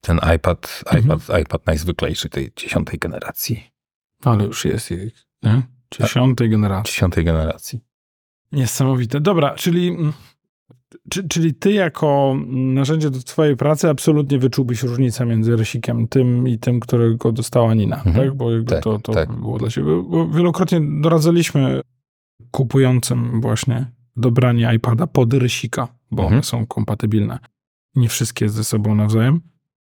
Ten 0.00 0.20
iPad, 0.36 0.82
Mhm. 0.86 1.04
iPad, 1.18 1.40
iPad 1.42 1.66
najzwyklejszy 1.66 2.28
tej 2.28 2.52
dziesiątej 2.56 2.98
generacji. 2.98 3.62
Ale 4.24 4.44
już 4.44 4.64
jest 4.64 4.90
ich, 4.90 5.26
nie? 5.42 5.62
Dziesiątej 5.90 6.50
generacji. 6.50 6.92
Dziesiątej 6.92 7.24
generacji. 7.24 7.80
Niesamowite. 8.52 9.20
Dobra, 9.20 9.54
czyli, 9.54 9.88
mm, 9.88 10.12
czy, 11.10 11.28
czyli 11.28 11.54
ty 11.54 11.72
jako 11.72 12.30
mm, 12.34 12.74
narzędzie 12.74 13.10
do 13.10 13.18
twojej 13.20 13.56
pracy 13.56 13.88
absolutnie 13.88 14.38
wyczułbyś 14.38 14.82
różnicę 14.82 15.26
między 15.26 15.56
rysikiem 15.56 16.08
tym 16.08 16.48
i 16.48 16.58
tym, 16.58 16.80
którego 16.80 17.32
dostała 17.32 17.74
Nina, 17.74 17.96
Mhm. 17.96 18.16
tak? 18.16 18.34
Bo 18.36 18.52
jakby 18.52 18.70
Tak, 18.70 18.82
to, 18.84 18.98
to 18.98 19.12
tak. 19.12 19.32
było 19.32 19.58
dla 19.58 19.68
ciebie. 19.70 20.02
Bo 20.10 20.28
wielokrotnie 20.28 20.80
doradzaliśmy 21.00 21.80
kupującym 22.50 23.40
właśnie 23.40 23.90
dobranie 24.16 24.74
iPada 24.74 25.06
pod 25.06 25.34
rysika, 25.34 25.88
bo 26.10 26.22
Mhm. 26.22 26.34
one 26.34 26.42
są 26.44 26.66
kompatybilne. 26.66 27.38
Nie 27.94 28.08
wszystkie 28.08 28.48
ze 28.48 28.64
sobą 28.64 28.94
nawzajem. 28.94 29.40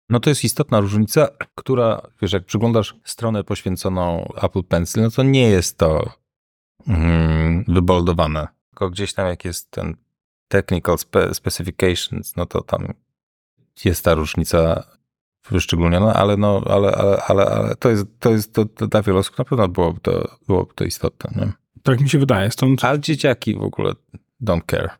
No 0.08 0.20
to 0.20 0.30
jest 0.30 0.44
istotna 0.44 0.80
różnica, 0.80 1.28
która, 1.54 2.00
wiesz, 2.22 2.32
jak 2.32 2.44
przyglądasz 2.44 2.96
stronę 3.04 3.44
poświęconą 3.44 4.32
Apple 4.42 4.62
Pencil, 4.62 5.02
no 5.02 5.10
to 5.10 5.22
nie 5.22 5.48
jest 5.48 5.78
to 5.78 6.12
mm, 6.86 7.64
wyboldowane. 7.68 8.48
Tylko 8.70 8.90
gdzieś 8.90 9.14
tam 9.14 9.26
jak 9.28 9.44
jest 9.44 9.70
ten 9.70 9.96
technical 10.48 10.98
spe 10.98 11.34
specifications, 11.34 12.36
no 12.36 12.46
to 12.46 12.60
tam 12.60 12.86
jest 13.84 14.04
ta 14.04 14.14
różnica 14.14 14.84
wyszczególniona, 15.50 16.14
ale 16.14 16.36
no, 16.36 16.62
ale, 16.66 16.92
ale, 16.92 17.22
ale, 17.22 17.46
ale 17.46 17.74
to 17.76 17.90
jest, 17.90 18.06
to 18.18 18.30
jest, 18.30 18.54
to, 18.54 18.64
to 18.64 18.86
dla 18.86 19.02
wielu 19.02 19.18
osób 19.18 19.38
na 19.38 19.44
pewno 19.44 19.68
byłoby 19.68 20.00
to, 20.00 20.36
byłoby 20.46 20.74
to 20.74 20.84
istotne, 20.84 21.44
nie? 21.46 21.52
Tak 21.82 22.00
mi 22.00 22.08
się 22.08 22.18
wydaje. 22.18 22.50
Stąd 22.50 22.84
Ale 22.84 23.00
dzieciaki 23.00 23.54
w 23.54 23.62
ogóle 23.62 23.92
don't 24.42 24.62
care. 24.70 24.90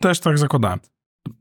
też 0.00 0.20
tak 0.20 0.38
zakładałem. 0.38 0.80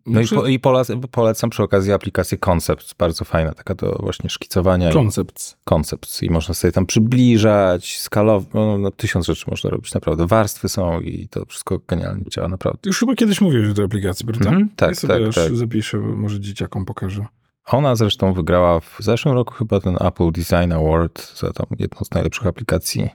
No 0.06 0.22
i, 0.22 0.28
po, 0.28 0.48
i 0.48 0.60
polecam, 0.60 1.02
polecam 1.02 1.50
przy 1.50 1.64
okazji 1.64 1.92
aplikację 1.92 2.38
Concepts, 2.38 2.94
bardzo 2.94 3.26
fajna, 3.26 3.54
taka 3.54 3.76
do 3.76 4.00
właśnie 4.02 4.30
szkicowania 4.30 4.90
i 4.90 4.94
Koncept. 4.94 5.58
koncept 5.64 6.24
i 6.24 6.30
można 6.30 6.54
sobie 6.54 6.72
tam 6.72 6.86
przybliżać, 6.86 8.00
skalować, 8.00 8.54
no, 8.54 8.78
no, 8.78 8.92
tysiąc 8.92 9.26
rzeczy 9.26 9.46
można 9.48 9.70
robić, 9.70 9.94
naprawdę. 9.94 10.28
Warstwy 10.28 10.70
są 10.70 11.02
i 11.02 11.28
to 11.28 11.46
wszystko 11.46 11.80
genialnie 11.88 12.24
działa, 12.30 12.48
naprawdę. 12.48 12.80
Już 12.86 13.00
chyba 13.00 13.16
kiedyś 13.16 13.42
mówiłeś 13.42 13.70
o 13.70 13.74
tej 13.74 13.86
aplikacji, 13.86 14.26
prawda? 14.26 14.50
Mhm, 14.50 14.70
tak, 14.76 14.90
ja 14.90 14.96
sobie 14.96 15.26
tak, 15.26 15.36
tak. 15.36 15.56
zapiszę, 15.56 15.98
może 15.98 16.40
dzieciakom 16.40 16.86
pokażę. 16.86 17.26
Ona 17.66 17.96
zresztą 17.96 18.34
wygrała 18.34 18.80
w 18.80 18.98
zeszłym 19.00 19.36
roku 19.36 19.54
chyba 19.54 19.80
ten 19.80 19.98
Apple 20.02 20.32
Design 20.32 20.72
Award 20.72 21.38
za 21.40 21.54
tam 21.54 21.68
jedną 21.80 22.06
z 22.06 22.12
najlepszych 22.12 22.48
aplikacji, 22.48 23.10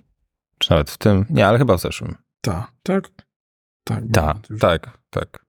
czy 0.59 0.71
nawet 0.71 0.90
w 0.90 0.99
tym, 0.99 1.27
nie, 1.31 1.47
ale 1.47 1.59
chyba 1.59 1.77
w 1.77 1.81
zeszłym. 1.81 2.14
Tak, 2.40 3.09
tak? 3.85 4.05
Tak. 4.12 4.51
Już- 4.51 4.61
tak, 4.61 4.98
tak. 5.11 5.46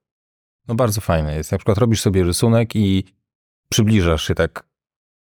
No 0.67 0.75
bardzo 0.75 1.01
fajne 1.01 1.35
jest. 1.35 1.51
Na 1.51 1.57
przykład 1.57 1.77
robisz 1.77 2.01
sobie 2.01 2.23
rysunek 2.23 2.75
i 2.75 3.03
przybliżasz 3.69 4.27
się 4.27 4.35
tak 4.35 4.63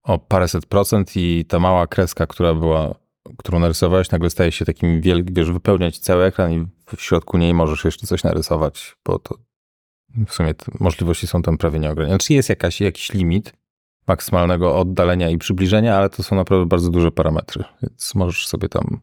o 0.02 0.18
paręset 0.18 0.66
procent 0.66 1.16
i 1.16 1.44
ta 1.48 1.58
mała 1.58 1.86
kreska, 1.86 2.26
która 2.26 2.54
była, 2.54 2.94
którą 3.38 3.58
narysowałeś, 3.58 4.10
nagle 4.10 4.30
staje 4.30 4.52
się 4.52 4.64
takim 4.64 5.00
wielkim, 5.00 5.34
wiesz, 5.34 5.50
wypełniać 5.50 5.98
cały 5.98 6.24
ekran 6.24 6.52
i 6.52 6.66
w 6.96 7.02
środku 7.02 7.38
niej 7.38 7.54
możesz 7.54 7.84
jeszcze 7.84 8.06
coś 8.06 8.24
narysować, 8.24 8.96
bo 9.04 9.18
to 9.18 9.38
w 10.26 10.34
sumie 10.34 10.54
możliwości 10.80 11.26
są 11.26 11.42
tam 11.42 11.58
prawie 11.58 11.78
nieograniczone. 11.78 12.18
Czy 12.18 12.34
jest 12.34 12.48
jakaś, 12.48 12.80
jakiś 12.80 13.12
limit 13.12 13.52
maksymalnego 14.06 14.78
oddalenia 14.78 15.30
i 15.30 15.38
przybliżenia, 15.38 15.96
ale 15.96 16.10
to 16.10 16.22
są 16.22 16.36
naprawdę 16.36 16.66
bardzo 16.66 16.90
duże 16.90 17.12
parametry, 17.12 17.64
więc 17.82 18.14
możesz 18.14 18.46
sobie 18.46 18.68
tam 18.68 19.00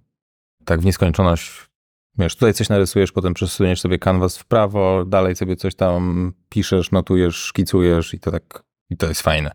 tak 0.65 0.81
w 0.81 0.85
nieskończoność 0.85 1.71
Wiesz, 2.17 2.35
tutaj 2.35 2.53
coś 2.53 2.69
narysujesz, 2.69 3.11
potem 3.11 3.33
przesuniesz 3.33 3.81
sobie 3.81 3.99
kanwas 3.99 4.37
w 4.37 4.45
prawo, 4.45 5.05
dalej 5.05 5.35
sobie 5.35 5.55
coś 5.55 5.75
tam 5.75 6.33
piszesz, 6.49 6.91
notujesz, 6.91 7.35
szkicujesz 7.35 8.13
i 8.13 8.19
to 8.19 8.31
tak 8.31 8.63
I 8.89 8.97
to 8.97 9.07
jest 9.07 9.21
fajne. 9.21 9.51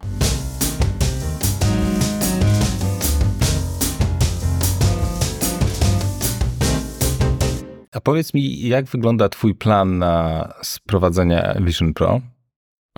A 7.93 8.01
powiedz 8.01 8.35
mi, 8.35 8.69
jak 8.69 8.85
wygląda 8.85 9.29
twój 9.29 9.55
plan 9.55 9.99
na 9.99 10.49
sprowadzenie 10.63 11.55
Vision 11.61 11.95
Pro 11.95 12.21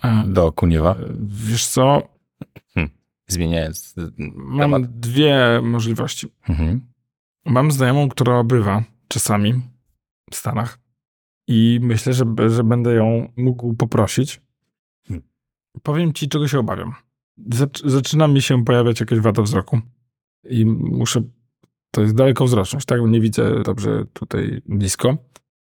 E, 0.03 0.25
do 0.27 0.53
Kuniewa? 0.53 0.97
Wiesz 1.29 1.67
co, 1.67 2.03
Zmieniając 3.31 3.95
mam 4.35 4.59
temat. 4.61 4.99
dwie 5.01 5.61
możliwości. 5.63 6.27
Mhm. 6.49 6.81
Mam 7.49 7.71
znajomą, 7.73 8.09
która 8.09 8.45
bywa 8.45 8.85
czasami 9.09 9.55
w 10.31 10.37
Stanach 10.37 10.79
i 11.49 11.79
myślę, 11.83 12.13
że, 12.13 12.25
że 12.49 12.65
będę 12.65 12.95
ją 12.95 13.33
mógł 13.37 13.75
poprosić. 13.75 14.41
Hmm. 15.09 15.29
Powiem 15.83 16.13
ci, 16.13 16.29
czego 16.29 16.49
się 16.49 16.59
obawiam. 16.59 16.95
Zac- 17.51 17.89
zaczyna 17.89 18.29
mi 18.29 18.43
się 18.43 18.65
pojawiać 18.65 19.01
jakaś 19.01 19.19
wada 19.19 19.43
wzroku 19.43 19.81
i 20.51 20.67
muszę, 20.67 21.23
to 21.91 22.03
jest 22.03 22.15
dalekowzroczność, 22.15 22.87
tak? 22.87 23.01
Nie 23.09 23.21
widzę 23.21 23.63
dobrze 23.63 24.05
tutaj 24.13 24.63
blisko. 24.67 25.17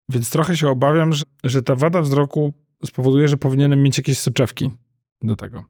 Więc 0.09 0.30
trochę 0.30 0.57
się 0.57 0.69
obawiam, 0.69 1.13
że, 1.13 1.24
że 1.43 1.63
ta 1.63 1.76
wada 1.76 2.01
wzroku 2.01 2.53
spowoduje, 2.86 3.28
że 3.28 3.38
powinienem 3.38 3.84
mieć 3.84 3.97
jakieś 3.97 4.19
soczewki 4.19 4.72
do 5.22 5.36
tego. 5.36 5.63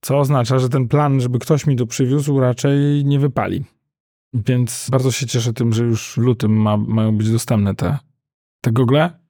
Co 0.00 0.18
oznacza, 0.18 0.58
że 0.58 0.68
ten 0.68 0.88
plan, 0.88 1.20
żeby 1.20 1.38
ktoś 1.38 1.66
mi 1.66 1.76
to 1.76 1.86
przywiózł, 1.86 2.40
raczej 2.40 3.04
nie 3.04 3.18
wypali. 3.18 3.64
Więc 4.34 4.88
bardzo 4.90 5.10
się 5.10 5.26
cieszę 5.26 5.52
tym, 5.52 5.72
że 5.72 5.84
już 5.84 6.12
w 6.14 6.16
lutym 6.16 6.52
ma, 6.52 6.76
mają 6.76 7.16
być 7.16 7.30
dostępne 7.32 7.74
te, 7.74 7.98
te 8.60 8.72
gogle. 8.72 9.20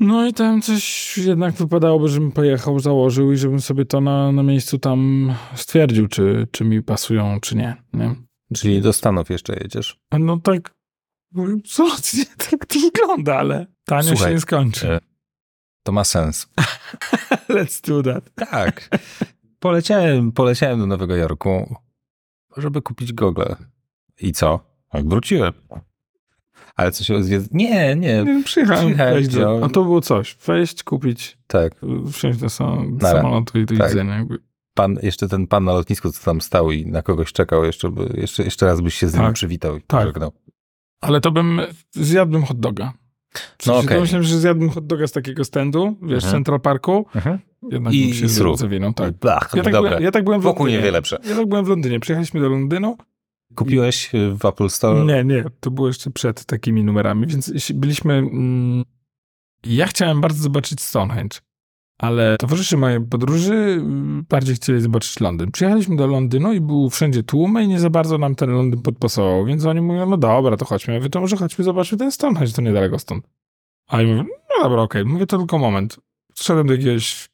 No 0.00 0.26
i 0.26 0.32
tam 0.32 0.62
coś 0.62 1.18
jednak 1.18 1.54
wypadałoby, 1.54 2.08
żebym 2.08 2.32
pojechał, 2.32 2.80
założył 2.80 3.32
i 3.32 3.36
żebym 3.36 3.60
sobie 3.60 3.84
to 3.84 4.00
na, 4.00 4.32
na 4.32 4.42
miejscu 4.42 4.78
tam 4.78 5.32
stwierdził, 5.54 6.08
czy, 6.08 6.48
czy 6.50 6.64
mi 6.64 6.82
pasują, 6.82 7.38
czy 7.40 7.56
nie. 7.56 7.76
nie? 7.92 8.14
Czyli 8.54 8.80
do 8.80 8.92
Stanów 8.92 9.30
jeszcze 9.30 9.54
jedziesz? 9.62 9.98
No 10.18 10.36
tak, 10.36 10.74
co? 11.64 11.88
Tak 12.50 12.66
to 12.66 12.80
wygląda, 12.80 13.36
ale 13.36 13.66
tanio 13.84 14.08
Słuchaj, 14.08 14.28
się 14.28 14.34
nie 14.34 14.40
skończy. 14.40 14.92
e, 14.92 15.00
To 15.82 15.92
ma 15.92 16.04
sens. 16.04 16.48
Let's 17.48 17.86
do 17.88 18.02
that. 18.12 18.30
Tak. 18.50 18.88
Poleciałem, 19.58 20.32
poleciałem 20.32 20.78
do 20.78 20.86
Nowego 20.86 21.16
Jorku, 21.16 21.76
żeby 22.56 22.82
kupić 22.82 23.12
gogle. 23.12 23.56
I 24.22 24.32
co? 24.32 24.60
Jak 24.94 25.08
wróciłem. 25.08 25.52
Ale 26.76 26.92
co 26.92 27.04
się 27.04 27.14
odwiedz... 27.16 27.48
Nie, 27.52 27.96
nie. 27.96 28.42
Przyjechałem, 28.44 28.84
Przyjechałem, 28.84 29.24
do, 29.60 29.64
a 29.64 29.68
to 29.68 29.82
było 29.84 30.00
coś. 30.00 30.36
Wejść, 30.46 30.82
kupić, 30.82 31.38
Tak. 31.46 31.72
wsiąść 32.12 32.38
do 32.38 32.50
sam, 32.50 32.98
Nara. 33.02 33.16
samolotu 33.22 33.58
i 33.58 33.66
do 33.66 33.76
Tak. 33.76 33.88
widzenia. 33.88 34.16
Jakby. 34.18 34.38
Pan, 34.74 34.98
jeszcze 35.02 35.28
ten 35.28 35.46
pan 35.46 35.64
na 35.64 35.72
lotnisku, 35.72 36.12
co 36.12 36.24
tam 36.24 36.40
stał 36.40 36.70
i 36.70 36.86
na 36.86 37.02
kogoś 37.02 37.32
czekał, 37.32 37.64
jeszcze, 37.64 37.90
by, 37.90 38.14
jeszcze, 38.20 38.42
jeszcze 38.44 38.66
raz 38.66 38.80
byś 38.80 38.94
się 38.94 39.08
z 39.08 39.14
nim 39.14 39.22
Tak. 39.22 39.32
przywitał 39.34 39.76
i 39.76 39.82
Tak. 39.82 40.00
pożegnał. 40.00 40.32
Ale 41.00 41.20
to 41.20 41.30
bym 41.30 41.60
zjadłbym 41.92 42.42
hot 42.42 42.60
doga. 42.60 42.92
W 43.58 43.66
No 43.66 43.72
sensie 43.74 43.86
okej. 43.86 43.96
to 43.96 44.00
Myślałem, 44.00 44.24
że 44.24 44.38
zjadłbym 44.38 44.70
hot 44.70 44.86
doga 44.86 45.06
z 45.06 45.12
takiego 45.12 45.44
standu, 45.44 45.96
wiesz, 46.02 46.24
Mhm. 46.24 46.32
Central 46.32 46.60
Parku. 46.60 47.06
Jednak 47.70 47.92
I- 47.94 48.04
bym 48.04 48.14
się 48.14 48.24
i 48.52 48.56
zawinął, 48.56 48.92
tak. 48.92 49.12
Bach, 49.18 49.50
Ja 49.54 49.62
tak, 49.62 49.72
byłem, 49.72 50.02
ja 50.02 50.10
tak 50.10 50.24
byłem 50.24 50.40
w 50.40 50.44
Wokół 50.44 50.58
Londynie. 50.66 50.78
niewiele 50.78 50.98
lepsze. 50.98 51.18
Ja 51.28 51.36
tak 51.36 51.46
byłem 51.46 51.64
w 51.64 51.68
Londynie. 51.68 52.00
Przyjechaliśmy 52.00 52.40
do 52.40 52.48
Londynu. 52.48 52.96
Kupiłeś 53.54 54.14
y, 54.14 54.34
w 54.34 54.44
Apple 54.44 54.68
Store? 54.68 55.04
Nie, 55.04 55.24
nie, 55.24 55.44
to 55.60 55.70
było 55.70 55.86
jeszcze 55.86 56.10
przed 56.10 56.44
takimi 56.44 56.84
numerami, 56.84 57.26
więc 57.26 57.72
byliśmy... 57.72 58.14
Mm, 58.14 58.84
ja 59.64 59.86
chciałem 59.86 60.20
bardzo 60.20 60.42
zobaczyć 60.42 60.80
Stonehenge, 60.80 61.38
ale 61.98 62.36
towarzysze 62.36 62.76
mojej 62.76 63.00
podróży 63.00 63.54
mm, 63.54 64.26
bardziej 64.28 64.54
chcieli 64.54 64.80
zobaczyć 64.80 65.20
Londyn. 65.20 65.50
Przyjechaliśmy 65.50 65.96
do 65.96 66.06
Londynu 66.06 66.52
i 66.52 66.60
był 66.60 66.90
wszędzie 66.90 67.22
tłum 67.22 67.62
i 67.62 67.68
nie 67.68 67.80
za 67.80 67.90
bardzo 67.90 68.18
nam 68.18 68.34
ten 68.34 68.50
Londyn 68.50 68.82
podpasował, 68.82 69.44
więc 69.44 69.64
oni 69.64 69.80
mówią, 69.80 70.06
no 70.06 70.16
dobra, 70.16 70.56
to 70.56 70.64
chodźmy. 70.64 70.94
Ja 70.94 71.00
mówię, 71.00 71.10
to 71.10 71.20
może 71.20 71.36
chodźmy 71.36 71.64
zobaczyć 71.64 71.98
ten 71.98 72.12
Stonehenge, 72.12 72.52
to 72.52 72.62
niedaleko 72.62 72.98
stąd. 72.98 73.26
A 73.86 74.02
ja 74.02 74.08
mówię, 74.08 74.22
no 74.22 74.62
dobra, 74.62 74.82
okej. 74.82 75.04
Mówię, 75.04 75.26
to 75.26 75.38
tylko 75.38 75.58
moment. 75.58 75.98
Szedłem 76.34 76.66
do 76.66 76.72
jakiegoś, 76.72 77.28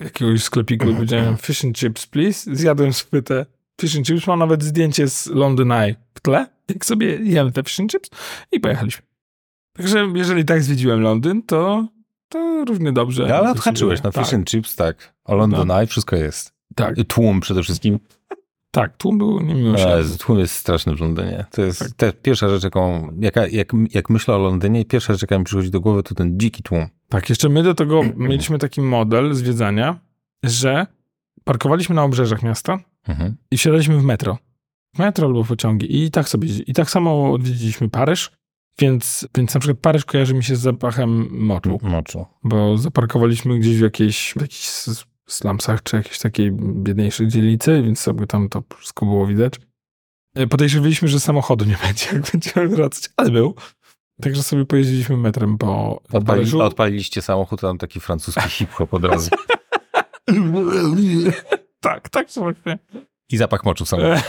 jakiegoś 0.00 0.42
sklepiku 0.42 0.90
i 0.90 0.94
powiedziałem, 0.94 1.36
fish 1.36 1.64
and 1.64 1.78
chips, 1.78 2.06
please. 2.06 2.56
Zjadłem 2.56 2.90
te 3.24 3.46
fish 3.80 3.96
and 3.96 4.06
chips. 4.06 4.26
Mam 4.26 4.38
nawet 4.38 4.62
zdjęcie 4.62 5.08
z 5.08 5.26
London 5.26 5.72
Eye 5.72 5.94
w 6.14 6.20
tle, 6.20 6.46
jak 6.68 6.84
sobie 6.84 7.16
jem 7.16 7.52
te 7.52 7.62
fish 7.62 7.80
and 7.80 7.90
chips 7.92 8.10
i 8.52 8.60
pojechaliśmy. 8.60 9.02
Także 9.76 10.08
jeżeli 10.14 10.44
tak 10.44 10.62
zwiedziłem 10.62 11.00
Londyn, 11.00 11.42
to, 11.42 11.86
to 12.28 12.64
równie 12.68 12.92
dobrze. 12.92 13.26
No, 13.28 13.34
ale 13.34 13.50
odhaczyłeś 13.50 14.02
na 14.02 14.10
tak, 14.12 14.24
Fish 14.24 14.34
and 14.34 14.50
Chips, 14.50 14.76
tak. 14.76 15.14
O 15.24 15.34
London 15.34 15.70
Eye 15.70 15.86
wszystko 15.86 16.16
jest. 16.16 16.54
Tak, 16.74 16.94
Tłum 17.08 17.40
przede 17.40 17.62
wszystkim. 17.62 17.98
tak, 18.70 18.96
tłum 18.96 19.18
był 19.18 19.40
niemiłosierny. 19.40 20.18
tłum 20.18 20.38
jest 20.38 20.54
straszny 20.54 20.96
w 20.96 21.00
Londynie. 21.00 21.44
To 21.50 21.62
jest 21.62 21.78
Tak. 21.78 21.88
te, 21.96 22.12
pierwsza 22.12 22.48
rzecz, 22.48 22.64
jaką, 22.64 23.08
jaka, 23.20 23.46
jak, 23.46 23.72
jak 23.90 24.10
myślę 24.10 24.34
o 24.34 24.38
Londynie, 24.38 24.84
pierwsza 24.84 25.12
rzecz, 25.12 25.22
jaka 25.22 25.38
mi 25.38 25.44
przychodzi 25.44 25.70
do 25.70 25.80
głowy, 25.80 26.02
to 26.02 26.14
ten 26.14 26.40
dziki 26.40 26.62
tłum. 26.62 26.86
Tak, 27.08 27.28
jeszcze 27.28 27.48
my 27.48 27.62
do 27.62 27.74
tego 27.74 28.02
mieliśmy 28.16 28.58
taki 28.58 28.80
model 28.80 29.34
zwiedzania, 29.34 29.98
że 30.42 30.86
parkowaliśmy 31.44 31.94
na 31.94 32.02
obrzeżach 32.02 32.42
miasta 32.42 32.78
Mhm. 33.08 33.36
i 33.50 33.56
wsiadaliśmy 33.58 33.98
w 33.98 34.04
metro. 34.04 34.38
W 34.94 34.98
metro 34.98 35.26
albo 35.26 35.44
w 35.44 35.48
pociągi 35.48 36.04
i 36.04 36.10
tak 36.10 36.28
sobie, 36.28 36.48
i 36.66 36.72
tak 36.72 36.90
samo 36.90 37.32
odwiedziliśmy 37.32 37.88
Paryż, 37.88 38.30
więc, 38.78 39.28
więc 39.36 39.54
na 39.54 39.60
przykład 39.60 39.78
Paryż 39.78 40.04
kojarzy 40.04 40.34
mi 40.34 40.44
się 40.44 40.56
z 40.56 40.60
zapachem 40.60 41.28
moczu, 41.30 41.78
Moczu. 41.82 42.26
bo 42.44 42.78
zaparkowaliśmy 42.78 43.58
gdzieś 43.58 43.76
w 43.76 43.82
jakiejś, 43.82 44.32
w 44.36 44.40
jakichś 44.40 44.68
slumsach 45.28 45.82
czy 45.82 45.96
jakiejś 45.96 46.18
takiej 46.18 46.52
biedniejszej 46.52 47.28
dzielnicy, 47.28 47.82
więc 47.82 48.00
sobie 48.00 48.26
tam 48.26 48.48
to 48.48 48.62
wszystko 48.76 49.06
było 49.06 49.26
widać. 49.26 49.54
E, 50.34 50.46
Podejrzewaliśmy, 50.46 51.08
że 51.08 51.20
samochodu 51.20 51.64
nie 51.64 51.76
będzie, 51.86 52.06
jak 52.12 52.30
będziemy 52.32 52.68
wracać, 52.68 53.10
ale 53.16 53.30
był. 53.30 53.54
Także 54.22 54.42
sobie 54.42 54.64
pojeździliśmy 54.64 55.16
metrem 55.16 55.58
po, 55.58 55.66
po 55.66 56.18
Odpali, 56.18 56.24
Paryżu. 56.26 56.62
odpaliliście 56.62 57.22
samochód, 57.22 57.60
tam 57.60 57.78
taki 57.78 58.00
francuski 58.00 58.48
hip-hop 58.48 58.94
od 58.94 59.04
razu. 59.04 59.30
tak, 61.84 62.08
tak 62.08 62.30
właśnie. 62.30 62.78
I 63.28 63.36
zapach 63.36 63.64
moczu 63.64 63.86
samochodzie. 63.86 64.22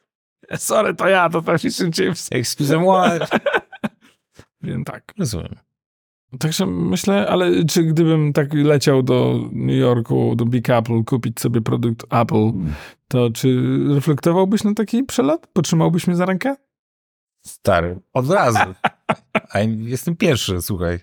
Sorry, 0.56 0.94
to 0.94 1.08
ja, 1.08 1.30
to 1.30 1.42
fish 1.42 1.80
and 1.80 1.94
chips. 1.94 2.28
Excusez-moi. 2.32 3.18
Więc 4.62 4.86
tak. 4.86 5.14
Rozumiem. 5.18 5.56
Także 6.38 6.66
myślę, 6.66 7.28
ale 7.28 7.64
czy 7.64 7.82
gdybym 7.82 8.32
tak 8.32 8.54
leciał 8.54 9.02
do 9.02 9.40
New 9.52 9.76
Yorku, 9.76 10.36
do 10.36 10.44
Big 10.44 10.70
Apple, 10.70 11.04
kupić 11.04 11.40
sobie 11.40 11.60
produkt 11.60 12.04
Apple, 12.10 12.52
to 13.08 13.30
czy 13.30 13.78
reflektowałbyś 13.94 14.64
na 14.64 14.74
taki 14.74 15.04
przelot? 15.04 15.46
Potrzymałbyś 15.46 16.06
mnie 16.06 16.16
za 16.16 16.26
rękę? 16.26 16.54
Stary. 17.46 18.00
Od 18.12 18.30
razu. 18.30 18.58
A 19.52 19.58
jestem 19.60 20.16
pierwszy, 20.16 20.62
słuchaj. 20.62 20.98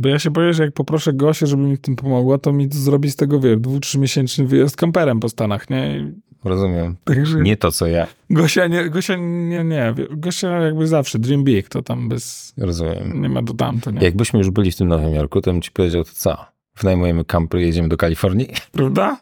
Bo 0.00 0.08
ja 0.08 0.18
się 0.18 0.30
boję, 0.30 0.52
że 0.54 0.62
jak 0.64 0.72
poproszę 0.74 1.12
Gosię, 1.12 1.46
żeby 1.46 1.62
mi 1.62 1.76
w 1.76 1.80
tym 1.80 1.96
pomogła, 1.96 2.38
to 2.38 2.52
mi 2.52 2.68
zrobi 2.72 3.10
z 3.10 3.16
tego, 3.16 3.40
wiesz, 3.40 3.56
dwu, 3.58 3.80
trzymiesięczny 3.80 4.46
wyjazd 4.46 4.76
kamperem 4.76 5.20
po 5.20 5.28
Stanach, 5.28 5.70
nie? 5.70 6.12
Rozumiem. 6.44 6.96
Także 7.04 7.40
Nie 7.40 7.56
to, 7.56 7.72
co 7.72 7.86
ja. 7.86 8.06
Gosia 8.30 8.66
nie, 8.66 8.90
Gosia 8.90 9.16
nie, 9.16 9.64
nie. 9.64 9.94
Gosia 10.10 10.48
jakby 10.60 10.86
zawsze, 10.86 11.18
dream 11.18 11.44
big, 11.44 11.68
to 11.68 11.82
tam 11.82 12.08
bez, 12.08 12.54
Rozumiem. 12.56 13.22
nie 13.22 13.28
ma 13.28 13.42
do 13.42 13.54
tamto, 13.54 13.90
nie? 13.90 14.00
Jakbyśmy 14.02 14.38
już 14.38 14.50
byli 14.50 14.72
w 14.72 14.76
tym 14.76 14.88
Nowym 14.88 15.14
Jorku, 15.14 15.40
to 15.40 15.52
bym 15.52 15.62
ci 15.62 15.70
powiedział, 15.70 16.04
to 16.04 16.10
co? 16.14 16.36
Wynajmujemy 16.78 17.24
kamper 17.24 17.60
i 17.60 17.64
jedziemy 17.64 17.88
do 17.88 17.96
Kalifornii? 17.96 18.48
Prawda? 18.72 19.20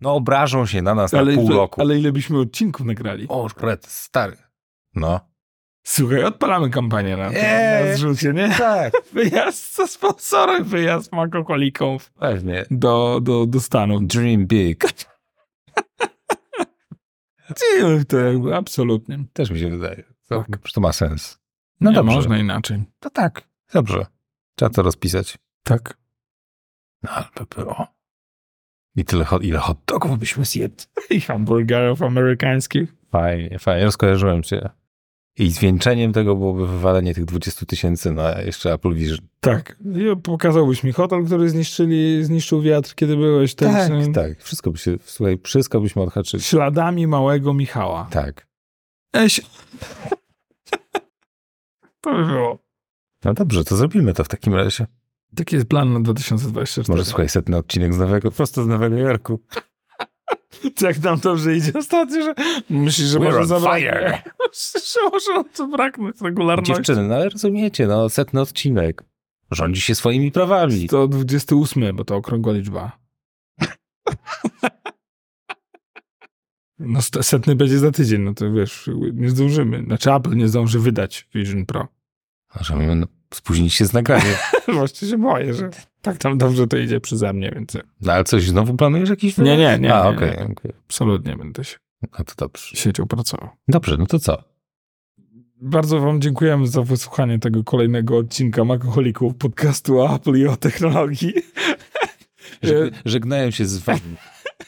No 0.00 0.14
obrażą 0.14 0.66
się 0.66 0.82
na 0.82 0.94
nas 0.94 1.14
Ale, 1.14 1.32
na 1.32 1.36
pół 1.38 1.46
ile- 1.46 1.56
roku. 1.56 1.80
ale 1.80 1.98
ile 1.98 2.12
byśmy 2.12 2.38
odcinków 2.38 2.86
nagrali? 2.86 3.26
O, 3.28 3.48
red, 3.60 3.86
stary. 3.86 4.36
No. 4.94 5.20
Słuchaj, 5.84 6.24
odpalamy 6.24 6.70
kampanię 6.70 7.16
na, 7.16 7.30
Eee. 7.32 7.88
na 7.90 7.94
zrzucie, 7.96 8.32
nie? 8.32 8.48
Tak. 8.48 8.92
Wyjazd 9.12 9.74
ze 9.76 9.88
sponsorem, 9.88 10.64
wyjazd 10.64 11.12
makokolików 11.12 12.10
Pewnie. 12.12 12.64
do, 12.70 13.20
do, 13.22 13.46
do 13.46 13.60
Stanów. 13.60 14.06
Dream 14.06 14.46
big. 14.46 14.84
Ty, 17.56 18.04
To 18.08 18.18
jakby 18.18 18.56
absolutnie. 18.56 19.24
Też 19.32 19.50
mi 19.50 19.58
się 19.60 19.70
wydaje. 19.70 20.02
To, 20.28 20.44
Tak. 20.50 20.70
to 20.74 20.80
ma 20.80 20.92
sens. 20.92 21.38
No 21.80 21.90
nie 21.90 21.96
dobrze. 21.96 22.14
można 22.14 22.38
inaczej. 22.38 22.82
To 23.00 23.10
tak. 23.10 23.42
Dobrze. 23.72 24.06
Trzeba 24.54 24.70
to 24.70 24.82
rozpisać. 24.82 25.38
Tak. 25.62 25.96
No 27.02 27.10
ale 27.10 27.26
by 27.38 27.46
było. 27.56 27.86
I 28.96 29.04
tyle, 29.04 29.24
hot- 29.24 29.44
ile 29.44 29.58
hot 29.58 29.78
dogów 29.86 30.18
byśmy 30.18 30.44
zjedli. 30.44 30.86
I 31.16 31.20
hamburgerów 31.20 32.02
amerykańskich. 32.02 32.94
Fajnie, 33.10 33.58
fajnie. 33.58 33.84
Rozkojarzyłem 33.84 34.42
cię. 34.42 34.70
I 35.38 35.50
zwieńczeniem 35.50 36.12
tego 36.12 36.34
byłoby 36.36 36.66
wywalenie 36.66 37.14
tych 37.14 37.24
20 37.24 37.66
tysięcy 37.66 38.12
na 38.12 38.40
jeszcze 38.42 38.72
Apple 38.72 38.94
Vision. 38.94 39.18
Tak. 39.40 39.76
Pokazałbyś 40.22 40.84
mi 40.84 40.92
hotel, 40.92 41.24
który 41.26 41.50
zniszczyli, 41.50 42.24
zniszczył 42.24 42.62
wiatr, 42.62 42.94
kiedy 42.94 43.16
byłeś. 43.16 43.54
Ten, 43.54 43.72
Tak, 43.72 43.88
ten- 43.88 44.12
tak. 44.12 44.42
Wszystko 44.42 44.70
by 44.70 44.78
się, 44.78 44.96
słuchaj, 45.04 45.38
wszystko 45.42 45.80
byśmy 45.80 46.02
odhaczyli. 46.02 46.42
Śladami 46.42 47.06
małego 47.06 47.54
Michała. 47.54 48.08
Tak. 48.10 48.46
Eś. 49.12 49.40
to 52.00 52.14
by 52.14 52.26
było. 52.26 52.58
No 53.24 53.34
dobrze, 53.34 53.64
to 53.64 53.76
zrobimy 53.76 54.14
to 54.14 54.24
w 54.24 54.28
takim 54.28 54.54
razie. 54.54 54.86
Taki 55.36 55.56
jest 55.56 55.68
plan 55.68 55.92
na 55.92 56.00
2024. 56.00 56.92
Może 56.92 57.04
słuchaj, 57.04 57.28
setny 57.28 57.56
odcinek 57.56 57.94
z 57.94 57.98
Nowego, 57.98 58.30
prosto 58.30 58.64
z 58.64 58.66
Nowego 58.66 58.96
Jorku. 58.96 59.40
Jak 60.80 61.02
nam 61.04 61.18
dobrze 61.18 61.56
idzie 61.56 61.72
ostatnio, 61.74 62.22
że 62.22 62.34
myślisz, 62.70 63.08
że 63.08 63.18
We're 63.18 63.48
może 63.48 63.60
fire. 63.60 64.22
że 64.92 65.00
może 65.12 65.44
to 65.54 65.66
braknąć 65.66 66.20
regularności. 66.20 66.74
Dziewczyny, 66.74 67.08
no 67.08 67.14
ale 67.14 67.28
rozumiecie, 67.28 67.86
no 67.86 68.08
setny 68.08 68.40
odcinek. 68.40 69.04
Rządzi 69.50 69.80
się 69.80 69.94
swoimi 69.94 70.32
prawami. 70.32 70.88
128, 70.88 71.96
bo 71.96 72.04
to 72.04 72.16
okrągła 72.16 72.52
liczba. 72.52 73.02
No 76.78 77.02
setny 77.02 77.56
będzie 77.56 77.78
za 77.78 77.90
tydzień, 77.90 78.20
no 78.22 78.34
to 78.34 78.52
wiesz, 78.52 78.90
nie 79.12 79.30
zdążymy. 79.30 79.84
Znaczy 79.86 80.12
Apple 80.12 80.36
nie 80.36 80.48
zdąży 80.48 80.78
wydać 80.78 81.28
Vision 81.34 81.66
Pro. 81.66 81.88
Możemy 82.58 82.96
no, 82.96 83.06
spóźnić 83.34 83.74
się 83.74 83.86
z 83.86 83.92
nagraniem. 83.92 84.34
Właściwie 84.74 85.10
się 85.12 85.18
boję, 85.18 85.54
że 85.54 85.70
tak 86.02 86.18
tam 86.18 86.38
dobrze 86.38 86.66
to 86.66 86.76
idzie 86.76 87.00
przeze 87.00 87.32
mnie, 87.32 87.52
więc 87.54 87.76
No 88.00 88.12
ale 88.12 88.24
coś, 88.24 88.44
znowu 88.48 88.74
planujesz 88.74 89.10
jakiś 89.10 89.38
Nie, 89.38 89.44
nie, 89.56 89.78
nie, 89.78 89.94
A, 89.94 90.02
nie, 90.04 90.16
okej, 90.16 90.30
nie. 90.30 90.44
okej. 90.44 90.72
absolutnie 90.88 91.36
będę 91.36 91.64
się 91.64 91.76
No 92.02 92.24
to 92.24 92.32
dobrze. 92.36 92.76
siedział, 92.76 93.06
pracował. 93.06 93.48
Dobrze, 93.68 93.96
no 93.98 94.06
to 94.06 94.18
co? 94.18 94.44
Bardzo 95.64 96.00
wam 96.00 96.20
dziękujemy 96.20 96.66
za 96.66 96.82
wysłuchanie 96.82 97.38
tego 97.38 97.64
kolejnego 97.64 98.16
odcinka 98.16 98.64
Makoholików 98.64 99.34
podcastu 99.36 100.00
o 100.00 100.14
Apple 100.14 100.34
i 100.36 100.46
o 100.46 100.56
technologii. 100.56 101.34
Żeg- 102.62 102.90
żegnają 103.04 103.50
się 103.50 103.66
z 103.66 103.78
wami 103.78 104.00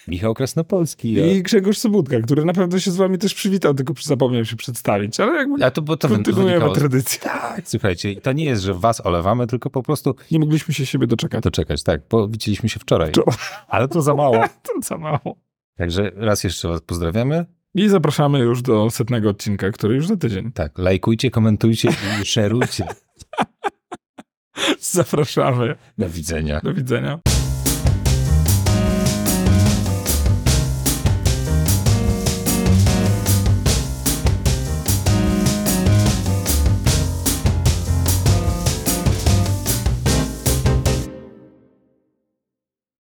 Michał 0.08 0.34
Krasnopolski. 0.34 1.12
I 1.12 1.42
Grzegorz 1.42 1.78
Sobutka, 1.78 2.20
który 2.20 2.44
na 2.44 2.52
pewno 2.52 2.78
się 2.78 2.90
z 2.90 2.96
wami 2.96 3.18
też 3.18 3.34
przywitał, 3.34 3.74
tylko 3.74 3.94
zapomniał 4.02 4.44
się 4.44 4.56
przedstawić, 4.56 5.20
ale 5.20 5.34
jakby 5.36 5.64
A, 5.64 5.70
to, 5.70 5.82
bo 5.82 5.96
to 5.96 6.08
kontynuujemy 6.08 6.50
wynikało 6.50 6.74
tradycję. 6.74 7.20
Tak, 7.20 7.62
słuchajcie, 7.64 8.12
i 8.12 8.20
to 8.20 8.32
nie 8.32 8.44
jest, 8.44 8.62
że 8.62 8.74
was 8.74 9.06
olewamy, 9.06 9.46
tylko 9.46 9.70
po 9.70 9.82
prostu 9.82 10.14
Nie 10.30 10.38
mogliśmy 10.38 10.74
się 10.74 10.86
siebie 10.86 11.06
doczekać. 11.06 11.42
doczekać. 11.44 11.82
Tak, 11.82 12.00
bo 12.10 12.28
widzieliśmy 12.28 12.68
się 12.68 12.80
wczoraj. 12.80 13.08
Wczoraj. 13.08 13.34
Ale 13.68 13.88
to 13.88 14.02
za 14.02 14.14
mało. 14.14 14.44
To 14.62 14.72
za 14.82 14.98
mało. 14.98 15.36
Także 15.76 16.10
raz 16.16 16.44
jeszcze 16.44 16.68
was 16.68 16.80
pozdrawiamy. 16.80 17.46
I 17.74 17.88
zapraszamy 17.88 18.38
już 18.38 18.62
do 18.62 18.90
setnego 18.90 19.30
odcinka, 19.30 19.70
który 19.70 19.94
już 19.94 20.06
za 20.06 20.16
tydzień. 20.16 20.52
Tak, 20.52 20.78
lajkujcie, 20.78 21.30
komentujcie 21.30 21.88
i 22.22 22.24
szerujcie. 22.34 22.86
Zapraszamy. 24.80 25.74
Do 25.98 26.08
widzenia. 26.08 26.60
Do 26.60 26.74
widzenia. 26.74 27.18